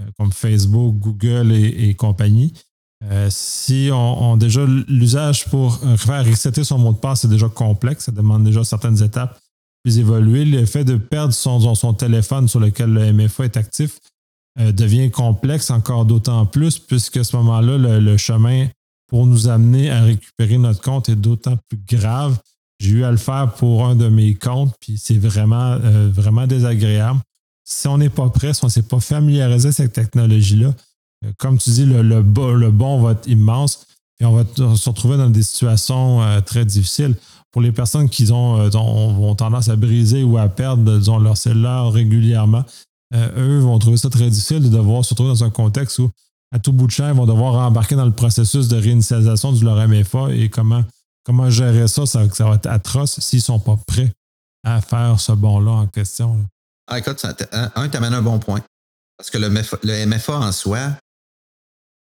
euh, 0.02 0.06
comme 0.18 0.32
Facebook, 0.32 0.96
Google 0.98 1.52
et, 1.52 1.94
compagnie, 1.96 2.54
si 3.30 3.90
on, 3.94 4.34
a 4.34 4.38
déjà 4.38 4.66
l'usage 4.66 5.46
pour 5.46 5.80
faire 5.98 6.26
resetter 6.26 6.66
son 6.66 6.78
mot 6.78 6.92
de 6.92 6.98
passe, 6.98 7.22
c'est 7.22 7.30
déjà 7.30 7.48
complexe, 7.48 8.06
ça 8.06 8.12
demande 8.12 8.44
déjà 8.44 8.66
certaines 8.66 9.02
étapes 9.02 9.40
plus 9.86 10.00
évoluées. 10.00 10.44
Le 10.44 10.66
fait 10.66 10.84
de 10.84 10.98
perdre 10.98 11.34
son, 11.34 11.76
son 11.76 11.94
téléphone 11.94 12.50
sur 12.50 12.60
lequel 12.60 12.92
le 12.92 13.14
MFA 13.14 13.46
est 13.46 13.56
actif 13.56 14.00
devient 14.60 15.10
complexe 15.12 15.72
encore 15.72 16.04
d'autant 16.04 16.46
plus, 16.46 16.78
puisque 16.78 17.16
à 17.16 17.24
ce 17.24 17.38
moment-là, 17.38 17.78
le, 17.78 18.18
chemin 18.18 18.68
pour 19.08 19.26
nous 19.26 19.48
amener 19.48 19.90
à 19.90 20.04
récupérer 20.04 20.58
notre 20.58 20.82
compte 20.82 21.08
est 21.08 21.16
d'autant 21.16 21.58
plus 21.70 21.80
grave 21.88 22.38
j'ai 22.80 22.92
eu 22.92 23.04
à 23.04 23.12
le 23.12 23.18
faire 23.18 23.54
pour 23.54 23.86
un 23.86 23.96
de 23.96 24.08
mes 24.08 24.36
comptes, 24.36 24.74
puis 24.80 24.98
c'est 24.98 25.18
vraiment, 25.18 25.78
euh, 25.84 26.10
vraiment 26.12 26.48
désagréable. 26.48 27.20
Si 27.66 27.88
on 27.88 27.98
n'est 27.98 28.10
pas 28.10 28.30
prêt, 28.30 28.54
si 28.54 28.64
on 28.64 28.68
ne 28.68 28.72
s'est 28.72 28.84
pas 28.84 29.00
familiarisé 29.00 29.68
avec 29.68 29.76
cette 29.76 29.94
technologie-là, 29.94 30.74
euh, 31.26 31.32
comme 31.38 31.58
tu 31.58 31.70
dis, 31.72 31.86
le, 31.86 32.22
bon 32.22 33.02
va 33.02 33.12
être 33.12 33.28
immense, 33.28 33.86
et 34.22 34.26
on 34.26 34.32
va 34.32 34.44
se 34.56 34.90
retrouver 34.90 35.18
dans 35.18 35.30
des 35.30 35.44
situations 35.44 36.22
euh, 36.22 36.42
très 36.42 36.66
difficiles. 36.66 37.16
Pour 37.52 37.62
les 37.62 37.72
personnes 37.72 38.10
qui 38.10 38.32
ont, 38.32 38.60
ont, 38.76 39.36
tendance 39.36 39.70
à 39.70 39.76
briser 39.76 40.24
ou 40.24 40.38
à 40.38 40.48
perdre 40.50 41.00
disons, 41.00 41.18
leur 41.18 41.36
cellulaire 41.36 41.90
régulièrement, 41.92 42.64
eux 43.12 43.58
vont 43.58 43.80
trouver 43.80 43.98
ça 43.98 44.08
très 44.12 44.30
difficile 44.30 44.62
de 44.62 44.70
devoir 44.70 45.04
se 45.04 45.16
retrouver 45.16 45.32
dans 45.32 45.44
un 45.44 45.50
contexte 45.50 45.98
où, 45.98 46.12
à 46.54 46.60
tout 46.60 46.72
bout 46.72 46.86
de 46.86 46.92
champ, 46.92 47.08
ils 47.08 47.16
vont 47.16 47.26
devoir 47.26 47.56
embarquer 47.56 47.96
dans 47.96 48.06
le 48.06 48.12
processus 48.12 48.68
de 48.68 48.78
réinitialisation 48.78 49.52
de 49.52 49.66
leur 49.66 49.88
MFA 49.88 50.32
et 50.32 50.50
comment 50.50 50.84
Comment 51.30 51.52
gérer 51.52 51.88
ça? 51.88 52.08
Ça, 52.08 52.26
va 52.26 52.56
être 52.56 52.66
atroce 52.66 53.20
s'ils 53.20 53.38
ne 53.38 53.44
sont 53.44 53.60
pas 53.60 53.78
prêts 53.86 54.12
à 54.64 54.82
faire 54.82 55.20
ce 55.20 55.32
bon-là 55.32 55.70
en 55.70 55.86
question. 55.86 56.44
Ah, 56.88 56.98
écoute, 56.98 57.24
un, 57.52 57.88
tu 57.88 57.98
amènes 57.98 58.16
un 58.16 58.24
bon 58.24 58.40
point. 58.40 58.64
Parce 59.16 59.30
que 59.30 59.38
le 59.38 60.06
MFA, 60.08 60.34
en 60.34 60.52
soi, 60.52 60.98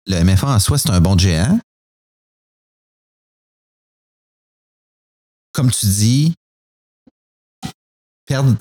le 0.09 0.25
MFA 0.25 0.49
en 0.49 0.59
soi, 0.59 0.77
c'est 0.77 0.91
un 0.91 1.01
bon 1.01 1.17
géant. 1.17 1.61
Comme 5.53 5.71
tu 5.71 5.87
dis, 5.87 6.35
perdre, 8.27 8.59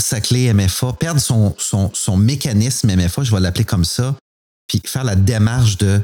sa 0.00 0.22
clé 0.22 0.54
MFA, 0.54 0.94
perdre 0.94 1.20
son, 1.20 1.54
son 1.58 2.16
mécanisme 2.16 2.96
MFA, 2.96 3.24
je 3.24 3.34
vais 3.34 3.40
l'appeler 3.40 3.66
comme 3.66 3.84
ça, 3.84 4.16
puis 4.68 4.80
faire 4.86 5.04
la 5.04 5.16
démarche 5.16 5.76
de 5.76 6.00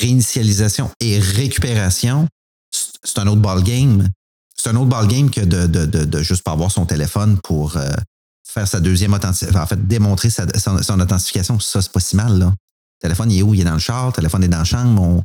réinitialisation 0.00 0.90
et 0.98 1.20
récupération, 1.20 2.26
c'est 3.04 3.18
un 3.18 3.26
autre 3.26 3.40
ballgame. 3.40 4.08
C'est 4.56 4.70
un 4.70 4.76
autre 4.76 4.90
ballgame 4.90 5.30
que 5.30 5.40
de, 5.40 5.66
de, 5.66 5.86
de, 5.86 6.22
juste 6.22 6.42
pas 6.42 6.52
avoir 6.52 6.70
son 6.70 6.84
téléphone 6.84 7.38
pour 7.42 7.76
euh, 7.76 7.88
faire 8.46 8.68
sa 8.68 8.80
deuxième 8.80 9.14
authentification, 9.14 9.60
en 9.60 9.66
fait, 9.66 9.86
démontrer 9.86 10.28
sa, 10.28 10.46
son, 10.58 11.00
authentification. 11.00 11.58
Ça, 11.60 11.80
c'est 11.80 11.92
pas 11.92 12.00
si 12.00 12.16
mal, 12.16 12.38
là. 12.38 12.46
Le 12.46 13.08
téléphone, 13.08 13.30
il 13.30 13.38
est 13.38 13.42
où? 13.42 13.54
Il 13.54 13.60
est 13.62 13.64
dans 13.64 13.72
le 13.72 13.78
char, 13.78 14.08
le 14.08 14.12
téléphone 14.12 14.44
est 14.44 14.48
dans 14.48 14.58
la 14.58 14.64
chambre. 14.64 15.00
On 15.00 15.22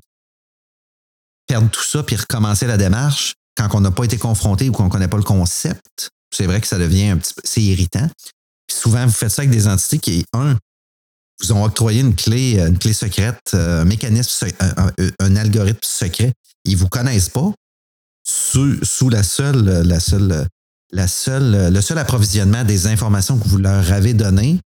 perdre 1.47 1.69
tout 1.69 1.83
ça 1.83 2.01
puis 2.03 2.15
recommencer 2.15 2.65
la 2.65 2.77
démarche 2.77 3.35
quand 3.57 3.67
on 3.73 3.81
n'a 3.81 3.91
pas 3.91 4.05
été 4.05 4.17
confronté 4.17 4.69
ou 4.69 4.71
qu'on 4.71 4.85
ne 4.85 4.89
connaît 4.89 5.07
pas 5.07 5.17
le 5.17 5.23
concept. 5.23 6.09
C'est 6.33 6.45
vrai 6.45 6.61
que 6.61 6.67
ça 6.67 6.77
devient 6.77 7.09
un 7.09 7.17
petit 7.17 7.33
peu, 7.33 7.41
c'est 7.43 7.61
irritant. 7.61 8.09
souvent, 8.71 9.05
vous 9.05 9.11
faites 9.11 9.31
ça 9.31 9.41
avec 9.41 9.51
des 9.51 9.67
entités 9.67 9.99
qui, 9.99 10.25
un, 10.33 10.57
vous 11.41 11.51
ont 11.51 11.63
octroyé 11.63 12.01
une 12.01 12.15
clé, 12.15 12.59
une 12.59 12.77
clé 12.77 12.93
secrète, 12.93 13.51
euh, 13.53 13.81
un 13.81 13.85
mécanisme, 13.85 14.47
un, 14.59 14.91
un 15.19 15.35
algorithme 15.35 15.79
secret. 15.83 16.33
Ils 16.63 16.77
vous 16.77 16.87
connaissent 16.87 17.29
pas 17.29 17.51
sous, 18.25 19.09
la 19.09 19.23
seule, 19.23 19.83
la 19.87 19.99
seule, 19.99 20.47
la 20.91 21.07
seule, 21.07 21.73
le 21.73 21.81
seul 21.81 21.97
approvisionnement 21.97 22.63
des 22.63 22.87
informations 22.87 23.37
que 23.37 23.47
vous 23.47 23.57
leur 23.57 23.91
avez 23.91 24.13
données, 24.13 24.59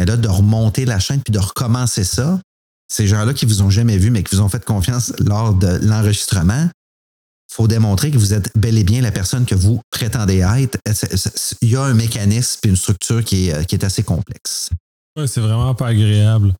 et 0.00 0.04
là, 0.04 0.16
de 0.16 0.28
remonter 0.28 0.84
la 0.84 0.98
chaîne 0.98 1.22
puis 1.22 1.32
de 1.32 1.38
recommencer 1.38 2.04
ça. 2.04 2.40
Ces 2.88 3.06
gens-là 3.06 3.32
qui 3.32 3.46
vous 3.46 3.62
ont 3.62 3.70
jamais 3.70 3.96
vu, 3.96 4.10
mais 4.10 4.22
qui 4.22 4.34
vous 4.34 4.42
ont 4.42 4.48
fait 4.48 4.64
confiance 4.64 5.12
lors 5.20 5.54
de 5.54 5.78
l'enregistrement, 5.82 6.68
faut 7.50 7.68
démontrer 7.68 8.10
que 8.10 8.18
vous 8.18 8.34
êtes 8.34 8.50
bel 8.58 8.76
et 8.76 8.84
bien 8.84 9.00
la 9.00 9.12
personne 9.12 9.46
que 9.46 9.54
vous 9.54 9.80
prétendez 9.90 10.38
être. 10.38 10.78
Il 11.62 11.68
y 11.68 11.76
a 11.76 11.82
un 11.84 11.94
mécanisme 11.94 12.60
et 12.64 12.68
une 12.68 12.76
structure 12.76 13.22
qui 13.22 13.48
est, 13.48 13.66
qui 13.66 13.76
est 13.76 13.84
assez 13.84 14.02
complexe. 14.02 14.70
Oui, 15.16 15.28
c'est 15.28 15.40
vraiment 15.40 15.74
pas 15.74 15.88
agréable. 15.88 16.54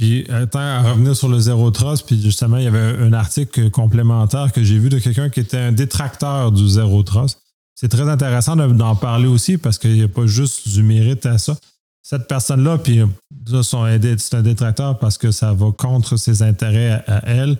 Puis, 0.00 0.24
à 0.30 0.80
revenir 0.80 1.14
sur 1.14 1.28
le 1.28 1.38
zéro 1.38 1.70
trust, 1.70 2.06
puis 2.06 2.18
justement, 2.22 2.56
il 2.56 2.64
y 2.64 2.66
avait 2.66 2.78
un 2.78 3.12
article 3.12 3.68
complémentaire 3.68 4.50
que 4.50 4.64
j'ai 4.64 4.78
vu 4.78 4.88
de 4.88 4.98
quelqu'un 4.98 5.28
qui 5.28 5.40
était 5.40 5.58
un 5.58 5.72
détracteur 5.72 6.52
du 6.52 6.66
zéro 6.66 7.02
trust. 7.02 7.38
C'est 7.74 7.90
très 7.90 8.08
intéressant 8.08 8.56
d'en 8.56 8.96
parler 8.96 9.26
aussi 9.26 9.58
parce 9.58 9.78
qu'il 9.78 9.92
n'y 9.92 10.02
a 10.02 10.08
pas 10.08 10.24
juste 10.24 10.66
du 10.70 10.82
mérite 10.82 11.26
à 11.26 11.36
ça. 11.36 11.54
Cette 12.02 12.28
personne-là, 12.28 12.78
puis 12.78 13.02
c'est 13.46 14.34
un 14.34 14.42
détracteur 14.42 14.98
parce 14.98 15.18
que 15.18 15.32
ça 15.32 15.52
va 15.52 15.70
contre 15.70 16.16
ses 16.16 16.40
intérêts 16.40 17.04
à, 17.06 17.22
elle. 17.26 17.58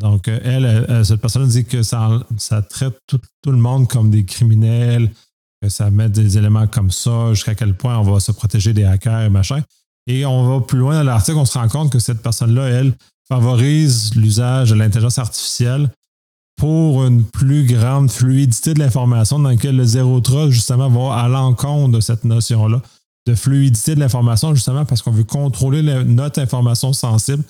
Donc, 0.00 0.28
elle, 0.28 1.04
cette 1.04 1.20
personne 1.20 1.46
dit 1.46 1.66
que 1.66 1.82
ça, 1.82 2.24
ça 2.38 2.62
traite 2.62 2.96
tout, 3.06 3.20
le 3.44 3.58
monde 3.58 3.86
comme 3.86 4.10
des 4.10 4.24
criminels, 4.24 5.10
que 5.60 5.68
ça 5.68 5.90
met 5.90 6.08
des 6.08 6.38
éléments 6.38 6.66
comme 6.68 6.90
ça, 6.90 7.34
jusqu'à 7.34 7.54
quel 7.54 7.74
point 7.74 7.98
on 7.98 8.02
va 8.02 8.18
se 8.18 8.32
protéger 8.32 8.72
des 8.72 8.84
hackers 8.84 9.24
et 9.24 9.28
machin. 9.28 9.62
Et 10.06 10.26
on 10.26 10.48
va 10.48 10.64
plus 10.64 10.78
loin 10.78 10.94
dans 10.94 11.04
l'article, 11.04 11.38
on 11.38 11.44
se 11.44 11.56
rend 11.56 11.68
compte 11.68 11.92
que 11.92 11.98
cette 11.98 12.22
personne-là, 12.22 12.68
elle, 12.68 12.94
favorise 13.28 14.14
l'usage 14.16 14.70
de 14.70 14.74
l'intelligence 14.74 15.18
artificielle 15.18 15.90
pour 16.56 17.04
une 17.04 17.24
plus 17.24 17.64
grande 17.64 18.10
fluidité 18.10 18.74
de 18.74 18.80
l'information 18.80 19.38
dans 19.38 19.48
laquelle 19.48 19.76
le 19.76 19.84
zéro 19.84 20.20
trust, 20.20 20.50
justement, 20.50 20.88
va 20.88 21.14
à 21.14 21.28
l'encontre 21.28 21.92
de 21.92 22.00
cette 22.00 22.24
notion-là 22.24 22.82
de 23.26 23.34
fluidité 23.34 23.94
de 23.94 24.00
l'information, 24.00 24.54
justement, 24.54 24.84
parce 24.84 25.02
qu'on 25.02 25.12
veut 25.12 25.24
contrôler 25.24 25.82
notre 26.04 26.40
information 26.40 26.92
sensible, 26.92 27.44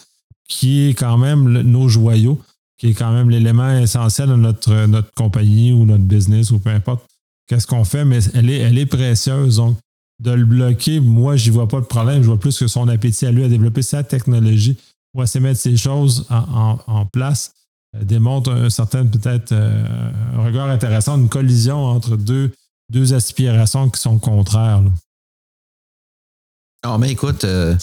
qui 0.48 0.88
est 0.88 0.94
quand 0.94 1.16
même 1.16 1.62
nos 1.62 1.88
joyaux, 1.88 2.38
qui 2.78 2.88
est 2.88 2.94
quand 2.94 3.12
même 3.12 3.30
l'élément 3.30 3.78
essentiel 3.78 4.28
de 4.28 4.34
notre, 4.34 4.86
notre 4.86 5.12
compagnie 5.14 5.72
ou 5.72 5.86
notre 5.86 6.04
business 6.04 6.50
ou 6.50 6.58
peu 6.58 6.70
importe 6.70 7.04
qu'est-ce 7.46 7.66
qu'on 7.66 7.84
fait, 7.84 8.04
mais 8.04 8.18
elle 8.34 8.50
est, 8.50 8.58
elle 8.58 8.78
est 8.78 8.86
précieuse. 8.86 9.56
Donc, 9.56 9.76
de 10.22 10.30
le 10.30 10.44
bloquer, 10.44 11.00
moi, 11.00 11.35
j'y 11.37 11.50
vois 11.50 11.66
pas 11.66 11.80
de 11.80 11.87
problème. 11.87 12.22
Je 12.22 12.28
vois 12.28 12.38
plus 12.38 12.56
que 12.56 12.68
son 12.68 12.87
appétit 12.88 13.26
à 13.26 13.32
lui 13.32 13.42
à 13.44 13.48
développer 13.48 13.82
sa 13.82 14.04
technologie 14.04 14.78
ou 15.14 15.20
à 15.20 15.26
se 15.26 15.38
mettre 15.38 15.61
ces 15.61 15.76
choses 15.76 16.26
en, 16.30 17.06
place 17.06 17.52
euh, 17.96 18.04
démontre 18.04 18.52
un 18.52 18.70
certain, 18.70 19.04
peut-être, 19.04 19.52
euh, 19.52 20.11
un 20.35 20.44
regard 20.44 20.68
intéressant, 20.68 21.18
une 21.18 21.28
collision 21.28 21.85
entre 21.85 22.16
deux, 22.16 22.52
deux 22.88 23.14
aspirations 23.14 23.90
qui 23.90 24.00
sont 24.00 24.18
contraires. 24.18 24.80
Non, 24.80 24.90
ah, 26.85 26.98
mais 26.98 27.11
écoute, 27.11 27.44
euh, 27.44 27.76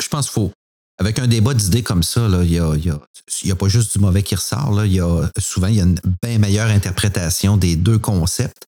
je 0.00 0.08
pense 0.08 0.26
qu'il 0.26 0.34
faut. 0.34 0.52
Avec 0.98 1.18
un 1.18 1.26
débat 1.26 1.54
d'idées 1.54 1.82
comme 1.82 2.02
ça, 2.02 2.26
il 2.26 2.48
n'y 2.48 2.58
a, 2.58 2.74
y 2.74 3.50
a, 3.50 3.56
pas 3.56 3.68
juste 3.68 3.92
du 3.92 3.98
mauvais 3.98 4.22
qui 4.22 4.34
ressort. 4.34 4.72
Là, 4.72 4.86
y 4.86 4.98
a, 4.98 5.30
souvent, 5.38 5.66
il 5.66 5.74
y 5.74 5.80
a 5.80 5.84
une 5.84 6.00
bien 6.22 6.38
meilleure 6.38 6.70
interprétation 6.70 7.58
des 7.58 7.76
deux 7.76 7.98
concepts. 7.98 8.64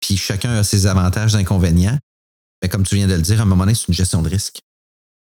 Puis 0.00 0.16
chacun 0.16 0.50
a 0.50 0.64
ses 0.64 0.86
avantages 0.86 1.34
et 1.34 1.38
inconvénients. 1.38 1.98
Mais 2.62 2.68
comme 2.68 2.82
tu 2.82 2.94
viens 2.94 3.06
de 3.06 3.14
le 3.14 3.22
dire, 3.22 3.40
à 3.40 3.42
un 3.42 3.46
moment 3.46 3.64
donné, 3.64 3.74
c'est 3.74 3.88
une 3.88 3.94
gestion 3.94 4.22
de 4.22 4.28
risque. 4.28 4.60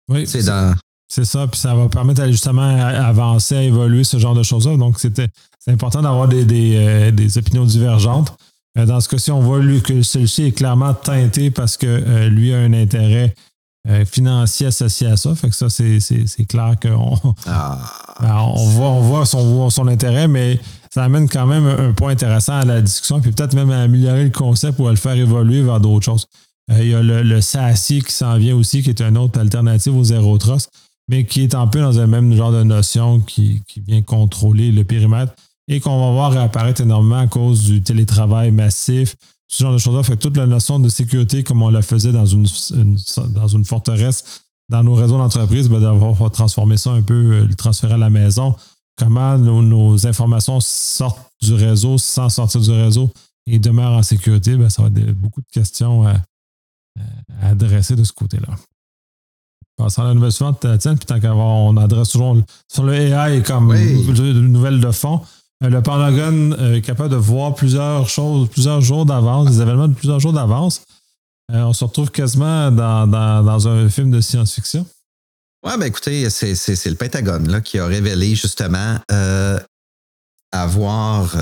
Oui. 0.09 0.27
C'est 0.27 0.43
dans... 0.43 0.75
ça, 1.09 1.47
puis 1.47 1.59
ça 1.59 1.73
va 1.75 1.89
permettre 1.89 2.25
justement 2.27 2.61
à 2.61 3.07
avancer, 3.07 3.55
à 3.55 3.63
évoluer 3.63 4.03
ce 4.03 4.17
genre 4.17 4.35
de 4.35 4.43
choses-là. 4.43 4.77
Donc, 4.77 4.99
c'était 4.99 5.29
c'est 5.59 5.71
important 5.71 6.01
d'avoir 6.01 6.27
des, 6.27 6.45
des, 6.45 6.75
euh, 6.75 7.11
des, 7.11 7.39
opinions 7.39 7.65
divergentes. 7.65 8.37
dans 8.75 9.01
ce 9.01 9.09
cas-ci, 9.09 9.31
on 9.31 9.41
voit 9.41 9.59
lui, 9.59 9.81
que 9.81 10.03
celui-ci 10.03 10.43
est 10.43 10.51
clairement 10.51 10.93
teinté 10.93 11.49
parce 11.49 11.75
que 11.75 12.27
lui 12.27 12.53
a 12.53 12.59
un 12.59 12.73
intérêt 12.73 13.33
financier 14.05 14.67
associé 14.67 15.07
à 15.07 15.17
ça. 15.17 15.33
Fait 15.35 15.49
que 15.49 15.55
ça, 15.55 15.69
c'est 15.69 16.45
clair 16.47 16.75
qu'on 16.81 17.19
ah. 17.47 17.79
ben, 18.21 18.35
on 18.35 18.65
voit, 18.69 18.89
on 18.89 19.01
voit 19.01 19.25
son, 19.25 19.69
son 19.69 19.87
intérêt, 19.87 20.27
mais 20.27 20.59
ça 20.95 21.03
amène 21.03 21.27
quand 21.27 21.45
même 21.45 21.67
un 21.67 21.91
point 21.91 22.11
intéressant 22.11 22.53
à 22.53 22.65
la 22.65 22.81
discussion, 22.81 23.19
puis 23.19 23.31
peut-être 23.31 23.53
même 23.53 23.69
à 23.69 23.81
améliorer 23.81 24.23
le 24.23 24.29
concept 24.29 24.79
ou 24.79 24.87
à 24.87 24.91
le 24.91 24.97
faire 24.97 25.15
évoluer 25.15 25.61
vers 25.61 25.79
d'autres 25.79 26.05
choses. 26.05 26.25
Il 26.69 26.87
y 26.87 26.93
a 26.93 27.01
le, 27.01 27.21
le 27.21 27.39
qui 27.39 28.13
s'en 28.13 28.37
vient 28.37 28.55
aussi, 28.55 28.81
qui 28.81 28.89
est 28.89 29.01
une 29.01 29.17
autre 29.17 29.39
alternative 29.39 29.95
au 29.95 30.03
Zero 30.03 30.37
Trust 30.37 30.71
mais 31.07 31.25
qui 31.25 31.41
est 31.41 31.53
un 31.53 31.67
peu 31.67 31.79
dans 31.79 31.99
un 31.99 32.07
même 32.07 32.33
genre 32.33 32.51
de 32.51 32.63
notion 32.63 33.19
qui, 33.19 33.61
vient 33.77 34.01
contrôler 34.01 34.71
le 34.71 34.83
périmètre 34.83 35.33
et 35.67 35.79
qu'on 35.79 35.99
va 35.99 36.11
voir 36.11 36.31
réapparaître 36.31 36.81
énormément 36.81 37.19
à 37.19 37.27
cause 37.27 37.63
du 37.63 37.81
télétravail 37.81 38.51
massif, 38.51 39.15
ce 39.47 39.63
genre 39.63 39.73
de 39.73 39.77
choses-là. 39.77 40.03
Fait 40.03 40.13
que 40.13 40.21
toute 40.21 40.37
la 40.37 40.47
notion 40.47 40.79
de 40.79 40.89
sécurité, 40.89 41.43
comme 41.43 41.61
on 41.61 41.69
la 41.69 41.81
faisait 41.81 42.11
dans 42.11 42.25
une, 42.25 42.47
dans 43.29 43.47
une 43.47 43.65
forteresse, 43.65 44.41
dans 44.69 44.83
nos 44.83 44.95
réseaux 44.95 45.17
d'entreprise, 45.17 45.69
ben, 45.69 45.79
d'avoir 45.79 46.31
transformé 46.31 46.77
ça 46.77 46.91
un 46.91 47.01
peu, 47.01 47.13
euh, 47.13 47.45
le 47.45 47.53
transférer 47.53 47.93
à 47.93 47.97
la 47.97 48.09
maison. 48.09 48.55
Comment 48.97 49.37
nos, 49.37 50.07
informations 50.07 50.59
sortent 50.59 51.19
du 51.41 51.53
réseau 51.53 51.97
sans 51.97 52.29
sortir 52.29 52.61
du 52.61 52.71
réseau 52.71 53.11
et 53.45 53.59
demeurent 53.59 53.97
en 53.97 54.03
sécurité, 54.03 54.55
ben, 54.55 54.69
ça 54.69 54.81
va 54.81 54.87
être 54.87 55.11
beaucoup 55.11 55.41
de 55.41 55.47
questions 55.51 56.07
à 56.07 56.15
adresser 57.41 57.95
de 57.95 58.03
ce 58.03 58.13
côté-là. 58.13 58.55
Passons 59.77 60.03
à 60.03 60.05
la 60.05 60.13
nouvelle 60.13 60.31
suivante, 60.31 60.65
tiens, 60.79 60.95
puis 60.95 61.05
tant 61.05 61.19
qu'avoir, 61.19 61.47
on 61.47 61.75
adresse 61.77 62.09
toujours 62.09 62.37
sur 62.71 62.83
le 62.83 62.93
AI 62.93 63.43
comme 63.43 63.73
une 63.73 64.51
nouvelle 64.51 64.79
de 64.79 64.91
fond. 64.91 65.21
Euh, 65.63 65.69
le 65.69 65.81
Pentagone 65.81 66.55
euh, 66.59 66.75
est 66.75 66.81
capable 66.81 67.09
de 67.09 67.15
voir 67.15 67.55
plusieurs 67.55 68.09
choses, 68.09 68.49
plusieurs 68.49 68.81
jours 68.81 69.05
d'avance, 69.05 69.51
des 69.51 69.61
événements 69.61 69.87
de 69.87 69.93
plusieurs 69.93 70.19
jours 70.19 70.33
d'avance. 70.33 70.81
Euh, 71.51 71.61
on 71.63 71.73
se 71.73 71.85
retrouve 71.85 72.11
quasiment 72.11 72.71
dans, 72.71 73.67
un 73.67 73.89
film 73.89 74.11
de 74.11 74.21
science-fiction. 74.21 74.85
Oui, 75.65 75.73
ben 75.79 75.85
écoutez, 75.85 76.29
c'est 76.29 76.85
le 76.85 76.95
Pentagone 76.95 77.49
là, 77.49 77.61
qui 77.61 77.79
a 77.79 77.85
révélé 77.85 78.35
justement 78.35 78.99
avoir 80.51 81.35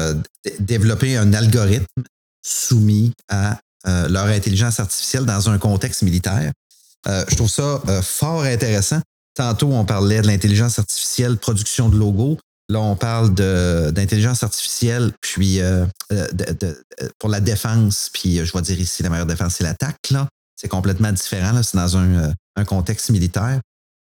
développé 0.60 1.18
un 1.18 1.34
algorithme 1.34 2.04
soumis 2.42 3.12
à 3.30 3.60
leur 3.86 4.26
intelligence 4.26 4.80
artificielle 4.80 5.26
dans 5.26 5.50
un 5.50 5.58
contexte 5.58 6.04
militaire. 6.04 6.52
Euh, 7.08 7.26
je 7.30 7.36
trouve 7.36 7.50
ça 7.50 7.82
euh, 7.88 8.02
fort 8.02 8.44
intéressant. 8.44 9.02
Tantôt, 9.36 9.72
on 9.72 9.86
parlait 9.86 10.22
de 10.22 10.28
l'intelligence 10.28 10.80
artificielle, 10.80 11.38
production 11.38 11.90
de 11.90 11.98
logos. 11.98 12.38
Là, 12.70 12.80
on 12.80 12.96
parle 12.96 13.34
d'intelligence 13.34 14.42
artificielle, 14.44 15.12
puis 15.22 15.60
euh, 15.60 15.86
pour 17.20 17.30
la 17.30 17.42
défense, 17.42 18.10
puis 18.14 18.38
je 18.38 18.54
vais 18.54 18.62
dire 18.62 18.80
ici, 18.80 19.04
la 19.04 19.10
meilleure 19.10 19.26
défense, 19.26 19.56
c'est 19.56 19.64
l'attaque. 19.64 19.98
C'est 20.56 20.70
complètement 20.70 21.12
différent. 21.12 21.62
C'est 21.62 21.76
dans 21.76 21.98
un, 21.98 22.34
contexte 22.66 23.10
militaire. 23.10 23.60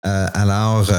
alors, 0.03 0.91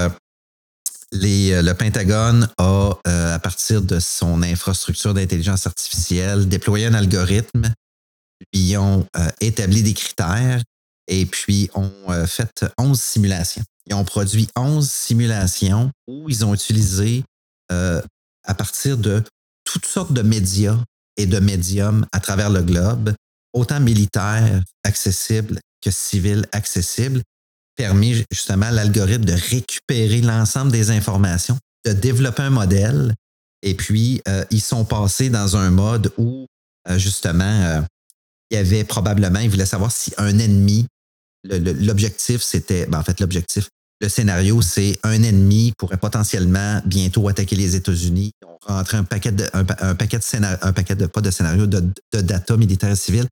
le 1.13 1.73
Pentagone 1.75 2.49
a, 2.59 2.95
à 3.05 3.39
partir 3.39 3.81
de 3.81 4.01
son 4.01 4.43
infrastructure 4.43 5.15
d'intelligence 5.15 5.69
artificielle, 5.69 6.49
déployé 6.49 6.87
un 6.87 6.95
algorithme. 6.95 7.73
Ils 8.53 8.77
ont 8.77 9.07
établi 9.41 9.83
des 9.83 9.95
critères 9.95 10.61
et 11.09 11.27
puis 11.27 11.71
ont 11.75 11.93
euh, 12.09 12.27
fait 12.27 12.65
11 12.79 13.01
simulations. 13.01 13.63
Ils 13.87 13.95
ont 13.95 14.05
produit 14.05 14.49
11 14.57 14.89
simulations 14.89 15.91
où 16.07 16.29
ils 16.29 16.45
ont 16.45 16.55
utilisé 16.55 17.25
euh, 17.71 18.03
à 18.45 18.55
partir 18.55 18.97
de 18.99 19.23
toutes 19.65 19.87
sortes 19.87 20.13
de 20.13 20.23
médias 20.23 20.79
et 21.17 21.27
de 21.27 21.39
médiums 21.39 22.07
à 22.13 22.21
travers 22.21 22.51
le 22.51 22.63
globe, 22.63 23.15
autant 23.53 23.81
militaires 23.81 24.63
accessibles 24.85 25.61
que 25.81 25.91
civils 25.91 26.47
accessibles, 26.53 27.23
permis 27.77 28.25
justement 28.31 28.67
à 28.67 28.71
l'algorithme 28.71 29.25
de 29.25 29.33
récupérer 29.33 30.21
l'ensemble 30.21 30.73
des 30.73 30.91
informations, 30.91 31.59
de 31.85 31.93
développer 31.93 32.43
un 32.43 32.51
modèle. 32.51 33.15
Et 33.63 33.75
puis, 33.75 34.21
euh, 34.29 34.45
ils 34.51 34.61
sont 34.61 34.85
passés 34.85 35.31
dans 35.31 35.57
un 35.57 35.71
mode 35.71 36.13
où, 36.19 36.47
justement, 36.97 37.83
il 38.51 38.55
y 38.55 38.59
avait 38.59 38.85
probablement, 38.85 39.41
ils 39.41 39.51
voulaient 39.51 39.67
savoir 39.67 39.93
si 39.93 40.13
un 40.19 40.39
ennemi 40.39 40.87
l'objectif, 41.49 42.43
c'était, 42.43 42.87
ben, 42.87 42.99
en 42.99 43.03
fait, 43.03 43.21
l'objectif, 43.21 43.69
le 44.01 44.09
scénario, 44.09 44.61
c'est 44.61 44.99
un 45.05 45.23
ennemi 45.23 45.73
pourrait 45.79 45.97
potentiellement 45.97 46.83
bientôt 46.85 47.29
attaquer 47.29 47.57
les 47.57 47.77
États-Unis. 47.77 48.33
On 48.45 48.75
rentrait 48.75 48.99
un 48.99 49.05
paquet 49.05 49.33
de, 49.33 49.49
un, 49.55 49.65
paquet 49.65 50.19
de 50.19 50.59
un 50.63 50.73
paquet 50.73 50.95
de, 50.95 51.07
pas 51.07 51.21
de 51.23 51.31
scénario, 51.31 51.67
de, 51.67 51.83
data 52.13 52.57
militaire 52.57 52.91
et 52.91 52.97
civil. 52.97 53.27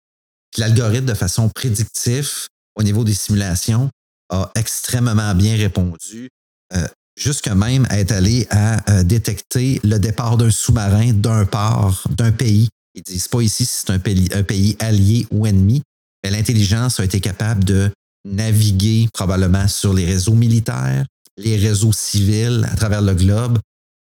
L'algorithme, 0.57 1.07
de 1.07 1.15
façon 1.15 1.51
prédictive, 1.51 2.31
au 2.77 2.83
niveau 2.83 3.05
des 3.05 3.15
simulations, 3.15 3.91
a 4.31 4.51
extrêmement 4.55 5.35
bien 5.35 5.57
répondu, 5.57 6.31
euh, 6.75 6.87
jusque 7.19 7.49
même 7.49 7.87
à 7.91 7.99
être 7.99 8.13
allé 8.13 8.47
à 8.51 8.91
euh, 8.91 9.03
détecter 9.03 9.81
le 9.85 9.99
départ 9.99 10.39
d'un 10.39 10.51
sous-marin 10.51 11.13
d'un 11.13 11.45
port, 11.45 12.05
d'un 12.11 12.33
pays. 12.33 12.69
Ils 12.95 13.03
disent 13.03 13.29
pas 13.29 13.43
ici 13.43 13.65
si 13.67 13.85
c'est 13.85 13.91
un 13.91 13.99
pays, 13.99 14.77
allié 14.79 15.27
ou 15.31 15.47
ennemi, 15.47 15.83
mais 16.23 16.31
l'intelligence 16.31 17.01
a 17.01 17.05
été 17.05 17.21
capable 17.21 17.65
de 17.65 17.91
naviguer 18.25 19.09
probablement 19.13 19.69
sur 19.69 19.93
les 19.93 20.05
réseaux 20.05 20.35
militaires, 20.35 21.05
les 21.37 21.57
réseaux 21.57 21.93
civils 21.93 22.67
à 22.71 22.77
travers 22.77 23.03
le 23.03 23.15
globe, 23.15 23.59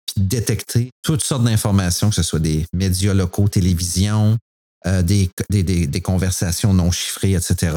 puis 0.06 0.24
détecter 0.24 0.90
toutes 1.02 1.22
sortes 1.22 1.44
d'informations, 1.44 2.10
que 2.10 2.16
ce 2.16 2.22
soit 2.22 2.40
des 2.40 2.66
médias 2.72 3.14
locaux, 3.14 3.48
télévision, 3.48 4.36
euh, 4.86 5.02
des, 5.02 5.30
des, 5.48 6.00
conversations 6.02 6.74
non 6.74 6.90
chiffrées, 6.90 7.32
etc. 7.32 7.76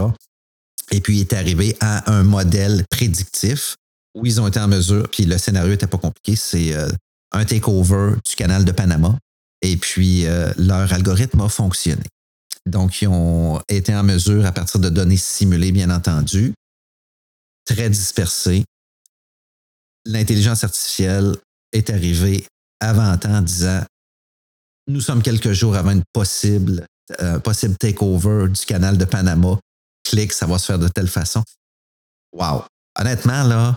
Et 0.91 0.99
puis, 0.99 1.17
il 1.17 1.21
est 1.21 1.33
arrivé 1.33 1.77
à 1.79 2.11
un 2.11 2.23
modèle 2.23 2.83
prédictif 2.89 3.75
où 4.13 4.25
ils 4.25 4.41
ont 4.41 4.47
été 4.47 4.59
en 4.59 4.67
mesure, 4.67 5.07
puis 5.09 5.25
le 5.25 5.37
scénario 5.37 5.71
n'était 5.71 5.87
pas 5.87 5.97
compliqué, 5.97 6.35
c'est 6.35 6.73
euh, 6.73 6.89
un 7.31 7.45
takeover 7.45 8.15
du 8.27 8.35
canal 8.35 8.65
de 8.65 8.71
Panama. 8.71 9.17
Et 9.61 9.77
puis, 9.77 10.25
euh, 10.25 10.51
leur 10.57 10.91
algorithme 10.93 11.41
a 11.41 11.49
fonctionné. 11.49 12.03
Donc, 12.65 13.01
ils 13.01 13.07
ont 13.07 13.61
été 13.69 13.95
en 13.95 14.03
mesure, 14.03 14.45
à 14.45 14.51
partir 14.51 14.79
de 14.79 14.89
données 14.89 15.17
simulées, 15.17 15.71
bien 15.71 15.89
entendu, 15.89 16.53
très 17.65 17.89
dispersées, 17.89 18.63
l'intelligence 20.05 20.63
artificielle 20.63 21.35
est 21.73 21.89
arrivée 21.89 22.45
avant 22.79 23.17
temps 23.17 23.35
en 23.35 23.41
disant 23.41 23.83
nous 24.87 25.01
sommes 25.01 25.21
quelques 25.21 25.51
jours 25.51 25.75
avant 25.75 25.91
une 25.91 26.03
possible, 26.13 26.85
euh, 27.21 27.39
possible 27.39 27.75
takeover 27.77 28.47
du 28.49 28.65
canal 28.65 28.97
de 28.97 29.05
Panama. 29.05 29.59
Clique, 30.03 30.31
ça 30.31 30.45
va 30.45 30.57
se 30.57 30.65
faire 30.65 30.79
de 30.79 30.87
telle 30.87 31.09
façon. 31.09 31.43
Wow. 32.31 32.63
Honnêtement, 32.97 33.43
là, 33.43 33.75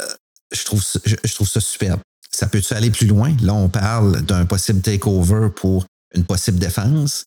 euh, 0.00 0.14
je, 0.50 0.64
trouve, 0.64 0.82
je 0.82 1.34
trouve 1.34 1.48
ça 1.48 1.60
superbe. 1.60 2.00
Ça 2.34 2.46
peut-tu 2.46 2.74
aller 2.74 2.90
plus 2.90 3.06
loin? 3.06 3.34
Là, 3.42 3.54
on 3.54 3.68
parle 3.68 4.22
d'un 4.22 4.44
possible 4.44 4.80
takeover 4.80 5.48
pour 5.54 5.86
une 6.14 6.24
possible 6.24 6.58
défense 6.58 7.24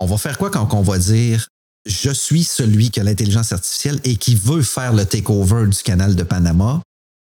on 0.00 0.06
va 0.06 0.18
faire 0.18 0.38
quoi 0.38 0.50
quand 0.50 0.72
on 0.74 0.82
va 0.82 0.98
dire 0.98 1.48
je 1.86 2.10
suis 2.10 2.44
celui 2.44 2.90
qui 2.90 3.00
a 3.00 3.04
l'intelligence 3.04 3.52
artificielle 3.52 4.00
et 4.04 4.16
qui 4.16 4.34
veut 4.34 4.62
faire 4.62 4.94
le 4.94 5.04
takeover 5.04 5.66
du 5.66 5.82
canal 5.82 6.16
de 6.16 6.22
Panama? 6.22 6.80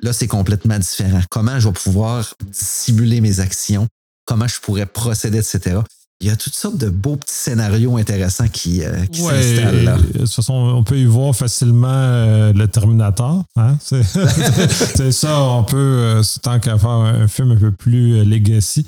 Là, 0.00 0.12
c'est 0.12 0.26
complètement 0.26 0.78
différent. 0.78 1.20
Comment 1.30 1.60
je 1.60 1.68
vais 1.68 1.72
pouvoir 1.72 2.34
simuler 2.50 3.20
mes 3.20 3.38
actions? 3.38 3.86
Comment 4.24 4.48
je 4.48 4.58
pourrais 4.60 4.86
procéder, 4.86 5.38
etc. 5.38 5.78
Il 6.20 6.26
y 6.26 6.30
a 6.30 6.36
toutes 6.36 6.54
sortes 6.54 6.76
de 6.76 6.90
beaux 6.90 7.16
petits 7.16 7.34
scénarios 7.34 7.96
intéressants 7.96 8.48
qui, 8.48 8.82
euh, 8.82 9.06
s'installent 9.10 9.84
là. 9.84 9.96
De 9.96 10.18
toute 10.18 10.30
façon, 10.30 10.52
on 10.52 10.84
peut 10.84 10.98
y 10.98 11.06
voir 11.06 11.34
facilement 11.34 11.88
euh, 11.88 12.52
le 12.52 12.68
Terminator. 12.68 13.42
Hein? 13.56 13.78
C'est 13.80 15.12
ça, 15.12 15.42
on 15.42 15.64
peut, 15.64 15.76
euh, 15.76 16.22
tant 16.42 16.60
qu'à 16.60 16.76
faire 16.76 16.90
un 16.90 17.26
film 17.26 17.52
un 17.52 17.56
peu 17.56 17.72
plus 17.72 18.22
legacy, 18.24 18.86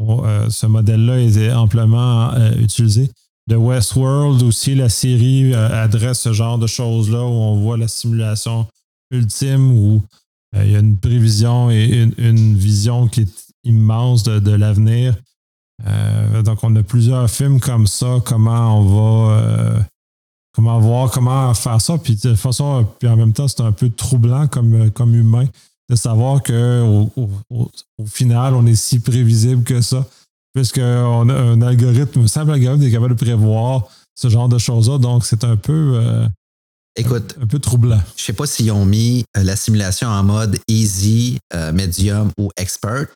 euh, 0.00 0.48
ce 0.48 0.66
modèle-là 0.66 1.18
est 1.20 1.52
amplement 1.52 2.32
euh, 2.34 2.52
utilisé. 2.58 3.10
De 3.48 3.56
Westworld 3.56 4.42
aussi, 4.42 4.74
la 4.74 4.88
série 4.88 5.54
euh, 5.54 5.82
adresse 5.82 6.20
ce 6.20 6.32
genre 6.32 6.58
de 6.58 6.66
choses-là 6.66 7.22
où 7.22 7.30
on 7.30 7.56
voit 7.56 7.76
la 7.76 7.88
simulation 7.88 8.66
ultime 9.10 9.72
où 9.72 10.02
il 10.54 10.70
y 10.70 10.76
a 10.76 10.78
une 10.78 10.96
prévision 10.96 11.70
et 11.70 12.08
une, 12.16 12.56
vision 12.56 13.06
qui 13.06 13.22
est 13.22 13.46
immense 13.64 14.22
de, 14.22 14.50
l'avenir. 14.50 15.14
Donc, 16.42 16.58
on 16.62 16.74
a 16.76 16.82
plusieurs 16.82 17.30
films 17.30 17.60
comme 17.60 17.86
ça, 17.86 18.16
comment 18.24 18.80
on 18.80 18.84
va 18.84 19.86
comment 20.58 20.80
voir, 20.80 21.10
comment 21.12 21.54
faire 21.54 21.80
ça. 21.80 21.98
Puis 21.98 22.16
de 22.16 22.34
façon, 22.34 22.84
puis 22.98 23.08
en 23.08 23.16
même 23.16 23.32
temps, 23.32 23.46
c'est 23.46 23.60
un 23.60 23.70
peu 23.70 23.90
troublant 23.90 24.48
comme, 24.48 24.90
comme 24.90 25.14
humain 25.14 25.46
de 25.88 25.96
savoir 25.96 26.42
qu'au 26.42 27.10
au, 27.50 27.70
final, 28.06 28.54
on 28.54 28.66
est 28.66 28.74
si 28.74 29.00
prévisible 29.00 29.62
que 29.62 29.80
ça, 29.80 30.04
puisqu'on 30.54 31.28
a 31.28 31.34
un 31.34 31.62
algorithme, 31.62 32.22
un 32.22 32.26
simple 32.26 32.50
algorithme 32.50 32.82
est 32.82 32.90
capable 32.90 33.14
de 33.14 33.24
prévoir 33.24 33.88
ce 34.14 34.28
genre 34.28 34.48
de 34.48 34.58
choses-là. 34.58 34.98
Donc, 34.98 35.24
c'est 35.24 35.44
un 35.44 35.56
peu. 35.56 35.92
Euh, 35.94 36.26
Écoute, 36.96 37.36
un, 37.40 37.46
peu 37.46 37.60
troublant. 37.60 38.00
Je 38.16 38.22
ne 38.22 38.26
sais 38.26 38.32
pas 38.32 38.46
s'ils 38.46 38.72
ont 38.72 38.84
mis 38.84 39.24
euh, 39.36 39.44
la 39.44 39.54
simulation 39.54 40.08
en 40.08 40.24
mode 40.24 40.58
easy, 40.66 41.38
euh, 41.54 41.70
medium 41.70 42.32
ou 42.36 42.50
expert. 42.56 43.06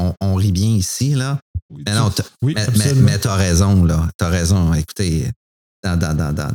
On, 0.00 0.14
on, 0.20 0.34
rit 0.34 0.52
bien 0.52 0.68
ici, 0.68 1.14
là. 1.14 1.38
Oui, 1.70 1.82
mais 1.86 1.94
non, 1.94 2.10
oui, 2.42 2.54
mais, 2.96 3.18
tu 3.20 3.28
as 3.28 3.34
raison, 3.34 3.84
là. 3.84 4.08
Tu 4.18 4.24
as 4.24 4.28
raison. 4.28 4.74
Écoutez, 4.74 5.30
dans, 5.84 5.96
dans, 5.98 6.16
dans, 6.16 6.32
dans, 6.32 6.52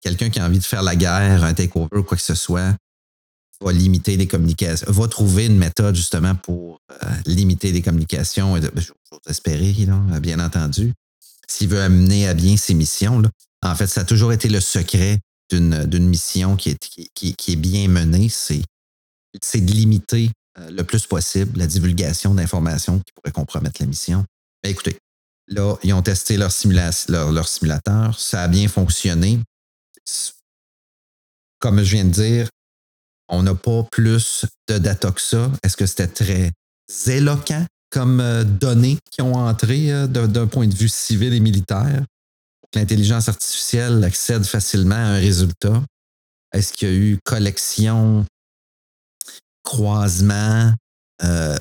quelqu'un 0.00 0.30
qui 0.30 0.38
a 0.38 0.46
envie 0.46 0.58
de 0.58 0.64
faire 0.64 0.82
la 0.82 0.94
guerre, 0.94 1.44
un 1.44 1.54
takeover 1.54 1.96
ou 1.96 2.02
quoi 2.02 2.16
que 2.16 2.22
ce 2.22 2.34
soit, 2.34 2.76
va 3.60 3.72
limiter 3.72 4.16
les 4.16 4.26
communications, 4.26 4.90
va 4.90 5.08
trouver 5.08 5.46
une 5.46 5.56
méthode 5.56 5.94
justement 5.94 6.34
pour 6.34 6.78
euh, 6.90 7.06
limiter 7.26 7.72
les 7.72 7.82
communications. 7.82 8.54
Ben, 8.54 8.70
j'ose 8.76 9.20
espérer, 9.26 9.72
là, 9.86 10.20
bien 10.20 10.38
entendu. 10.40 10.92
S'il 11.48 11.68
veut 11.68 11.80
amener 11.80 12.28
à 12.28 12.34
bien 12.34 12.56
ses 12.56 12.74
missions, 12.74 13.20
là. 13.20 13.28
en 13.64 13.74
fait, 13.74 13.86
ça 13.86 14.02
a 14.02 14.04
toujours 14.04 14.32
été 14.32 14.48
le 14.48 14.60
secret 14.60 15.18
d'une 15.50 16.08
mission 16.08 16.56
qui 16.56 16.70
est, 16.70 16.78
qui, 17.14 17.34
qui 17.34 17.52
est 17.52 17.56
bien 17.56 17.88
menée, 17.88 18.28
c'est 18.30 18.62
de 19.60 19.72
limiter 19.72 20.30
le 20.58 20.82
plus 20.82 21.06
possible 21.06 21.58
la 21.58 21.66
divulgation 21.66 22.34
d'informations 22.34 22.98
qui 22.98 23.12
pourraient 23.14 23.32
compromettre 23.32 23.80
la 23.80 23.86
mission. 23.86 24.24
Ben, 24.62 24.70
écoutez, 24.70 24.98
là, 25.48 25.76
ils 25.82 25.92
ont 25.92 26.02
testé 26.02 26.36
leur, 26.36 26.50
leur, 27.32 27.48
simulateur, 27.48 28.18
ça 28.18 28.42
a 28.42 28.48
bien 28.48 28.68
fonctionné. 28.68 29.40
Comme 31.58 31.82
je 31.82 31.96
viens 31.96 32.04
de 32.04 32.10
dire, 32.10 32.48
on 33.28 33.42
n'a 33.42 33.54
pas 33.54 33.84
plus 33.90 34.44
de 34.68 34.78
data 34.78 35.10
que 35.10 35.20
ça. 35.20 35.50
Est-ce 35.62 35.76
que 35.76 35.86
c'était 35.86 36.08
très 36.08 36.50
éloquent 37.06 37.64
comme 37.90 38.20
euh, 38.20 38.44
données 38.44 38.98
qui 39.10 39.22
ont 39.22 39.34
entré 39.34 39.92
euh, 39.92 40.06
d'un 40.06 40.46
point 40.46 40.66
de 40.66 40.74
vue 40.74 40.88
civil 40.88 41.32
et 41.32 41.40
militaire? 41.40 42.04
L'intelligence 42.74 43.28
artificielle 43.28 44.02
accède 44.02 44.44
facilement 44.44 44.94
à 44.94 44.98
un 44.98 45.18
résultat? 45.18 45.82
Est-ce 46.52 46.72
qu'il 46.72 46.88
y 46.88 46.90
a 46.90 46.94
eu 46.94 47.18
collection 47.24 48.24
croisement, 49.62 50.72
euh, 51.22 51.56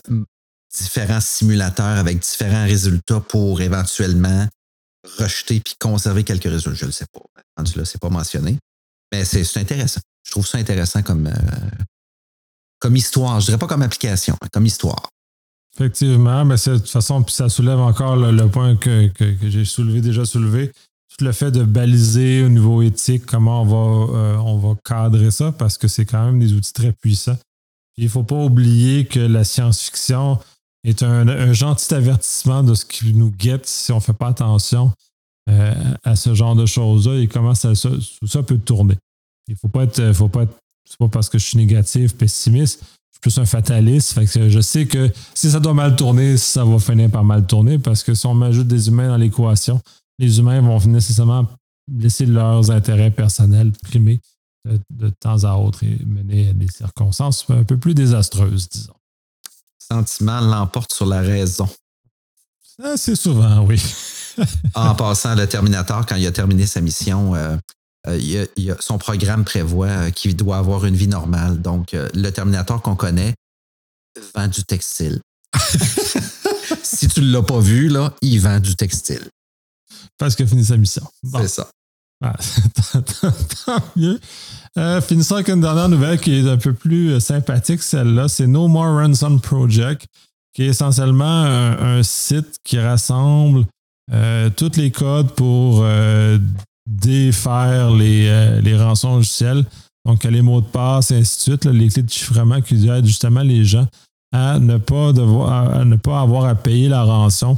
différents 0.77 1.21
simulateurs 1.21 1.97
avec 1.97 2.19
différents 2.19 2.65
résultats 2.65 3.19
pour 3.19 3.61
éventuellement 3.61 4.47
rejeter 5.17 5.59
puis 5.59 5.75
conserver 5.79 6.23
quelques 6.23 6.43
résultats. 6.43 6.73
Je 6.73 6.85
ne 6.85 6.89
le 6.89 6.93
sais 6.93 7.05
pas. 7.11 7.21
Rendu 7.57 7.77
là, 7.77 7.85
c'est 7.85 7.99
pas 7.99 8.09
mentionné. 8.09 8.57
Mais 9.11 9.25
c'est 9.25 9.57
intéressant. 9.57 9.99
Je 10.23 10.31
trouve 10.31 10.47
ça 10.47 10.57
intéressant 10.57 11.01
comme, 11.01 11.27
euh, 11.27 11.31
comme 12.79 12.95
histoire. 12.95 13.39
Je 13.39 13.47
dirais 13.47 13.57
pas 13.57 13.67
comme 13.67 13.81
application, 13.81 14.35
hein, 14.41 14.47
comme 14.51 14.65
histoire. 14.65 15.09
Effectivement, 15.75 16.45
mais 16.45 16.55
de 16.55 16.77
toute 16.77 16.89
façon, 16.89 17.23
puis 17.23 17.33
ça 17.33 17.49
soulève 17.49 17.79
encore 17.79 18.15
le, 18.15 18.47
point 18.47 18.75
que, 18.75 19.09
j'ai 19.41 19.65
soulevé, 19.65 20.01
déjà 20.01 20.25
soulevé. 20.25 20.71
Tout 21.17 21.25
le 21.25 21.31
fait 21.31 21.51
de 21.51 21.63
baliser 21.63 22.43
au 22.43 22.49
niveau 22.49 22.81
éthique, 22.81 23.25
comment 23.25 23.63
on 23.63 23.65
va, 23.65 24.17
euh, 24.17 24.35
on 24.37 24.57
va 24.57 24.75
cadrer 24.85 25.31
ça, 25.31 25.51
parce 25.51 25.77
que 25.77 25.87
c'est 25.87 26.05
quand 26.05 26.25
même 26.25 26.39
des 26.39 26.53
outils 26.53 26.73
très 26.73 26.93
puissants 26.93 27.37
il 27.97 28.05
ne 28.05 28.09
faut 28.09 28.23
pas 28.23 28.43
oublier 28.43 29.05
que 29.05 29.19
la 29.19 29.43
science-fiction 29.43 30.39
est 30.83 31.03
un, 31.03 31.53
gentil 31.53 31.93
avertissement 31.93 32.63
de 32.63 32.73
ce 32.73 32.85
qui 32.85 33.13
nous 33.13 33.31
guette 33.31 33.67
si 33.67 33.91
on 33.91 33.97
ne 33.97 34.01
fait 34.01 34.13
pas 34.13 34.27
attention 34.27 34.91
euh, 35.49 35.73
à 36.03 36.15
ce 36.15 36.33
genre 36.33 36.55
de 36.55 36.65
choses-là 36.65 37.19
et 37.19 37.27
comment 37.27 37.53
ça, 37.53 37.73
ça, 37.75 38.43
peut 38.43 38.57
tourner. 38.57 38.95
Il 39.47 39.53
ne 39.53 39.57
faut 39.57 39.67
pas 39.67 39.83
être, 39.83 40.13
faut 40.13 40.29
pas 40.29 40.45
c'est 40.91 40.97
pas 40.97 41.07
parce 41.07 41.29
que 41.29 41.37
je 41.37 41.45
suis 41.45 41.57
négatif, 41.57 42.17
pessimiste, 42.17 42.81
je 42.81 42.85
suis 43.13 43.21
plus 43.21 43.37
un 43.37 43.45
fataliste. 43.45 44.19
je 44.49 44.59
sais 44.61 44.87
que 44.87 45.11
si 45.33 45.51
ça 45.51 45.59
doit 45.59 45.73
mal 45.73 45.95
tourner, 45.95 46.37
ça 46.37 46.65
va 46.65 46.79
finir 46.79 47.09
par 47.09 47.23
mal 47.23 47.45
tourner 47.45 47.79
parce 47.79 48.03
que 48.03 48.13
si 48.13 48.25
on 48.25 48.41
ajoute 48.41 48.67
des 48.67 48.87
humains 48.87 49.07
dans 49.07 49.17
l'équation, 49.17 49.79
les 50.19 50.39
humains 50.39 50.61
vont 50.61 50.79
nécessairement 50.87 51.47
laisser 51.91 52.25
leurs 52.25 52.71
intérêts 52.71 53.11
personnels 53.11 53.71
primer 53.83 54.19
de, 54.65 55.09
temps 55.09 55.43
à 55.43 55.55
autre 55.55 55.83
et 55.83 55.97
mener 56.05 56.49
à 56.49 56.53
des 56.53 56.67
circonstances 56.67 57.45
un 57.49 57.63
peu 57.63 57.77
plus 57.77 57.93
désastreuses, 57.93 58.69
disons. 58.69 58.93
Sentiment 59.79 60.39
l'emporte 60.41 60.93
sur 60.93 61.05
la 61.05 61.21
raison. 61.21 61.67
C'est 62.95 63.15
souvent, 63.15 63.63
oui. 63.65 63.81
en 64.75 64.95
passant, 64.95 65.35
le 65.35 65.47
Terminator, 65.47 66.05
quand 66.05 66.15
il 66.15 66.25
a 66.25 66.31
terminé 66.31 66.65
sa 66.65 66.81
mission, 66.81 67.35
euh, 67.35 67.57
euh, 68.07 68.45
son 68.79 68.97
programme 68.97 69.43
prévoit 69.43 69.87
euh, 69.87 70.09
qu'il 70.11 70.35
doit 70.35 70.57
avoir 70.57 70.85
une 70.85 70.95
vie 70.95 71.07
normale. 71.07 71.61
Donc, 71.61 71.91
le 71.93 72.29
Terminator 72.29 72.81
qu'on 72.81 72.95
connaît 72.95 73.35
vend 74.35 74.47
du 74.47 74.63
textile. 74.63 75.19
si 76.83 77.07
tu 77.07 77.21
ne 77.21 77.31
l'as 77.31 77.43
pas 77.43 77.59
vu, 77.59 77.89
là, 77.89 78.13
il 78.21 78.39
vend 78.39 78.59
du 78.59 78.75
textile. 78.75 79.27
Parce 80.17 80.35
qu'il 80.35 80.45
a 80.45 80.49
fini 80.49 80.63
sa 80.63 80.77
mission. 80.77 81.05
C'est 81.33 81.47
ça. 81.47 81.69
Ah, 82.21 82.35
tant 83.65 83.83
mieux. 83.95 84.19
Euh, 84.77 85.01
finissons 85.01 85.35
avec 85.35 85.49
une 85.49 85.61
dernière 85.61 85.89
nouvelle 85.89 86.19
qui 86.19 86.35
est 86.35 86.47
un 86.47 86.57
peu 86.57 86.73
plus 86.73 87.13
euh, 87.13 87.19
sympathique, 87.19 87.81
celle-là. 87.81 88.27
C'est 88.27 88.47
No 88.47 88.67
More 88.67 89.01
Ransom 89.01 89.41
Project, 89.41 90.05
qui 90.53 90.63
est 90.63 90.67
essentiellement 90.67 91.25
un, 91.25 92.03
site 92.03 92.57
qui 92.63 92.79
rassemble 92.79 93.65
euh, 94.13 94.49
tous 94.55 94.77
les 94.77 94.91
codes 94.91 95.31
pour 95.31 95.83
défaire 96.87 97.91
les, 97.91 98.61
les 98.61 98.77
rançons 98.77 99.15
logicielles. 99.15 99.65
Donc, 100.05 100.23
les 100.23 100.41
mots 100.41 100.61
de 100.61 100.65
passe 100.65 101.11
et 101.11 101.17
ainsi 101.17 101.37
de 101.37 101.41
suite, 101.41 101.65
les 101.65 101.87
clés 101.89 102.03
de 102.03 102.09
chiffrement 102.09 102.61
qui 102.61 102.87
aident 102.87 103.05
justement 103.05 103.41
les 103.41 103.63
gens 103.65 103.87
à 104.33 104.59
ne 104.59 104.77
pas, 104.77 105.11
devoir, 105.11 105.75
à 105.75 105.85
ne 105.85 105.95
pas 105.95 106.21
avoir 106.21 106.45
à 106.45 106.55
payer 106.55 106.87
la 106.87 107.03
rançon 107.03 107.57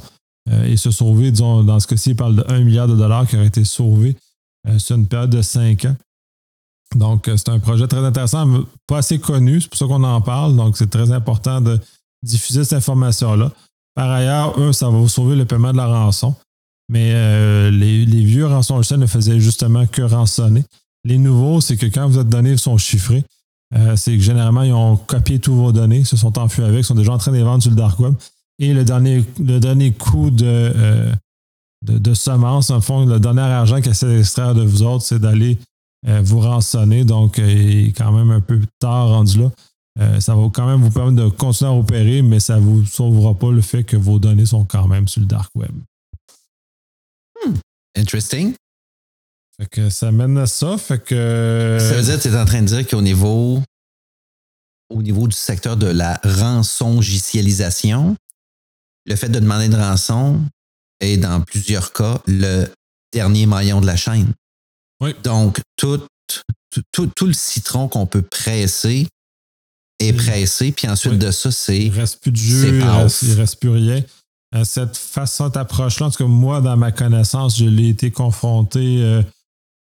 et 0.65 0.75
se 0.75 0.91
sauver, 0.91 1.31
disons, 1.31 1.63
dans 1.63 1.79
ce 1.79 1.87
cas-ci, 1.87 2.11
il 2.11 2.15
parle 2.15 2.35
de 2.35 2.45
1 2.49 2.59
milliard 2.59 2.87
de 2.87 2.95
dollars 2.95 3.27
qui 3.27 3.37
aurait 3.37 3.47
été 3.47 3.63
sauvé 3.63 4.15
sur 4.77 4.95
une 4.95 5.07
période 5.07 5.29
de 5.29 5.41
5 5.41 5.85
ans. 5.85 5.95
Donc, 6.95 7.27
euh, 7.27 7.37
c'est 7.37 7.49
un 7.49 7.59
projet 7.59 7.87
très 7.87 8.03
intéressant, 8.03 8.47
pas 8.87 8.99
assez 8.99 9.19
connu, 9.19 9.61
c'est 9.61 9.69
pour 9.69 9.77
ça 9.77 9.85
qu'on 9.85 10.03
en 10.03 10.21
parle. 10.21 10.55
Donc, 10.55 10.77
c'est 10.77 10.89
très 10.89 11.11
important 11.11 11.61
de 11.61 11.79
diffuser 12.23 12.63
cette 12.63 12.77
information-là. 12.77 13.51
Par 13.95 14.09
ailleurs, 14.09 14.59
eux, 14.59 14.73
ça 14.73 14.89
va 14.89 14.97
vous 14.97 15.09
sauver 15.09 15.35
le 15.35 15.45
paiement 15.45 15.71
de 15.71 15.77
la 15.77 15.87
rançon. 15.87 16.35
Mais 16.89 17.11
euh, 17.13 17.71
les, 17.71 18.05
vieux 18.05 18.45
rançons 18.45 18.81
ne 18.97 19.05
faisaient 19.05 19.39
justement 19.39 19.85
que 19.87 20.01
rançonner. 20.01 20.63
Les 21.05 21.17
nouveaux, 21.17 21.61
c'est 21.61 21.77
que 21.77 21.85
quand 21.85 22.07
vous 22.07 22.19
êtes 22.19 22.29
donné 22.29 22.57
sont 22.57 22.77
chiffrés, 22.77 23.23
euh, 23.75 23.95
c'est 23.95 24.15
que 24.15 24.23
généralement, 24.23 24.63
ils 24.63 24.73
ont 24.73 24.97
copié 24.97 25.39
tous 25.39 25.55
vos 25.55 25.71
données, 25.71 26.03
se 26.03 26.17
sont 26.17 26.37
enfuis 26.37 26.63
avec, 26.63 26.85
sont 26.85 26.95
déjà 26.95 27.13
en 27.13 27.17
train 27.17 27.31
de 27.31 27.37
les 27.37 27.43
vendre 27.43 27.61
sur 27.61 27.71
le 27.71 27.77
dark 27.77 27.99
web. 27.99 28.13
Et 28.59 28.73
le 28.73 28.83
dernier, 28.83 29.23
le 29.39 29.59
dernier 29.59 29.91
coup 29.91 30.29
de, 30.29 31.11
de, 31.83 31.97
de 31.97 32.13
semence, 32.13 32.69
en 32.69 32.81
fond, 32.81 33.05
le 33.05 33.19
dernier 33.19 33.41
argent 33.41 33.81
qu'ils 33.81 33.91
essaient 33.91 34.15
d'extraire 34.15 34.55
de 34.55 34.63
vous 34.63 34.83
autres, 34.83 35.03
c'est 35.03 35.19
d'aller 35.19 35.57
euh, 36.07 36.21
vous 36.23 36.39
rançonner. 36.39 37.03
Donc, 37.03 37.39
euh, 37.39 37.51
il 37.51 37.87
est 37.89 37.91
quand 37.91 38.11
même 38.11 38.31
un 38.31 38.41
peu 38.41 38.59
tard 38.79 39.09
rendu 39.09 39.39
là. 39.39 39.51
Euh, 39.99 40.19
ça 40.19 40.33
va 40.33 40.49
quand 40.51 40.65
même 40.65 40.81
vous 40.81 40.89
permettre 40.89 41.23
de 41.23 41.29
continuer 41.29 41.69
à 41.69 41.73
opérer, 41.73 42.23
mais 42.23 42.39
ça 42.39 42.55
ne 42.55 42.61
vous 42.61 42.83
sauvera 42.85 43.35
pas 43.35 43.51
le 43.51 43.61
fait 43.61 43.83
que 43.83 43.95
vos 43.95 44.17
données 44.17 44.47
sont 44.47 44.65
quand 44.65 44.87
même 44.87 45.07
sur 45.07 45.21
le 45.21 45.27
dark 45.27 45.51
web. 45.55 45.71
Hmm. 47.45 47.53
Interesting. 47.95 48.55
Fait 49.57 49.69
que 49.69 49.89
ça 49.91 50.11
mène 50.11 50.37
à 50.39 50.47
ça. 50.47 50.77
Fait 50.79 50.97
que. 50.97 51.77
Ça 51.79 51.95
veut 51.95 52.01
dire 52.01 52.17
que 52.17 52.23
tu 52.23 52.29
es 52.29 52.35
en 52.35 52.45
train 52.45 52.61
de 52.61 52.67
dire 52.67 52.87
qu'au 52.87 53.03
niveau, 53.03 53.61
au 54.89 55.01
niveau 55.03 55.27
du 55.27 55.35
secteur 55.35 55.77
de 55.77 55.85
la 55.87 56.19
rançongicialisation, 56.23 58.15
le 59.05 59.15
fait 59.15 59.29
de 59.29 59.39
demander 59.39 59.67
une 59.67 59.75
rançon 59.75 60.41
est 61.03 61.17
dans 61.17 61.41
plusieurs 61.41 61.93
cas 61.93 62.21
le 62.27 62.65
dernier 63.13 63.45
maillon 63.45 63.81
de 63.81 63.85
la 63.85 63.95
chaîne. 63.95 64.33
Donc, 65.23 65.59
tout, 65.75 66.01
tout, 66.91 67.25
le 67.25 67.33
citron 67.33 67.87
qu'on 67.87 68.05
peut 68.05 68.21
presser 68.21 69.07
est 69.99 70.13
pressé, 70.13 70.71
puis 70.71 70.87
ensuite 70.87 71.17
de 71.17 71.31
ça, 71.31 71.51
c'est. 71.51 71.77
Il 71.77 71.91
ne 71.91 71.97
reste 71.97 72.21
plus 72.21 72.31
de 72.31 72.37
jus, 72.37 72.67
il 72.69 72.77
ne 72.77 73.35
reste, 73.35 73.59
plus 73.59 73.69
rien. 73.69 74.01
Cette 74.63 74.97
façon 74.97 75.49
d'approche-là, 75.49 76.07
en 76.07 76.11
tout 76.11 76.23
cas, 76.23 76.29
moi, 76.29 76.61
dans 76.61 76.77
ma 76.77 76.91
connaissance, 76.91 77.57
je 77.57 77.65
l'ai 77.65 77.89
été 77.89 78.11
confronté 78.11 79.01
euh, 79.01 79.23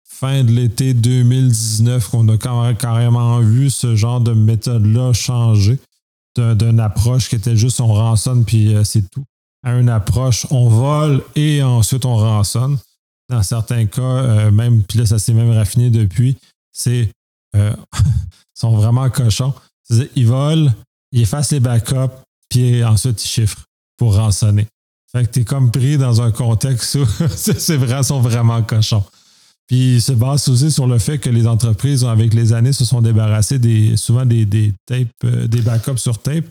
fin 0.05 0.45
de 0.45 0.53
l'été 0.53 0.95
2019, 0.95 2.09
qu'on 2.09 2.29
a 2.29 2.75
carrément 2.75 3.41
vu 3.41 3.71
ce 3.71 3.97
genre 3.97 4.21
de 4.21 4.33
méthode-là 4.33 5.13
changer 5.13 5.79
d'une 6.37 6.81
approche 6.81 7.29
qui 7.29 7.35
était 7.35 7.57
juste 7.57 7.81
on 7.81 7.93
rançonne, 7.93 8.45
puis 8.45 8.75
euh, 8.75 8.85
c'est 8.85 9.03
tout, 9.11 9.25
à 9.63 9.75
une 9.75 9.89
approche 9.89 10.47
on 10.51 10.69
vole 10.69 11.23
et 11.35 11.63
ensuite 11.63 12.05
on 12.05 12.17
rançonne 12.17 12.79
dans 13.33 13.43
certains 13.43 13.87
cas, 13.87 14.03
euh, 14.03 14.51
même, 14.51 14.83
puis 14.83 14.99
là, 14.99 15.07
ça 15.07 15.19
s'est 15.19 15.33
même 15.33 15.51
raffiné 15.51 15.91
depuis, 15.91 16.37
c'est 16.71 17.09
euh, 17.57 17.75
sont 18.55 18.77
vraiment 18.77 19.09
cochons. 19.11 19.55
Ils 20.15 20.27
volent, 20.27 20.73
ils 21.13 21.23
effacent 21.23 21.53
les 21.53 21.61
backups, 21.61 22.15
puis 22.49 22.85
ensuite 22.85 23.25
ils 23.25 23.29
chiffrent 23.29 23.65
pour 23.97 24.17
rançonner. 24.17 24.67
Fait 25.11 25.27
que 25.27 25.31
tu 25.31 25.41
es 25.41 25.45
comme 25.45 25.71
pris 25.71 25.99
dans 25.99 26.23
un 26.23 26.31
contexte 26.31 26.95
où 26.95 27.07
c'est 27.37 27.77
vrai, 27.77 28.03
sont 28.03 28.21
vraiment 28.21 28.63
cochons. 28.63 29.05
Puis 29.67 29.97
ils 29.97 30.03
se 30.03 30.13
basent 30.13 30.49
aussi 30.49 30.71
sur 30.71 30.87
le 30.87 30.99
fait 30.99 31.19
que 31.19 31.31
les 31.31 31.47
entreprises, 31.47 32.05
avec 32.05 32.35
les 32.35 32.53
années, 32.53 32.73
se 32.73 32.85
sont 32.85 33.01
débarrassées 33.01 33.59
des, 33.59 33.97
souvent 33.97 34.27
des, 34.27 34.45
des 34.45 34.75
tapes, 34.87 35.09
euh, 35.25 35.47
des 35.47 35.63
backups 35.63 35.99
sur 35.99 36.21
tape 36.21 36.45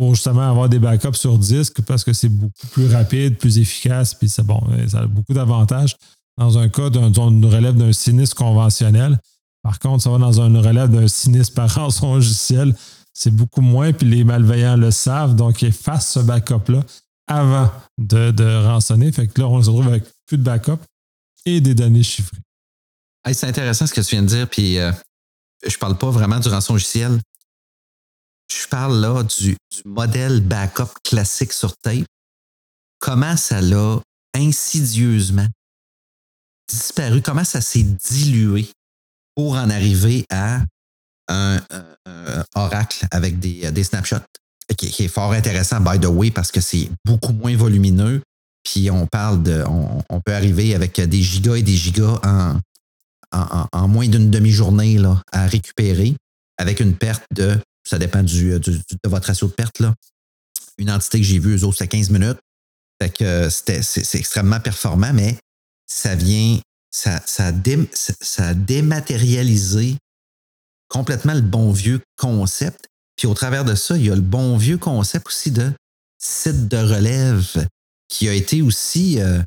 pour 0.00 0.14
justement 0.14 0.48
avoir 0.48 0.70
des 0.70 0.78
backups 0.78 1.18
sur 1.18 1.36
disque 1.36 1.82
parce 1.82 2.04
que 2.04 2.14
c'est 2.14 2.30
beaucoup 2.30 2.66
plus 2.72 2.90
rapide, 2.90 3.36
plus 3.36 3.58
efficace, 3.58 4.14
puis 4.14 4.30
c'est 4.30 4.42
bon, 4.42 4.58
ça 4.88 5.00
a 5.00 5.06
beaucoup 5.06 5.34
d'avantages 5.34 5.94
dans 6.38 6.56
un 6.56 6.70
cas 6.70 6.88
d'une 6.88 7.44
relève 7.44 7.76
d'un 7.76 7.92
sinistre 7.92 8.34
conventionnel. 8.34 9.18
Par 9.62 9.78
contre, 9.78 10.02
ça 10.02 10.08
va 10.08 10.16
dans 10.16 10.40
une 10.40 10.56
relève 10.56 10.88
d'un 10.88 11.06
sinistre 11.06 11.52
par 11.52 11.74
rançon 11.74 12.14
logiciel. 12.14 12.74
C'est 13.12 13.30
beaucoup 13.30 13.60
moins, 13.60 13.92
puis 13.92 14.08
les 14.08 14.24
malveillants 14.24 14.78
le 14.78 14.90
savent, 14.90 15.36
donc 15.36 15.60
ils 15.60 15.68
effacent 15.68 16.12
ce 16.12 16.20
backup-là 16.20 16.82
avant 17.26 17.70
de, 17.98 18.30
de 18.30 18.64
rançonner. 18.64 19.12
Fait 19.12 19.26
que 19.26 19.38
là, 19.38 19.48
on 19.48 19.62
se 19.62 19.68
retrouve 19.68 19.88
avec 19.88 20.04
plus 20.24 20.38
de 20.38 20.42
backup 20.42 20.78
et 21.44 21.60
des 21.60 21.74
données 21.74 22.04
chiffrées. 22.04 22.38
c'est 23.34 23.48
intéressant 23.48 23.86
ce 23.86 23.92
que 23.92 24.00
tu 24.00 24.14
viens 24.14 24.22
de 24.22 24.28
dire, 24.28 24.48
puis 24.48 24.78
euh, 24.78 24.92
je 25.66 25.76
parle 25.76 25.98
pas 25.98 26.08
vraiment 26.08 26.40
du 26.40 26.48
rançon 26.48 26.72
logiciel. 26.72 27.20
Je 28.52 28.66
parle 28.66 29.00
là 29.00 29.22
du, 29.22 29.56
modèle 29.84 30.40
backup 30.40 30.92
classique 31.04 31.52
sur 31.52 31.76
tape. 31.76 32.06
Comment 32.98 33.36
ça 33.36 33.60
l'a 33.60 34.00
insidieusement 34.34 35.46
disparu, 36.68 37.20
comment 37.22 37.44
ça 37.44 37.60
s'est 37.60 37.82
dilué 37.82 38.70
pour 39.34 39.54
en 39.54 39.70
arriver 39.70 40.24
à 40.30 40.60
un, 41.28 41.60
Oracle 42.54 43.06
avec 43.10 43.38
des, 43.38 43.70
des 43.70 43.84
snapshots, 43.84 44.16
qui, 44.76 45.04
est 45.04 45.08
fort 45.08 45.32
intéressant, 45.32 45.80
by 45.80 45.98
the 45.98 46.06
way, 46.06 46.30
parce 46.30 46.50
que 46.50 46.60
c'est 46.60 46.90
beaucoup 47.04 47.32
moins 47.32 47.56
volumineux. 47.56 48.22
Puis 48.64 48.90
on 48.90 49.06
parle 49.06 49.42
de. 49.42 49.64
On, 49.66 50.20
peut 50.20 50.34
arriver 50.34 50.74
avec 50.74 51.00
des 51.00 51.22
gigas 51.22 51.56
et 51.56 51.62
des 51.62 51.76
gigas 51.76 52.20
en, 52.24 52.58
en, 53.72 53.88
moins 53.88 54.06
d'une 54.06 54.30
demi-journée 54.30 54.98
à 55.32 55.46
récupérer 55.46 56.14
avec 56.58 56.80
une 56.80 56.94
perte 56.94 57.24
de. 57.32 57.58
Ça 57.84 57.98
dépend 57.98 58.22
du, 58.22 58.58
de 58.58 59.08
votre 59.08 59.26
ratio 59.26 59.48
de 59.48 59.52
perte. 59.52 59.80
Là. 59.80 59.94
Une 60.78 60.90
entité 60.90 61.18
que 61.18 61.26
j'ai 61.26 61.38
vue, 61.38 61.56
eux 61.56 61.64
autres, 61.64 61.78
c'était 61.78 61.96
15 61.96 62.10
minutes. 62.10 62.38
Que 63.18 63.48
c'est 63.48 64.14
extrêmement 64.14 64.60
performant, 64.60 65.12
mais 65.14 65.38
ça 65.86 66.14
vient, 66.14 66.60
ça, 66.90 67.22
ça, 67.24 67.50
ça 68.20 68.48
a 68.48 68.54
dématérialisé 68.54 69.96
complètement 70.88 71.32
le 71.32 71.40
bon 71.40 71.72
vieux 71.72 72.02
concept. 72.18 72.88
Puis 73.16 73.26
au 73.26 73.32
travers 73.32 73.64
de 73.64 73.74
ça, 73.74 73.96
il 73.96 74.06
y 74.06 74.10
a 74.10 74.14
le 74.14 74.20
bon 74.20 74.58
vieux 74.58 74.76
concept 74.76 75.28
aussi 75.28 75.50
de 75.50 75.72
site 76.18 76.68
de 76.68 76.76
relève 76.76 77.66
qui 78.08 78.28
a 78.28 78.34
été 78.34 78.60
aussi, 78.60 79.20
euh, 79.20 79.40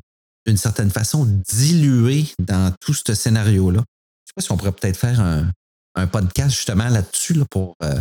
d'une 0.46 0.56
certaine 0.56 0.90
façon, 0.90 1.24
dilué 1.24 2.26
dans 2.40 2.74
tout 2.80 2.94
ce 2.94 3.14
scénario-là. 3.14 3.78
Je 3.78 3.80
ne 3.80 4.26
sais 4.26 4.32
pas 4.34 4.42
si 4.42 4.52
on 4.52 4.56
pourrait 4.56 4.72
peut-être 4.72 4.96
faire 4.96 5.20
un, 5.20 5.50
podcast 6.08 6.56
justement 6.56 6.88
là-dessus 6.88 7.36
pour. 7.50 7.76
Euh, 7.82 8.00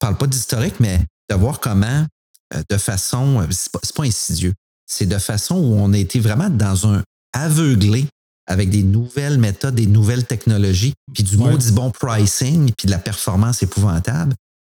parle, 0.00 0.16
pas 0.16 0.26
d'historique, 0.26 0.80
mais 0.80 1.00
de 1.30 1.34
voir 1.34 1.60
comment, 1.60 2.06
euh, 2.54 2.62
de 2.68 2.76
façon. 2.76 3.40
Euh, 3.40 3.46
c'est 3.50 3.72
pas, 3.72 3.80
pas 3.94 4.04
insidieux. 4.04 4.52
C'est 4.86 5.06
de 5.06 5.18
façon 5.18 5.56
où 5.56 5.74
on 5.74 5.92
a 5.92 5.98
été 5.98 6.20
vraiment 6.20 6.50
dans 6.50 6.86
un 6.86 7.02
aveuglé 7.32 8.06
avec 8.46 8.70
des 8.70 8.84
nouvelles 8.84 9.38
méthodes, 9.38 9.74
des 9.74 9.86
nouvelles 9.86 10.24
technologies, 10.24 10.94
puis 11.12 11.24
du 11.24 11.36
ouais. 11.36 11.50
maudit 11.50 11.72
bon 11.72 11.90
pricing, 11.90 12.72
puis 12.76 12.86
de 12.86 12.92
la 12.92 12.98
performance 12.98 13.62
épouvantable, 13.62 14.34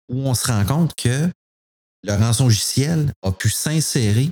où 0.09 0.29
on 0.29 0.35
se 0.35 0.47
rend 0.47 0.65
compte 0.65 0.95
que 0.97 1.29
le 2.05 2.13
rançon 2.13 2.45
logiciel 2.45 3.13
a 3.23 3.33
pu 3.33 3.51
s'insérer, 3.51 4.31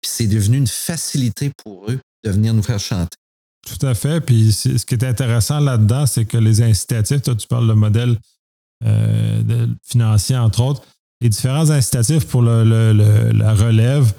puis 0.00 0.10
c'est 0.10 0.28
devenu 0.28 0.58
une 0.58 0.68
facilité 0.68 1.50
pour 1.64 1.90
eux 1.90 1.98
de 2.24 2.30
venir 2.30 2.54
nous 2.54 2.62
faire 2.62 2.78
chanter. 2.78 3.16
Tout 3.66 3.84
à 3.86 3.94
fait. 3.94 4.20
Puis 4.20 4.52
ce 4.52 4.84
qui 4.86 4.94
est 4.94 5.04
intéressant 5.04 5.58
là-dedans, 5.58 6.06
c'est 6.06 6.24
que 6.24 6.38
les 6.38 6.62
incitatifs, 6.62 7.22
toi, 7.22 7.34
tu 7.34 7.46
parles 7.46 7.68
de 7.68 7.74
modèle 7.74 8.16
euh, 8.84 9.66
financier, 9.84 10.36
entre 10.36 10.62
autres, 10.62 10.82
les 11.20 11.28
différents 11.28 11.70
incitatifs 11.70 12.26
pour 12.26 12.42
la 12.42 13.54
relève 13.54 14.12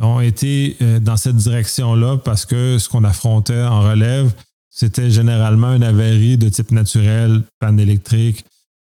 ont 0.00 0.20
été 0.20 0.76
euh, 0.82 1.00
dans 1.00 1.16
cette 1.16 1.36
direction-là 1.36 2.18
parce 2.18 2.44
que 2.46 2.78
ce 2.78 2.88
qu'on 2.88 3.04
affrontait 3.04 3.62
en 3.62 3.82
relève, 3.82 4.32
c'était 4.70 5.10
généralement 5.10 5.74
une 5.74 5.84
avarie 5.84 6.36
de 6.36 6.48
type 6.48 6.72
naturel, 6.72 7.42
panne 7.60 7.78
électrique, 7.78 8.44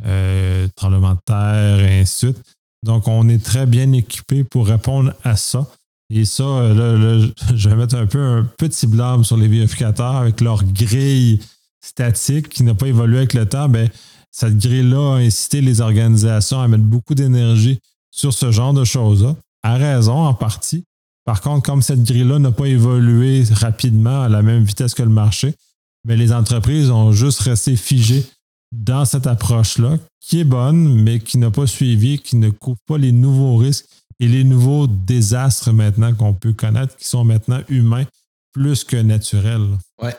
euh, 0.05 0.69
tremblement 0.77 1.15
de 1.15 1.21
terre, 1.25 1.81
et 1.81 2.01
ainsi 2.01 2.27
de 2.27 2.33
suite. 2.33 2.45
Donc, 2.85 3.09
on 3.09 3.29
est 3.29 3.43
très 3.43 3.67
bien 3.67 3.93
équipé 3.93 4.45
pour 4.45 4.67
répondre 4.67 5.13
à 5.25 5.37
ça. 5.37 5.67
Et 6.11 6.25
ça, 6.25 6.45
je 6.75 7.69
vais 7.69 7.77
mettre 7.77 7.97
un 7.97 8.07
peu 8.07 8.21
un 8.21 8.45
petit 8.45 8.87
blâme 8.87 9.25
sur 9.25 9.37
les 9.37 9.49
vérificateurs 9.49 10.17
avec 10.17 10.41
leur 10.41 10.63
grille 10.65 11.41
statique 11.81 12.49
qui 12.49 12.63
n'a 12.63 12.75
pas 12.75 12.87
évolué 12.87 13.19
avec 13.19 13.35
le 13.35 13.47
temps. 13.47 13.69
Bien, 13.69 13.89
cette 14.33 14.59
grille-là 14.59 15.15
a 15.15 15.19
incité 15.19 15.61
les 15.61 15.81
organisations 15.81 16.61
à 16.61 16.67
mettre 16.67 16.83
beaucoup 16.83 17.15
d'énergie 17.15 17.79
sur 18.11 18.33
ce 18.33 18.51
genre 18.51 18.73
de 18.73 18.85
choses-là, 18.85 19.37
à 19.63 19.77
raison 19.77 20.15
en 20.15 20.35
partie, 20.35 20.85
par 21.25 21.41
contre, 21.41 21.65
comme 21.65 21.83
cette 21.83 22.03
grille-là 22.03 22.39
n'a 22.39 22.51
pas 22.51 22.67
évolué 22.67 23.45
rapidement 23.53 24.23
à 24.23 24.29
la 24.29 24.43
même 24.43 24.65
vitesse 24.65 24.95
que 24.95 25.03
le 25.03 25.09
marché, 25.09 25.55
mais 26.05 26.17
les 26.17 26.33
entreprises 26.33 26.91
ont 26.91 27.13
juste 27.13 27.41
resté 27.41 27.77
figées 27.77 28.25
dans 28.73 29.05
cette 29.05 29.27
approche-là, 29.27 29.99
qui 30.21 30.41
est 30.41 30.45
bonne, 30.45 31.03
mais 31.03 31.21
qui 31.21 31.39
n'a 31.39 31.51
pas 31.51 31.67
suivi, 31.67 32.19
qui 32.19 32.37
ne 32.37 32.51
couvre 32.51 32.79
pas 32.87 32.99
les 32.99 33.13
nouveaux 33.13 33.57
risques 33.57 33.87
et 34.19 34.27
les 34.27 34.45
nouveaux 34.45 34.87
désastres 34.87 35.73
maintenant 35.73 36.13
qu'on 36.15 36.35
peut 36.35 36.53
connaître, 36.53 36.97
qui 36.97 37.07
sont 37.07 37.25
maintenant 37.25 37.61
humains 37.69 38.07
plus 38.53 38.83
que 38.83 38.97
naturels. 38.97 39.69
Ouais. 40.01 40.17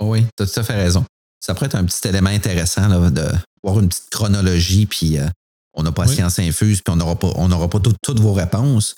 Oui, 0.00 0.26
tu 0.36 0.42
as 0.42 0.46
tout 0.46 0.60
à 0.60 0.62
fait 0.62 0.74
raison. 0.74 1.04
Ça 1.40 1.54
pourrait 1.54 1.66
être 1.66 1.76
un 1.76 1.84
petit 1.84 2.06
élément 2.08 2.30
intéressant 2.30 2.88
de 3.10 3.24
voir 3.62 3.80
une 3.80 3.88
petite 3.88 4.10
chronologie, 4.10 4.86
puis 4.86 5.18
euh, 5.18 5.28
on 5.74 5.82
n'a 5.82 5.92
pas 5.92 6.06
science 6.06 6.38
infuse, 6.38 6.82
puis 6.82 6.92
on 6.92 6.96
n'aura 6.96 7.16
pas, 7.16 7.32
on 7.36 7.68
pas 7.68 7.80
toutes 8.02 8.20
vos 8.20 8.32
réponses. 8.32 8.96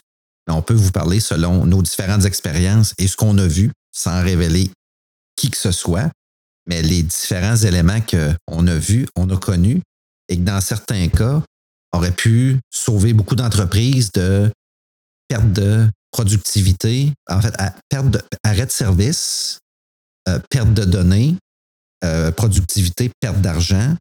On 0.49 0.63
peut 0.63 0.75
vous 0.75 0.91
parler 0.91 1.21
selon 1.21 1.65
nos 1.65 1.83
différentes 1.83 2.25
expériences 2.25 2.95
et 2.99 3.07
ce 3.07 3.17
qu'on 3.17 3.39
a 3.39 3.47
vu, 3.47 3.71
sans 3.93 4.23
révéler 4.23 4.71
qui 5.37 5.51
que 5.51 5.57
ce 5.57 5.71
soit, 5.71 6.11
mais 6.67 6.83
les 6.83 7.03
différents 7.03 7.57
éléments 7.57 8.01
qu'on 8.01 8.67
a 8.67 8.75
vus, 8.77 9.07
on 9.17 9.31
a 9.31 9.37
connus, 9.37 9.81
et 10.29 10.37
que 10.37 10.43
dans 10.43 10.61
certains 10.61 11.09
cas, 11.09 11.43
auraient 11.93 12.13
pu 12.13 12.59
sauver 12.71 13.13
beaucoup 13.13 13.37
d'entreprises 13.37 14.13
de 14.13 14.51
perte 15.29 15.53
de 15.53 15.89
productivité, 16.13 17.13
en 17.29 17.41
fait, 17.41 17.55
perte 17.89 18.11
de, 18.11 18.21
arrêt 18.45 18.67
de 18.67 18.71
service, 18.71 19.59
euh, 20.29 20.39
perte 20.51 20.73
de 20.75 20.85
données, 20.85 21.37
euh, 22.05 22.31
productivité, 22.33 23.11
perte 23.21 23.41
d'argent. 23.41 23.97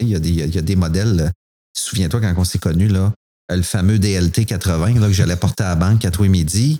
Il 0.00 0.08
y, 0.08 0.14
a 0.14 0.18
des, 0.18 0.30
il 0.30 0.54
y 0.54 0.58
a 0.58 0.62
des 0.62 0.76
modèles. 0.76 1.30
Souviens-toi 1.76 2.20
quand 2.20 2.34
on 2.36 2.44
s'est 2.44 2.58
connus, 2.58 2.88
là, 2.88 3.12
le 3.56 3.62
fameux 3.62 3.98
DLT 3.98 4.44
80 4.44 5.00
là, 5.00 5.06
que 5.06 5.12
j'allais 5.12 5.36
porter 5.36 5.64
à 5.64 5.70
la 5.70 5.76
banque 5.76 6.04
à 6.04 6.10
tous 6.10 6.24
les 6.24 6.28
midis. 6.28 6.78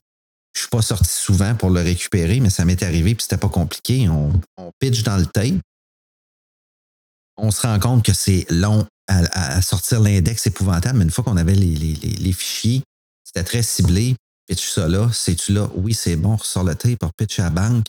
Je 0.54 0.60
suis 0.60 0.68
pas 0.68 0.82
sorti 0.82 1.10
souvent 1.10 1.54
pour 1.54 1.70
le 1.70 1.80
récupérer, 1.80 2.40
mais 2.40 2.50
ça 2.50 2.64
m'est 2.64 2.82
arrivé 2.82 3.14
puis 3.14 3.22
c'était 3.22 3.38
pas 3.38 3.48
compliqué. 3.48 4.08
On, 4.08 4.32
pitch 4.78 5.02
dans 5.02 5.16
le 5.16 5.26
tape. 5.26 5.60
On 7.36 7.50
se 7.50 7.62
rend 7.62 7.78
compte 7.78 8.04
que 8.04 8.12
c'est 8.12 8.46
long 8.50 8.86
à, 9.08 9.60
sortir 9.62 10.00
l'index 10.00 10.46
épouvantable, 10.46 10.98
mais 10.98 11.04
une 11.04 11.10
fois 11.10 11.24
qu'on 11.24 11.36
avait 11.36 11.54
les, 11.54 12.32
fichiers, 12.32 12.82
c'était 13.24 13.44
très 13.44 13.62
ciblé. 13.62 14.16
Pitch 14.46 14.70
ça 14.70 14.88
là, 14.88 15.10
c'est-tu 15.12 15.52
là? 15.52 15.68
Oui, 15.74 15.94
c'est 15.94 16.16
bon, 16.16 16.36
ressort 16.36 16.64
le 16.64 16.74
tape 16.74 16.98
pour 16.98 17.12
pitch 17.14 17.38
à 17.38 17.44
la 17.44 17.50
banque. 17.50 17.86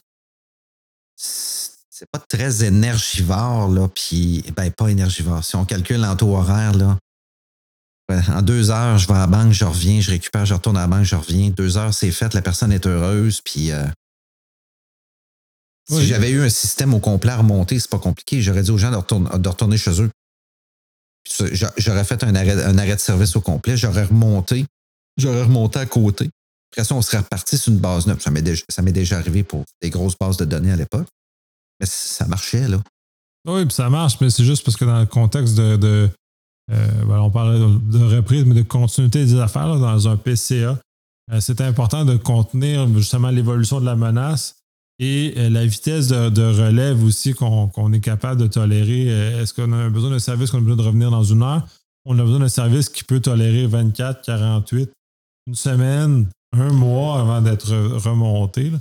C'est 1.96 2.10
pas 2.12 2.18
très 2.18 2.64
énergivore, 2.64 3.70
là, 3.70 3.88
puis, 3.88 4.44
ben, 4.58 4.72
pas 4.72 4.88
énergivore. 4.88 5.44
Si 5.46 5.56
on 5.56 5.64
calcule 5.64 6.04
en 6.04 6.16
taux 6.16 6.36
horaire, 6.36 6.74
là, 6.74 6.98
en 8.10 8.41
deux 8.41 8.72
heures, 8.72 8.98
je 8.98 9.08
vais 9.08 9.14
à 9.14 9.20
la 9.20 9.28
banque, 9.28 9.52
je 9.52 9.64
reviens, 9.64 10.02
je 10.02 10.10
récupère, 10.10 10.44
je 10.44 10.56
retourne 10.56 10.76
à 10.76 10.82
la 10.82 10.88
banque, 10.88 11.04
je 11.04 11.16
reviens. 11.16 11.52
Deux 11.52 11.78
heures, 11.78 11.94
c'est 11.94 12.10
fait, 12.10 12.34
la 12.34 12.41
personne 12.41 12.72
est 12.72 12.88
heureuse. 12.88 13.41
Puis 13.41 13.72
euh, 13.72 13.86
si 15.88 16.08
j'avais 16.08 16.32
eu 16.32 16.41
un 16.41 16.50
système 16.50 16.96
au 16.96 17.00
complet 17.00 17.32
à 17.32 17.38
remonter, 17.38 17.80
c'est 17.80 17.91
pas 17.91 18.00
compliqué. 18.00 18.41
J'aurais 18.41 18.64
dit 18.64 18.72
aux 18.72 18.80
gens 18.80 18.89
de 18.89 18.98
retourner, 19.48 19.78
chez 19.78 20.02
eux. 20.02 20.10
J'aurais 21.78 22.06
fait 22.06 22.24
un 22.24 22.34
arrêt, 22.34 22.64
un 22.64 22.78
arrêt 22.80 22.96
de 22.96 23.02
service 23.02 23.36
au 23.36 23.41
complet, 23.41 23.78
j'aurais 23.78 24.06
remonté, 24.06 24.66
j'aurais 25.18 25.44
remonté 25.44 25.78
à 25.78 25.86
côté. 25.86 26.28
Après 26.72 26.86
ça, 26.86 26.96
on 26.96 27.04
serait 27.04 27.20
reparti 27.20 27.56
sur 27.56 27.72
une 27.72 27.78
base 27.78 28.08
neuve. 28.08 28.20
Ça 28.20 28.32
m'est 28.32 28.41
déjà, 28.41 28.64
déjà, 28.82 29.18
arrivé 29.20 29.44
pour 29.44 29.64
des 29.80 29.91
grosses 29.91 30.18
bases 30.18 30.38
de 30.38 30.46
données 30.46 30.72
à 30.72 30.76
l'époque. 30.76 31.08
Ça 31.86 32.28
marchait, 32.28 32.68
là. 32.68 32.78
Oui, 33.48 33.66
puis 33.66 33.74
ça 33.74 33.90
marche, 33.90 34.16
mais 34.22 34.30
c'est 34.30 34.46
juste 34.46 34.64
parce 34.64 34.78
que 34.78 34.86
dans 34.86 35.00
le 35.00 35.06
contexte 35.06 35.56
de 35.56 36.10
euh, 36.72 37.06
on 37.10 37.30
parlait 37.30 37.60
de 37.60 38.16
reprise, 38.16 38.46
mais 38.46 38.56
de 38.56 38.62
continuité 38.62 39.26
des 39.26 39.40
affaires 39.40 39.78
dans 39.78 40.08
un 40.08 40.18
PCA. 40.18 40.80
Euh, 41.32 41.40
c'est 41.40 41.62
important 41.62 42.06
de 42.06 42.16
contenir 42.16 42.88
justement 42.96 43.30
l'évolution 43.30 43.80
de 43.80 43.86
la 43.86 43.96
menace 43.96 44.56
et 45.00 45.34
euh, 45.38 45.50
la 45.50 45.66
vitesse 45.66 46.08
de, 46.08 46.42
relève 46.42 47.04
aussi 47.04 47.34
qu'on 47.34 47.94
est 47.94 48.00
capable 48.00 48.42
de 48.42 48.48
tolérer. 48.48 49.08
Est-ce 49.42 49.54
qu'on 49.54 49.72
a 49.74 49.90
besoin 49.90 50.12
d'un 50.12 50.20
service 50.20 50.52
qu'on 50.52 50.58
a 50.58 50.62
besoin 50.62 50.78
de 50.78 50.82
revenir 50.84 51.12
dans 51.12 51.24
une 51.24 51.44
heure? 51.44 51.68
On 52.06 52.18
a 52.20 52.24
besoin 52.24 52.40
d'un 52.40 52.50
service 52.50 52.90
qui 52.90 53.04
peut 53.04 53.20
tolérer 53.20 53.66
24, 53.66 54.26
48, 54.26 54.92
une 55.48 55.56
semaine, 55.56 56.28
un 56.54 56.72
mois 56.72 57.20
avant 57.20 57.42
d'être 57.42 57.74
remonté. 57.98 58.72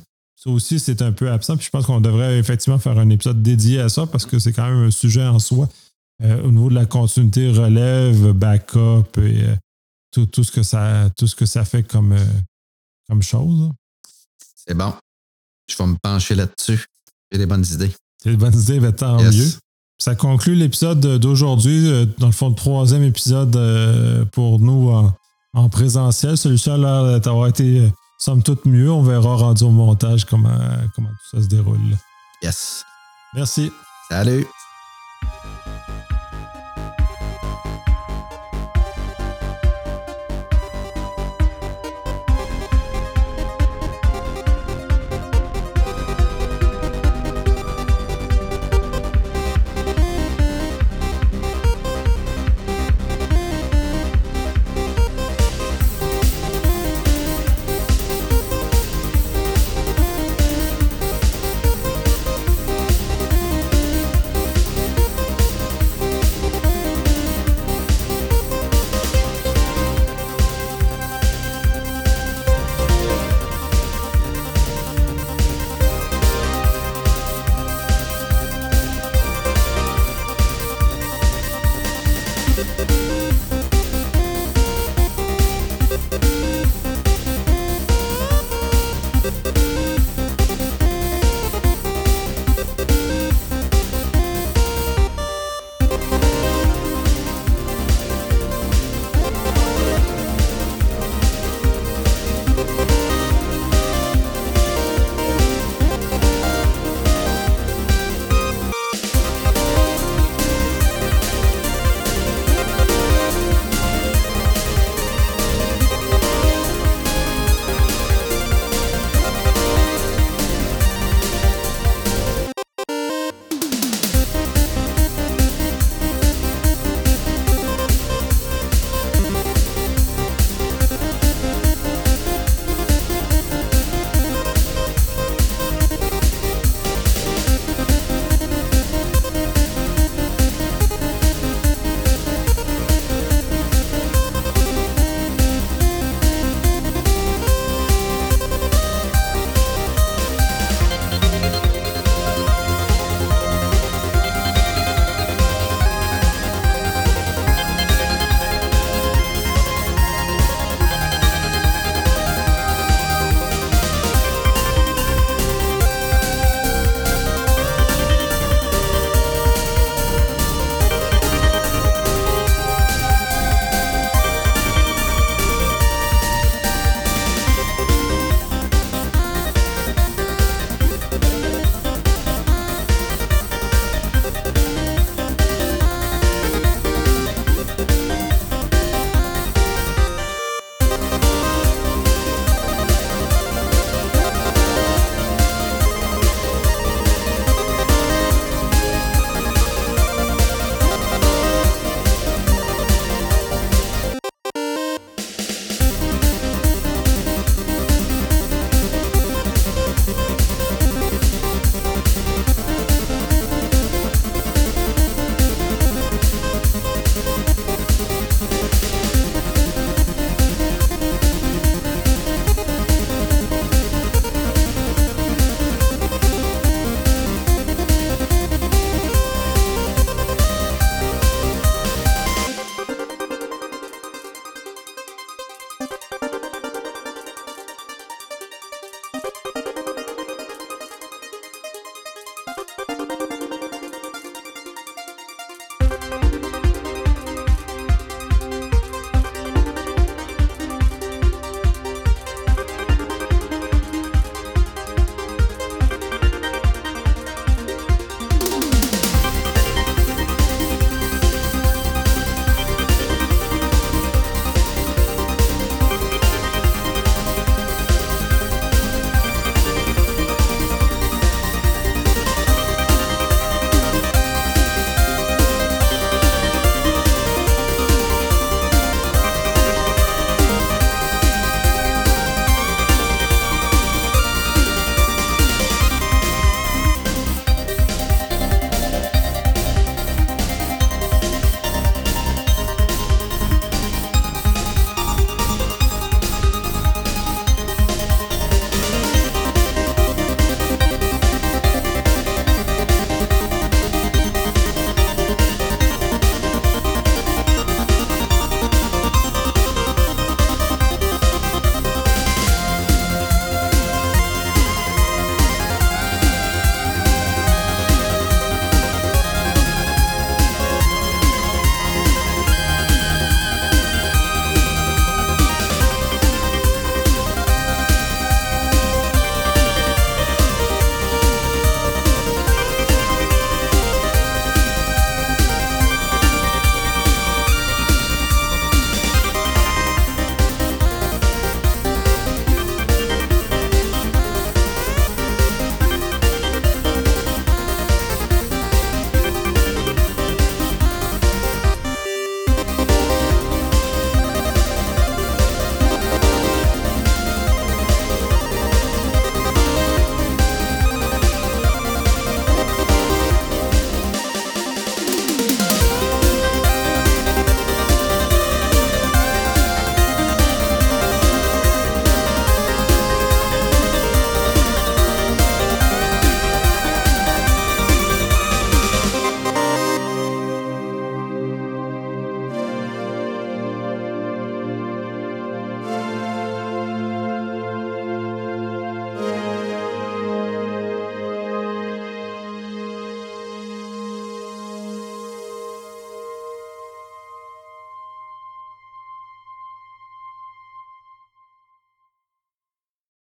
Ça 0.43 0.51
aussi, 0.51 0.81
c'est 0.81 1.03
un 1.03 1.13
peu 1.13 1.31
absent. 1.31 1.57
Puis 1.57 1.67
je 1.67 1.71
pense 1.71 1.87
qu'on 1.87 2.01
devrait 2.01 2.37
effectivement 2.37 2.79
faire 2.79 2.99
un 2.99 3.11
épisode 3.11 3.43
dédié 3.43 3.79
à 3.79 3.89
ça 3.89 4.07
parce 4.07 4.27
que 4.27 4.41
c'est 4.41 4.53
quand 4.53 4.69
même 4.69 4.87
un 4.89 4.91
sujet 4.91 5.25
en 5.25 5.39
soi. 5.39 5.69
Euh, 6.23 6.43
au 6.43 6.51
niveau 6.51 6.69
de 6.69 6.75
la 6.75 6.85
continuité 6.85 7.49
relève, 7.51 8.33
backup 8.33 9.05
et 9.19 9.45
euh, 9.45 9.57
tout, 10.11 10.27
tout, 10.27 10.43
ce 10.43 10.51
que 10.51 10.65
ça, 10.65 11.11
tout 11.17 11.29
ce 11.29 11.37
que 11.37 11.47
ça 11.47 11.65
fait 11.65 11.85
comme, 11.85 12.13
euh, 12.13 12.25
comme 13.09 13.23
chose. 13.23 13.71
C'est 14.57 14.75
bon. 14.75 14.93
Je 15.69 15.77
vais 15.77 15.87
me 15.87 15.97
pencher 16.03 16.35
là-dessus. 16.35 16.87
J'ai 17.31 17.39
des 17.39 17.47
bonnes 17.47 17.67
idées. 17.73 17.93
J'ai 18.25 18.33
des 18.33 18.37
bonnes 18.37 18.59
idées, 18.59 18.81
mais 18.81 18.93
tant 18.93 19.23
mieux. 19.23 19.53
Ça 19.99 20.17
conclut 20.17 20.57
l'épisode 20.57 21.19
d'aujourd'hui, 21.19 21.89
dans 22.19 22.27
le 22.27 22.33
fond, 22.33 22.49
le 22.49 22.57
troisième 22.57 23.05
épisode 23.05 24.29
pour 24.33 24.59
nous 24.59 24.91
en 25.53 25.69
présentiel. 25.69 26.37
Celui-ci 26.37 26.71
a 26.71 26.77
l'air 26.77 27.21
d'avoir 27.21 27.47
été, 27.47 27.89
somme 28.23 28.43
toute, 28.43 28.65
mieux. 28.65 28.91
On 28.91 29.03
verra 29.03 29.37
rendu 29.37 29.65
au 29.65 29.71
montage 29.71 30.25
comment, 30.25 30.59
comment 30.95 31.09
tout 31.09 31.37
ça 31.37 31.43
se 31.43 31.49
déroule. 31.49 31.97
Yes. 32.43 32.85
Merci. 33.35 33.73
Salut. 34.09 34.47